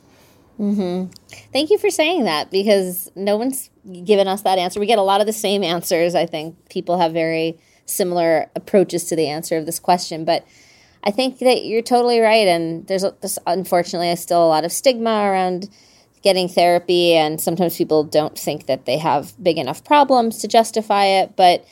Mm-hmm. 0.58 1.10
Thank 1.52 1.70
you 1.70 1.78
for 1.78 1.88
saying 1.88 2.24
that 2.24 2.50
because 2.50 3.10
no 3.16 3.38
one's 3.38 3.70
given 4.04 4.28
us 4.28 4.42
that 4.42 4.58
answer. 4.58 4.78
We 4.78 4.86
get 4.86 4.98
a 4.98 5.02
lot 5.02 5.20
of 5.20 5.26
the 5.26 5.32
same 5.32 5.64
answers. 5.64 6.14
I 6.14 6.26
think 6.26 6.68
people 6.68 6.98
have 6.98 7.12
very 7.12 7.58
similar 7.86 8.50
approaches 8.54 9.04
to 9.04 9.16
the 9.16 9.28
answer 9.28 9.56
of 9.56 9.64
this 9.64 9.78
question, 9.78 10.24
but 10.24 10.46
I 11.02 11.12
think 11.12 11.38
that 11.38 11.64
you're 11.64 11.80
totally 11.80 12.20
right. 12.20 12.46
And 12.46 12.86
there's, 12.88 13.02
there's 13.02 13.38
unfortunately 13.46 14.14
still 14.16 14.44
a 14.44 14.48
lot 14.48 14.64
of 14.64 14.72
stigma 14.72 15.10
around 15.10 15.70
getting 16.22 16.48
therapy, 16.48 17.14
and 17.14 17.40
sometimes 17.40 17.76
people 17.76 18.04
don't 18.04 18.38
think 18.38 18.66
that 18.66 18.86
they 18.86 18.98
have 18.98 19.32
big 19.42 19.58
enough 19.58 19.84
problems 19.84 20.38
to 20.38 20.48
justify 20.48 21.04
it. 21.04 21.36
But 21.36 21.66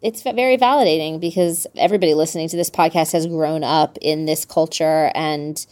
it's 0.00 0.22
very 0.22 0.56
validating 0.56 1.20
because 1.20 1.66
everybody 1.76 2.14
listening 2.14 2.48
to 2.48 2.56
this 2.56 2.70
podcast 2.70 3.12
has 3.12 3.26
grown 3.26 3.64
up 3.64 3.98
in 4.00 4.26
this 4.26 4.44
culture 4.44 5.10
and 5.14 5.66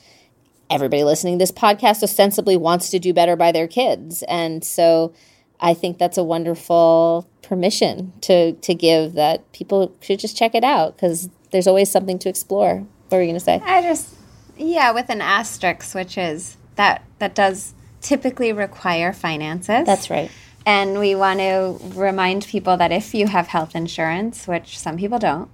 everybody 0.69 1.05
listening 1.05 1.39
to 1.39 1.43
this 1.43 1.53
podcast 1.53 2.03
ostensibly 2.03 2.57
wants 2.57 2.91
to 2.91 2.99
do 2.99 3.15
better 3.15 3.37
by 3.37 3.53
their 3.53 3.69
kids 3.69 4.25
and 4.25 4.65
so 4.65 5.15
i 5.61 5.73
think 5.73 5.97
that's 5.97 6.19
a 6.19 6.25
wonderful 6.25 7.29
permission 7.41 8.13
to 8.21 8.53
to 8.55 8.75
give 8.75 9.13
that 9.13 9.53
people 9.53 9.95
should 10.01 10.19
just 10.19 10.37
check 10.37 10.57
it 10.57 10.65
out 10.65 10.97
because 10.97 11.29
there's 11.53 11.69
always 11.69 11.89
something 11.89 12.19
to 12.19 12.29
explore 12.29 12.85
what 13.09 13.19
were 13.19 13.23
you 13.23 13.29
going 13.29 13.39
to 13.39 13.45
say 13.45 13.63
I 13.65 13.83
just, 13.83 14.17
yeah, 14.57 14.91
with 14.91 15.11
an 15.11 15.21
asterisk, 15.21 15.95
which 15.95 16.19
is 16.19 16.57
that 16.77 17.05
that 17.19 17.35
does 17.35 17.75
typically 18.07 18.53
require 18.53 19.13
finances. 19.13 19.85
that's 19.85 20.09
right 20.09 20.31
And 20.65 20.99
we 20.99 21.15
want 21.15 21.41
to 21.41 21.79
remind 21.95 22.45
people 22.47 22.77
that 22.77 22.93
if 22.93 23.15
you 23.15 23.27
have 23.27 23.47
health 23.49 23.75
insurance, 23.75 24.47
which 24.49 24.79
some 24.79 24.97
people 24.97 25.19
don't, 25.19 25.49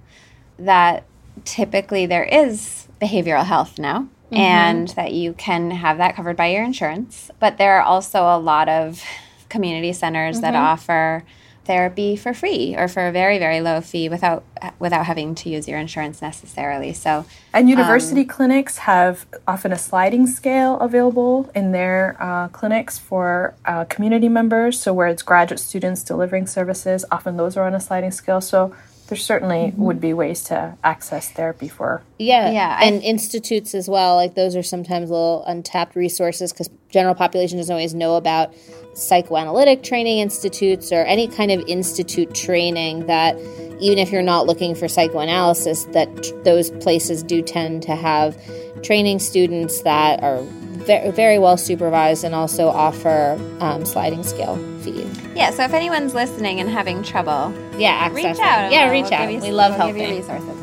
that 0.57 1.03
typically 1.45 2.05
there 2.05 2.23
is 2.23 2.87
behavioral 3.01 3.45
health 3.45 3.77
now 3.77 3.99
mm-hmm. 4.01 4.35
and 4.35 4.87
that 4.89 5.13
you 5.13 5.33
can 5.33 5.71
have 5.71 5.97
that 5.97 6.15
covered 6.15 6.35
by 6.35 6.47
your 6.47 6.63
insurance. 6.63 7.31
But 7.39 7.57
there 7.57 7.77
are 7.77 7.81
also 7.83 8.23
a 8.23 8.37
lot 8.37 8.69
of 8.69 9.03
community 9.49 9.93
centers 9.93 10.41
that 10.41 10.53
mm-hmm. 10.53 10.63
offer 10.63 11.23
therapy 11.65 12.15
for 12.15 12.33
free 12.33 12.75
or 12.77 12.87
for 12.87 13.07
a 13.07 13.11
very 13.11 13.39
very 13.39 13.61
low 13.61 13.79
fee 13.81 14.09
without 14.09 14.43
without 14.79 15.05
having 15.05 15.33
to 15.35 15.49
use 15.49 15.67
your 15.67 15.79
insurance 15.79 16.21
necessarily. 16.21 16.93
So 16.93 17.25
And 17.53 17.69
university 17.69 18.25
clinics 18.25 18.77
have 18.79 19.25
often 19.47 19.71
a 19.71 19.77
sliding 19.77 20.27
scale 20.27 20.79
available 20.79 21.49
in 21.55 21.71
their 21.71 22.17
uh, 22.19 22.47
clinics 22.49 22.97
for 22.99 23.53
uh, 23.65 23.85
community 23.85 24.29
members. 24.29 24.79
So, 24.81 24.93
where 24.93 25.07
it's 25.07 25.23
graduate 25.23 25.59
students 25.59 26.03
delivering 26.03 26.47
services, 26.47 27.05
often 27.11 27.37
those 27.37 27.55
are 27.57 27.65
on 27.65 27.75
a 27.75 27.79
sliding 27.79 28.11
scale. 28.11 28.41
So, 28.41 28.73
there 29.09 29.17
certainly 29.17 29.73
would 29.75 29.99
be 29.99 30.13
ways 30.13 30.43
to 30.45 30.75
access 30.83 31.29
therapy 31.29 31.67
for. 31.67 32.01
yeah 32.17 32.49
Yeah, 32.51 32.75
I- 32.79 32.85
and 32.85 33.03
institutes 33.03 33.75
as 33.75 33.87
well 33.89 34.15
like 34.15 34.33
those 34.33 34.55
are 34.55 34.63
sometimes 34.63 35.09
little 35.09 35.43
untapped 35.45 35.95
resources 35.95 36.51
because 36.53 36.69
general 36.93 37.15
population 37.15 37.57
doesn't 37.57 37.73
always 37.73 37.93
know 37.95 38.15
about 38.15 38.53
psychoanalytic 38.93 39.81
training 39.81 40.19
institutes 40.19 40.91
or 40.91 41.03
any 41.05 41.27
kind 41.27 41.51
of 41.51 41.59
institute 41.67 42.33
training 42.35 43.07
that 43.07 43.35
even 43.81 43.97
if 43.97 44.11
you're 44.11 44.21
not 44.21 44.45
looking 44.45 44.75
for 44.75 44.87
psychoanalysis 44.87 45.85
that 45.85 46.07
t- 46.23 46.31
those 46.43 46.69
places 46.69 47.23
do 47.23 47.41
tend 47.41 47.81
to 47.81 47.95
have 47.95 48.37
training 48.83 49.17
students 49.17 49.81
that 49.81 50.21
are 50.21 50.39
ve- 50.85 51.09
very 51.09 51.39
well 51.39 51.57
supervised 51.57 52.23
and 52.23 52.35
also 52.35 52.67
offer 52.69 53.35
um, 53.59 53.83
sliding 53.83 54.23
scale 54.23 54.55
fees 54.81 55.09
yeah, 55.35 55.49
so 55.49 55.63
if 55.63 55.73
anyone's 55.73 56.13
listening 56.13 56.59
and 56.59 56.69
having 56.69 57.01
trouble, 57.01 57.51
yeah 57.79 58.07
reach 58.13 58.25
out. 58.25 58.71
yeah 58.71 58.91
reach 58.91 59.05
we'll 59.05 59.13
out 59.13 59.41
we 59.41 59.51
love 59.51 59.71
we'll 59.71 59.87
helping 59.87 60.17
resources. 60.17 60.62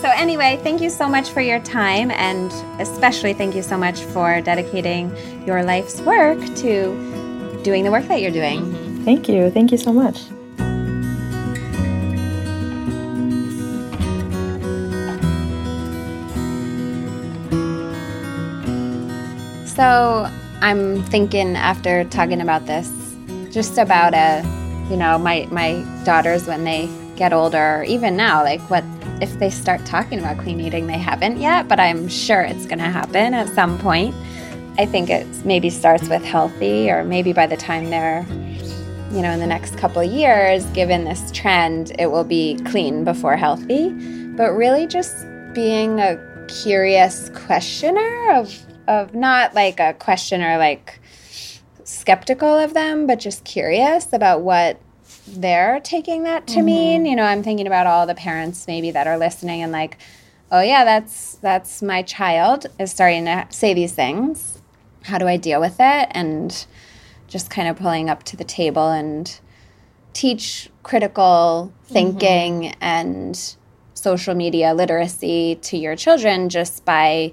So 0.00 0.10
anyway, 0.14 0.58
thank 0.62 0.80
you 0.80 0.90
so 0.90 1.08
much 1.08 1.30
for 1.30 1.40
your 1.40 1.60
time, 1.60 2.10
and 2.10 2.52
especially 2.80 3.32
thank 3.32 3.54
you 3.54 3.62
so 3.62 3.76
much 3.76 4.00
for 4.00 4.40
dedicating 4.40 5.14
your 5.46 5.62
life's 5.62 6.00
work 6.02 6.38
to 6.56 7.60
doing 7.62 7.84
the 7.84 7.90
work 7.90 8.06
that 8.08 8.20
you're 8.20 8.30
doing. 8.30 8.60
Mm-hmm. 8.60 9.04
Thank 9.04 9.28
you. 9.28 9.50
Thank 9.50 9.72
you 9.72 9.78
so 9.78 9.92
much. 9.92 10.20
So 19.76 20.26
I'm 20.62 21.02
thinking 21.04 21.54
after 21.54 22.04
talking 22.04 22.40
about 22.40 22.66
this, 22.66 22.90
just 23.52 23.76
about 23.76 24.14
a, 24.14 24.42
you 24.90 24.96
know, 24.96 25.18
my 25.18 25.46
my 25.50 25.84
daughters 26.04 26.46
when 26.46 26.64
they 26.64 26.88
get 27.16 27.32
older, 27.32 27.84
even 27.86 28.16
now, 28.16 28.42
like 28.42 28.60
what 28.70 28.82
if 29.20 29.38
they 29.38 29.50
start 29.50 29.84
talking 29.84 30.18
about 30.18 30.38
clean 30.38 30.60
eating? 30.60 30.86
They 30.86 30.98
haven't 30.98 31.38
yet, 31.38 31.68
but 31.68 31.80
I'm 31.80 32.08
sure 32.08 32.42
it's 32.42 32.66
going 32.66 32.78
to 32.78 32.84
happen 32.84 33.34
at 33.34 33.48
some 33.50 33.78
point. 33.78 34.14
I 34.78 34.86
think 34.86 35.08
it 35.10 35.26
maybe 35.44 35.70
starts 35.70 36.08
with 36.08 36.22
healthy, 36.22 36.90
or 36.90 37.04
maybe 37.04 37.32
by 37.32 37.46
the 37.46 37.56
time 37.56 37.90
they're, 37.90 38.26
you 39.10 39.22
know, 39.22 39.30
in 39.30 39.40
the 39.40 39.46
next 39.46 39.78
couple 39.78 40.02
years, 40.04 40.64
given 40.66 41.04
this 41.04 41.30
trend, 41.32 41.92
it 41.98 42.10
will 42.10 42.24
be 42.24 42.58
clean 42.66 43.04
before 43.04 43.36
healthy. 43.36 43.90
But 44.36 44.52
really, 44.52 44.86
just 44.86 45.26
being 45.54 46.00
a 46.00 46.18
curious 46.48 47.30
questioner 47.34 48.32
of 48.34 48.66
of 48.88 49.14
not 49.14 49.54
like 49.54 49.80
a 49.80 49.94
questioner 49.94 50.58
like 50.58 51.00
skeptical 51.84 52.58
of 52.58 52.74
them, 52.74 53.06
but 53.06 53.18
just 53.18 53.44
curious 53.44 54.12
about 54.12 54.42
what 54.42 54.80
they're 55.26 55.80
taking 55.80 56.24
that 56.24 56.46
to 56.48 56.56
mm-hmm. 56.56 56.64
mean. 56.64 57.06
You 57.06 57.16
know, 57.16 57.24
I'm 57.24 57.42
thinking 57.42 57.66
about 57.66 57.86
all 57.86 58.06
the 58.06 58.14
parents 58.14 58.66
maybe 58.66 58.90
that 58.92 59.06
are 59.06 59.18
listening 59.18 59.62
and 59.62 59.72
like, 59.72 59.98
oh 60.50 60.60
yeah, 60.60 60.84
that's 60.84 61.36
that's 61.36 61.82
my 61.82 62.02
child 62.02 62.66
is 62.78 62.90
starting 62.90 63.24
to 63.26 63.46
say 63.50 63.74
these 63.74 63.92
things. 63.92 64.60
How 65.04 65.18
do 65.18 65.26
I 65.26 65.36
deal 65.36 65.60
with 65.60 65.76
it? 65.78 66.08
And 66.10 66.66
just 67.28 67.50
kind 67.50 67.68
of 67.68 67.76
pulling 67.76 68.08
up 68.08 68.22
to 68.24 68.36
the 68.36 68.44
table 68.44 68.88
and 68.88 69.40
teach 70.12 70.70
critical 70.82 71.72
mm-hmm. 71.72 71.92
thinking 71.92 72.66
and 72.80 73.56
social 73.94 74.34
media 74.34 74.74
literacy 74.74 75.58
to 75.62 75.76
your 75.76 75.96
children 75.96 76.48
just 76.48 76.84
by 76.84 77.32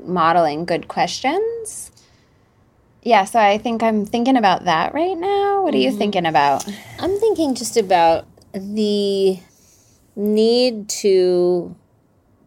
modeling 0.00 0.64
good 0.64 0.88
questions. 0.88 1.90
Yeah, 3.06 3.22
so 3.22 3.38
I 3.38 3.58
think 3.58 3.84
I'm 3.84 4.04
thinking 4.04 4.36
about 4.36 4.64
that 4.64 4.92
right 4.92 5.16
now. 5.16 5.62
What 5.62 5.72
are 5.74 5.76
you 5.76 5.90
mm-hmm. 5.90 5.98
thinking 5.98 6.26
about? 6.26 6.66
I'm 6.98 7.16
thinking 7.20 7.54
just 7.54 7.76
about 7.76 8.26
the 8.52 9.38
need 10.16 10.88
to 10.88 11.76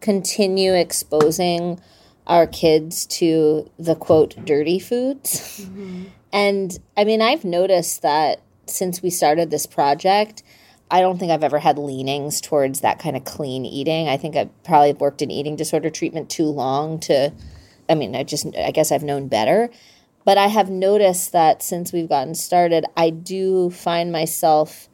continue 0.02 0.74
exposing 0.74 1.80
our 2.26 2.46
kids 2.46 3.06
to 3.06 3.70
the 3.78 3.94
quote 3.94 4.44
dirty 4.44 4.78
foods. 4.78 5.62
Mm-hmm. 5.62 6.04
And 6.30 6.78
I 6.94 7.04
mean, 7.04 7.22
I've 7.22 7.42
noticed 7.42 8.02
that 8.02 8.42
since 8.66 9.02
we 9.02 9.08
started 9.08 9.50
this 9.50 9.64
project, 9.64 10.42
I 10.90 11.00
don't 11.00 11.18
think 11.18 11.32
I've 11.32 11.42
ever 11.42 11.60
had 11.60 11.78
leanings 11.78 12.38
towards 12.38 12.82
that 12.82 12.98
kind 12.98 13.16
of 13.16 13.24
clean 13.24 13.64
eating. 13.64 14.08
I 14.10 14.18
think 14.18 14.36
I've 14.36 14.62
probably 14.62 14.92
worked 14.92 15.22
in 15.22 15.30
eating 15.30 15.56
disorder 15.56 15.88
treatment 15.88 16.28
too 16.28 16.48
long 16.48 17.00
to 17.00 17.32
I 17.90 17.96
mean, 17.96 18.14
I 18.14 18.22
just, 18.22 18.46
I 18.56 18.70
guess 18.70 18.92
I've 18.92 19.02
known 19.02 19.26
better. 19.26 19.68
But 20.30 20.38
I 20.38 20.46
have 20.46 20.70
noticed 20.70 21.32
that 21.32 21.60
since 21.60 21.92
we've 21.92 22.08
gotten 22.08 22.36
started, 22.36 22.84
I 22.96 23.10
do 23.10 23.68
find 23.68 24.12
myself 24.12 24.88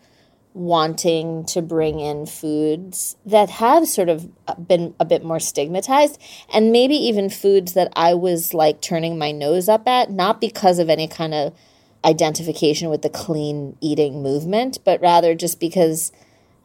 wanting 0.55 1.45
to 1.45 1.61
bring 1.61 2.01
in 2.01 2.25
foods 2.25 3.19
that 3.27 3.51
have 3.51 3.87
sort 3.87 4.09
of 4.09 4.31
uh, 4.49 4.55
been 4.55 4.95
a 4.99 5.05
bit 5.05 5.23
more 5.23 5.39
stigmatized 5.39 6.19
and 6.55 6.73
maybe 6.73 6.95
even 6.95 7.29
foods 7.29 7.75
that 7.75 7.93
I 7.95 8.15
was 8.15 8.55
like 8.55 8.81
turning 8.81 9.19
my 9.19 9.31
nose 9.31 9.69
up 9.69 9.87
at, 9.87 10.11
not 10.11 10.41
because 10.41 10.79
of 10.79 10.89
any 10.89 11.07
kind 11.07 11.35
of 11.35 11.55
identification 12.03 12.89
with 12.89 13.03
the 13.03 13.11
clean 13.11 13.77
eating 13.83 14.23
movement, 14.23 14.79
but 14.87 15.03
rather 15.03 15.35
just 15.35 15.61
because 15.61 16.13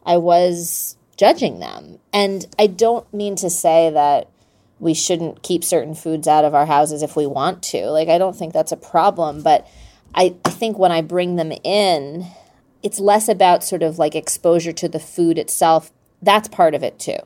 I 0.06 0.16
was 0.16 0.96
judging 1.18 1.60
them. 1.60 1.98
And 2.10 2.46
I 2.58 2.68
don't 2.68 3.12
mean 3.12 3.36
to 3.36 3.50
say 3.50 3.90
that 3.90 4.30
we 4.82 4.94
shouldn't 4.94 5.44
keep 5.44 5.62
certain 5.62 5.94
foods 5.94 6.26
out 6.26 6.44
of 6.44 6.56
our 6.56 6.66
houses 6.66 7.04
if 7.04 7.14
we 7.14 7.24
want 7.24 7.62
to. 7.62 7.86
Like, 7.86 8.08
I 8.08 8.18
don't 8.18 8.34
think 8.34 8.52
that's 8.52 8.72
a 8.72 8.76
problem. 8.76 9.40
But 9.40 9.64
I, 10.12 10.34
I 10.44 10.50
think 10.50 10.76
when 10.76 10.90
I 10.90 11.02
bring 11.02 11.36
them 11.36 11.52
in, 11.62 12.26
it's 12.82 12.98
less 12.98 13.28
about 13.28 13.62
sort 13.62 13.84
of 13.84 14.00
like 14.00 14.16
exposure 14.16 14.72
to 14.72 14.88
the 14.88 14.98
food 14.98 15.38
itself. 15.38 15.92
That's 16.20 16.48
part 16.48 16.74
of 16.74 16.82
it 16.82 16.98
too. 16.98 17.18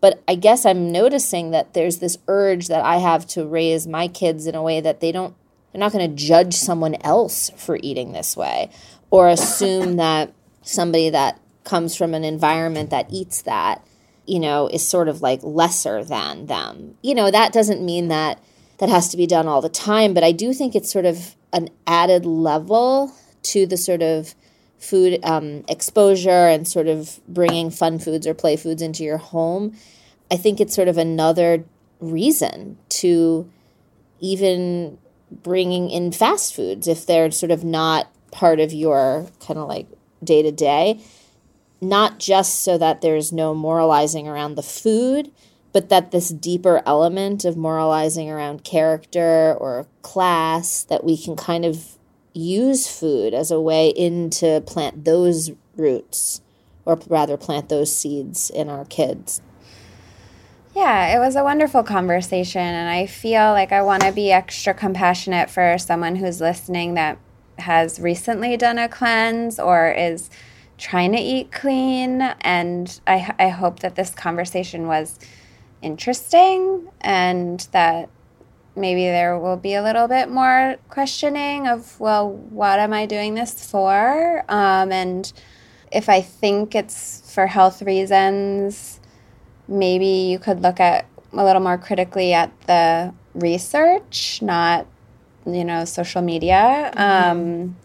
But 0.00 0.22
I 0.28 0.36
guess 0.36 0.64
I'm 0.64 0.92
noticing 0.92 1.50
that 1.50 1.74
there's 1.74 1.98
this 1.98 2.18
urge 2.28 2.68
that 2.68 2.84
I 2.84 2.98
have 2.98 3.26
to 3.28 3.44
raise 3.44 3.88
my 3.88 4.06
kids 4.06 4.46
in 4.46 4.54
a 4.54 4.62
way 4.62 4.80
that 4.80 5.00
they 5.00 5.10
don't, 5.10 5.34
they're 5.72 5.80
not 5.80 5.90
going 5.90 6.08
to 6.08 6.16
judge 6.16 6.54
someone 6.54 6.94
else 7.02 7.50
for 7.56 7.80
eating 7.82 8.12
this 8.12 8.36
way 8.36 8.70
or 9.10 9.28
assume 9.28 9.96
that 9.96 10.32
somebody 10.62 11.10
that 11.10 11.40
comes 11.64 11.96
from 11.96 12.14
an 12.14 12.22
environment 12.22 12.90
that 12.90 13.08
eats 13.10 13.42
that, 13.42 13.84
you 14.26 14.40
know, 14.40 14.68
is 14.68 14.86
sort 14.86 15.08
of 15.08 15.22
like 15.22 15.40
lesser 15.42 16.04
than 16.04 16.46
them. 16.46 16.96
You 17.02 17.14
know, 17.14 17.30
that 17.30 17.52
doesn't 17.52 17.84
mean 17.84 18.08
that 18.08 18.42
that 18.78 18.88
has 18.88 19.08
to 19.08 19.16
be 19.16 19.26
done 19.26 19.48
all 19.48 19.62
the 19.62 19.68
time, 19.68 20.14
but 20.14 20.24
I 20.24 20.32
do 20.32 20.52
think 20.52 20.74
it's 20.74 20.92
sort 20.92 21.06
of 21.06 21.34
an 21.52 21.70
added 21.86 22.26
level 22.26 23.12
to 23.44 23.66
the 23.66 23.76
sort 23.76 24.02
of 24.02 24.34
food 24.78 25.18
um, 25.24 25.64
exposure 25.68 26.30
and 26.30 26.66
sort 26.66 26.86
of 26.86 27.20
bringing 27.26 27.70
fun 27.70 27.98
foods 27.98 28.26
or 28.26 28.34
play 28.34 28.56
foods 28.56 28.82
into 28.82 29.04
your 29.04 29.18
home, 29.18 29.76
I 30.30 30.36
think 30.36 30.60
it's 30.60 30.74
sort 30.74 30.88
of 30.88 30.98
another 30.98 31.64
reason 32.00 32.78
to 32.90 33.50
even 34.20 34.98
bringing 35.30 35.90
in 35.90 36.12
fast 36.12 36.54
foods 36.54 36.86
if 36.86 37.06
they're 37.06 37.30
sort 37.30 37.50
of 37.50 37.64
not 37.64 38.08
part 38.30 38.60
of 38.60 38.72
your 38.72 39.26
kind 39.40 39.58
of 39.58 39.68
like 39.68 39.86
day 40.22 40.42
to 40.42 40.52
day. 40.52 41.00
Not 41.80 42.18
just 42.18 42.62
so 42.62 42.78
that 42.78 43.00
there's 43.00 43.32
no 43.32 43.54
moralizing 43.54 44.26
around 44.26 44.54
the 44.54 44.62
food, 44.62 45.30
but 45.72 45.90
that 45.90 46.10
this 46.10 46.30
deeper 46.30 46.82
element 46.86 47.44
of 47.44 47.56
moralizing 47.56 48.30
around 48.30 48.64
character 48.64 49.54
or 49.60 49.86
class 50.00 50.84
that 50.84 51.04
we 51.04 51.18
can 51.18 51.36
kind 51.36 51.64
of 51.66 51.98
use 52.32 52.88
food 52.88 53.34
as 53.34 53.50
a 53.50 53.60
way 53.60 53.88
in 53.88 54.30
to 54.30 54.62
plant 54.62 55.04
those 55.04 55.50
roots, 55.76 56.40
or 56.84 56.98
rather, 57.08 57.36
plant 57.36 57.68
those 57.68 57.94
seeds 57.94 58.48
in 58.50 58.68
our 58.68 58.84
kids. 58.86 59.42
Yeah, 60.74 61.16
it 61.16 61.18
was 61.18 61.36
a 61.36 61.42
wonderful 61.42 61.82
conversation, 61.82 62.60
and 62.60 62.88
I 62.88 63.06
feel 63.06 63.52
like 63.52 63.72
I 63.72 63.80
want 63.82 64.02
to 64.02 64.12
be 64.12 64.30
extra 64.30 64.74
compassionate 64.74 65.48
for 65.48 65.76
someone 65.78 66.16
who's 66.16 66.40
listening 66.40 66.94
that 66.94 67.18
has 67.58 67.98
recently 67.98 68.58
done 68.58 68.78
a 68.78 68.88
cleanse 68.88 69.58
or 69.58 69.90
is 69.90 70.28
trying 70.78 71.12
to 71.12 71.18
eat 71.18 71.52
clean. 71.52 72.22
And 72.40 73.00
I, 73.06 73.34
I 73.38 73.48
hope 73.48 73.80
that 73.80 73.94
this 73.94 74.10
conversation 74.10 74.86
was 74.86 75.18
interesting 75.82 76.88
and 77.00 77.60
that 77.72 78.08
maybe 78.74 79.02
there 79.04 79.38
will 79.38 79.56
be 79.56 79.74
a 79.74 79.82
little 79.82 80.06
bit 80.06 80.30
more 80.30 80.76
questioning 80.90 81.66
of, 81.66 81.98
well, 81.98 82.30
what 82.30 82.78
am 82.78 82.92
I 82.92 83.06
doing 83.06 83.34
this 83.34 83.68
for? 83.70 84.44
Um, 84.48 84.92
and 84.92 85.32
if 85.90 86.08
I 86.08 86.20
think 86.20 86.74
it's 86.74 87.32
for 87.32 87.46
health 87.46 87.80
reasons, 87.80 89.00
maybe 89.66 90.06
you 90.06 90.38
could 90.38 90.62
look 90.62 90.78
at 90.78 91.06
a 91.32 91.44
little 91.44 91.62
more 91.62 91.78
critically 91.78 92.34
at 92.34 92.50
the 92.66 93.14
research, 93.34 94.40
not, 94.42 94.86
you 95.46 95.64
know, 95.64 95.84
social 95.84 96.22
media. 96.22 96.92
Mm-hmm. 96.94 97.30
Um, 97.30 97.76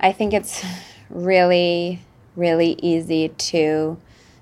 I 0.00 0.12
think 0.12 0.32
it's 0.32 0.64
really, 1.10 2.00
really 2.36 2.78
easy 2.80 3.28
to 3.28 3.98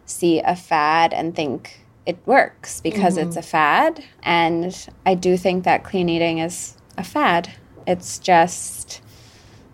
see 0.07 0.41
a 0.41 0.55
fad 0.57 1.13
and 1.13 1.35
think, 1.35 1.85
it 2.09 2.17
works 2.25 2.81
because 2.81 3.19
mm-hmm. 3.19 3.29
it's 3.29 3.37
a 3.37 3.43
fad. 3.43 4.03
And 4.23 4.89
I 5.05 5.15
do 5.15 5.37
think 5.37 5.65
that 5.65 5.85
clean 5.85 6.09
eating 6.09 6.39
is 6.39 6.75
a 6.97 7.05
fad. 7.05 7.53
It's 7.87 8.19
just 8.19 9.03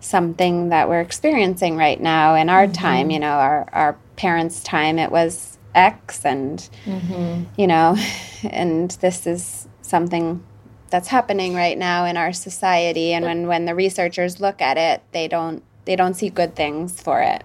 something 0.01 0.71
that 0.71 0.89
we're 0.89 1.01
experiencing 1.01 1.77
right 1.77 2.01
now 2.01 2.35
in 2.35 2.49
our 2.49 2.65
mm-hmm. 2.65 2.73
time. 2.73 3.11
You 3.11 3.21
know, 3.21 3.35
our, 3.35 3.69
our 3.73 3.93
parents' 4.17 4.65
time, 4.65 4.99
it 4.99 5.13
was 5.13 5.59
X, 5.77 6.25
and, 6.25 6.59
mm-hmm. 6.85 7.45
you 7.57 7.69
know, 7.69 7.97
and 8.43 8.91
this 9.01 9.29
is 9.29 9.69
something 9.83 10.43
that's 10.91 11.09
happening 11.09 11.55
right 11.55 11.79
now 11.79 12.05
in 12.05 12.17
our 12.17 12.33
society. 12.33 13.13
And 13.13 13.25
when, 13.25 13.47
when 13.47 13.65
the 13.65 13.77
researchers 13.77 14.41
look 14.41 14.61
at 14.61 14.77
it, 14.77 15.03
they 15.13 15.29
don't 15.29 15.63
they 15.85 15.97
don't 15.97 16.15
see 16.15 16.29
good 16.31 16.57
things 16.57 17.01
for 17.01 17.21
it. 17.21 17.45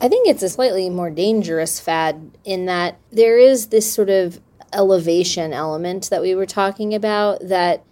I 0.00 0.08
think 0.08 0.28
it's 0.28 0.42
a 0.42 0.48
slightly 0.48 0.90
more 0.90 1.10
dangerous 1.10 1.80
fad 1.80 2.30
in 2.44 2.66
that 2.66 2.98
there 3.10 3.38
is 3.38 3.68
this 3.68 3.92
sort 3.92 4.10
of 4.10 4.40
elevation 4.72 5.52
element 5.52 6.10
that 6.10 6.20
we 6.20 6.34
were 6.34 6.46
talking 6.46 6.94
about 6.94 7.40
that 7.48 7.82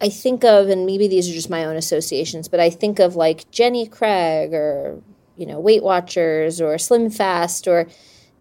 I 0.00 0.10
think 0.10 0.44
of, 0.44 0.68
and 0.68 0.84
maybe 0.84 1.08
these 1.08 1.30
are 1.30 1.32
just 1.32 1.48
my 1.48 1.64
own 1.64 1.76
associations, 1.76 2.48
but 2.48 2.60
I 2.60 2.68
think 2.68 2.98
of 2.98 3.16
like 3.16 3.50
Jenny 3.50 3.86
Craig 3.86 4.52
or, 4.52 5.02
you 5.36 5.46
know, 5.46 5.58
Weight 5.58 5.82
Watchers 5.82 6.60
or 6.60 6.76
Slim 6.76 7.08
Fast 7.08 7.66
or 7.66 7.86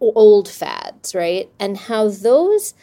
old 0.02 0.50
fads, 0.50 1.16
right? 1.16 1.50
And 1.58 1.78
how 1.78 2.10
those, 2.10 2.74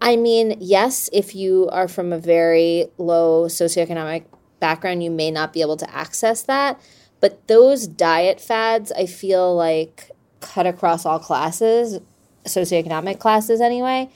I 0.00 0.16
mean, 0.16 0.56
yes, 0.58 1.10
if 1.12 1.34
you 1.34 1.68
are 1.70 1.88
from 1.88 2.12
a 2.12 2.18
very 2.18 2.86
low 2.96 3.44
socioeconomic 3.44 4.24
background, 4.58 5.02
you 5.02 5.10
may 5.10 5.30
not 5.30 5.52
be 5.52 5.60
able 5.60 5.76
to 5.76 5.94
access 5.94 6.42
that. 6.44 6.80
But 7.20 7.46
those 7.48 7.86
diet 7.86 8.40
fads, 8.40 8.92
I 8.92 9.06
feel 9.06 9.54
like 9.54 10.10
cut 10.40 10.66
across 10.66 11.04
all 11.04 11.18
classes, 11.18 12.00
socioeconomic 12.44 13.18
classes 13.18 13.60
anyway. 13.60 14.10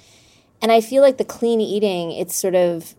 And 0.61 0.71
I 0.71 0.81
feel 0.81 1.03
like 1.03 1.19
the 1.19 1.25
clean 1.25 1.61
eating, 1.61 2.13
it's 2.13 2.37
sort 2.37 2.55
of 2.55 2.95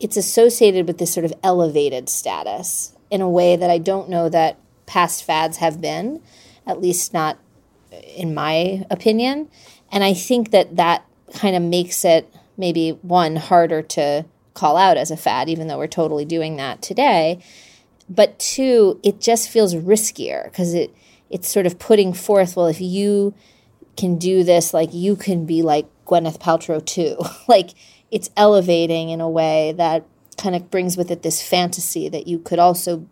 it's 0.00 0.16
associated 0.16 0.86
with 0.86 0.98
this 0.98 1.12
sort 1.12 1.24
of 1.24 1.32
elevated 1.42 2.08
status 2.08 2.92
in 3.10 3.20
a 3.20 3.28
way 3.28 3.56
that 3.56 3.70
I 3.70 3.78
don't 3.78 4.08
know 4.08 4.28
that 4.28 4.56
past 4.86 5.24
fads 5.24 5.56
have 5.56 5.80
been, 5.80 6.22
at 6.66 6.80
least 6.80 7.12
not 7.12 7.38
in 8.16 8.34
my 8.34 8.84
opinion. 8.90 9.48
And 9.90 10.04
I 10.04 10.14
think 10.14 10.50
that 10.50 10.76
that 10.76 11.04
kind 11.34 11.56
of 11.56 11.62
makes 11.62 12.04
it 12.04 12.32
maybe 12.56 12.90
one 13.02 13.36
harder 13.36 13.82
to 13.82 14.24
call 14.54 14.76
out 14.76 14.96
as 14.96 15.10
a 15.10 15.16
fad, 15.16 15.48
even 15.48 15.68
though 15.68 15.78
we're 15.78 15.86
totally 15.86 16.24
doing 16.24 16.56
that 16.56 16.82
today 16.82 17.40
but 18.08 18.38
two, 18.38 18.98
it 19.02 19.20
just 19.20 19.48
feels 19.48 19.74
riskier 19.74 20.44
because 20.44 20.74
it 20.74 20.94
it's 21.30 21.48
sort 21.48 21.66
of 21.66 21.78
putting 21.78 22.12
forth, 22.14 22.56
well, 22.56 22.66
if 22.66 22.80
you 22.80 23.34
can 23.96 24.16
do 24.16 24.44
this, 24.44 24.72
like 24.72 24.94
you 24.94 25.14
can 25.14 25.44
be 25.44 25.62
like 25.62 25.86
Gwyneth 26.06 26.38
Paltrow 26.38 26.84
too. 26.84 27.18
like 27.48 27.70
it's 28.10 28.30
elevating 28.36 29.10
in 29.10 29.20
a 29.20 29.28
way 29.28 29.72
that 29.72 30.06
kind 30.38 30.56
of 30.56 30.70
brings 30.70 30.96
with 30.96 31.10
it 31.10 31.22
this 31.22 31.46
fantasy 31.46 32.08
that 32.08 32.26
you 32.26 32.38
could 32.38 32.58
also 32.58 33.06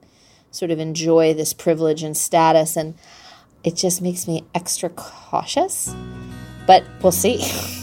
sort 0.51 0.71
of 0.71 0.79
enjoy 0.79 1.35
this 1.35 1.53
privilege 1.53 2.03
and 2.03 2.17
status 2.17 2.77
and 2.77 2.95
it 3.65 3.75
just 3.75 4.01
makes 4.01 4.27
me 4.27 4.45
extra 4.55 4.89
cautious. 4.89 5.95
But 6.67 6.85
we'll 7.03 7.13
see. 7.13 7.45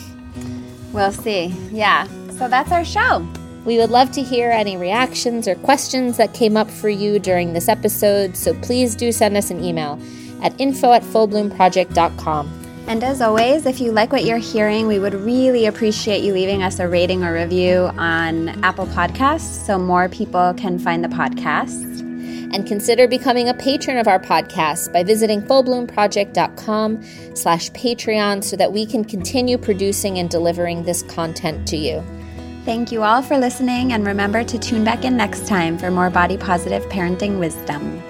We'll 0.93 1.11
see. 1.11 1.47
Yeah. 1.71 2.07
So 2.37 2.47
that's 2.47 2.71
our 2.71 2.85
show. 2.85 3.27
We 3.65 3.77
would 3.77 3.91
love 3.91 4.11
to 4.11 4.21
hear 4.21 4.51
any 4.51 4.75
reactions 4.75 5.47
or 5.47 5.55
questions 5.55 6.17
that 6.17 6.33
came 6.33 6.57
up 6.57 6.69
for 6.69 6.89
you 6.89 7.17
during 7.17 7.53
this 7.53 7.69
episode, 7.69 8.35
so 8.35 8.53
please 8.55 8.95
do 8.95 9.11
send 9.11 9.37
us 9.37 9.51
an 9.51 9.63
email 9.63 9.99
at 10.41 10.59
info 10.59 10.91
at 10.91 11.01
fullbloomproject.com. 11.01 12.63
And 12.85 13.01
as 13.01 13.21
always, 13.21 13.65
if 13.65 13.79
you 13.79 13.93
like 13.93 14.11
what 14.11 14.25
you're 14.25 14.37
hearing, 14.37 14.87
we 14.87 14.99
would 14.99 15.13
really 15.13 15.67
appreciate 15.67 16.21
you 16.21 16.33
leaving 16.33 16.61
us 16.61 16.79
a 16.79 16.87
rating 16.89 17.23
or 17.23 17.33
review 17.33 17.89
on 17.97 18.49
Apple 18.61 18.87
Podcasts 18.87 19.65
so 19.65 19.79
more 19.79 20.09
people 20.09 20.53
can 20.55 20.77
find 20.77 21.01
the 21.01 21.07
podcast. 21.07 22.01
And 22.53 22.67
consider 22.67 23.07
becoming 23.07 23.47
a 23.47 23.53
patron 23.53 23.97
of 23.97 24.07
our 24.07 24.19
podcast 24.19 24.91
by 24.91 25.03
visiting 25.03 25.41
fullbloomproject.com 25.41 27.35
slash 27.35 27.71
Patreon 27.71 28.43
so 28.43 28.57
that 28.57 28.73
we 28.73 28.85
can 28.85 29.05
continue 29.05 29.57
producing 29.57 30.19
and 30.19 30.29
delivering 30.29 30.83
this 30.83 31.01
content 31.03 31.65
to 31.69 31.77
you. 31.77 32.03
Thank 32.65 32.93
you 32.93 33.03
all 33.03 33.21
for 33.21 33.37
listening, 33.37 33.91
and 33.91 34.07
remember 34.07 34.41
to 34.45 34.57
tune 34.57 34.85
back 34.85 35.03
in 35.03 35.17
next 35.17 35.47
time 35.47 35.77
for 35.77 35.91
more 35.91 36.09
body 36.09 36.37
positive 36.37 36.83
parenting 36.85 37.37
wisdom. 37.37 38.01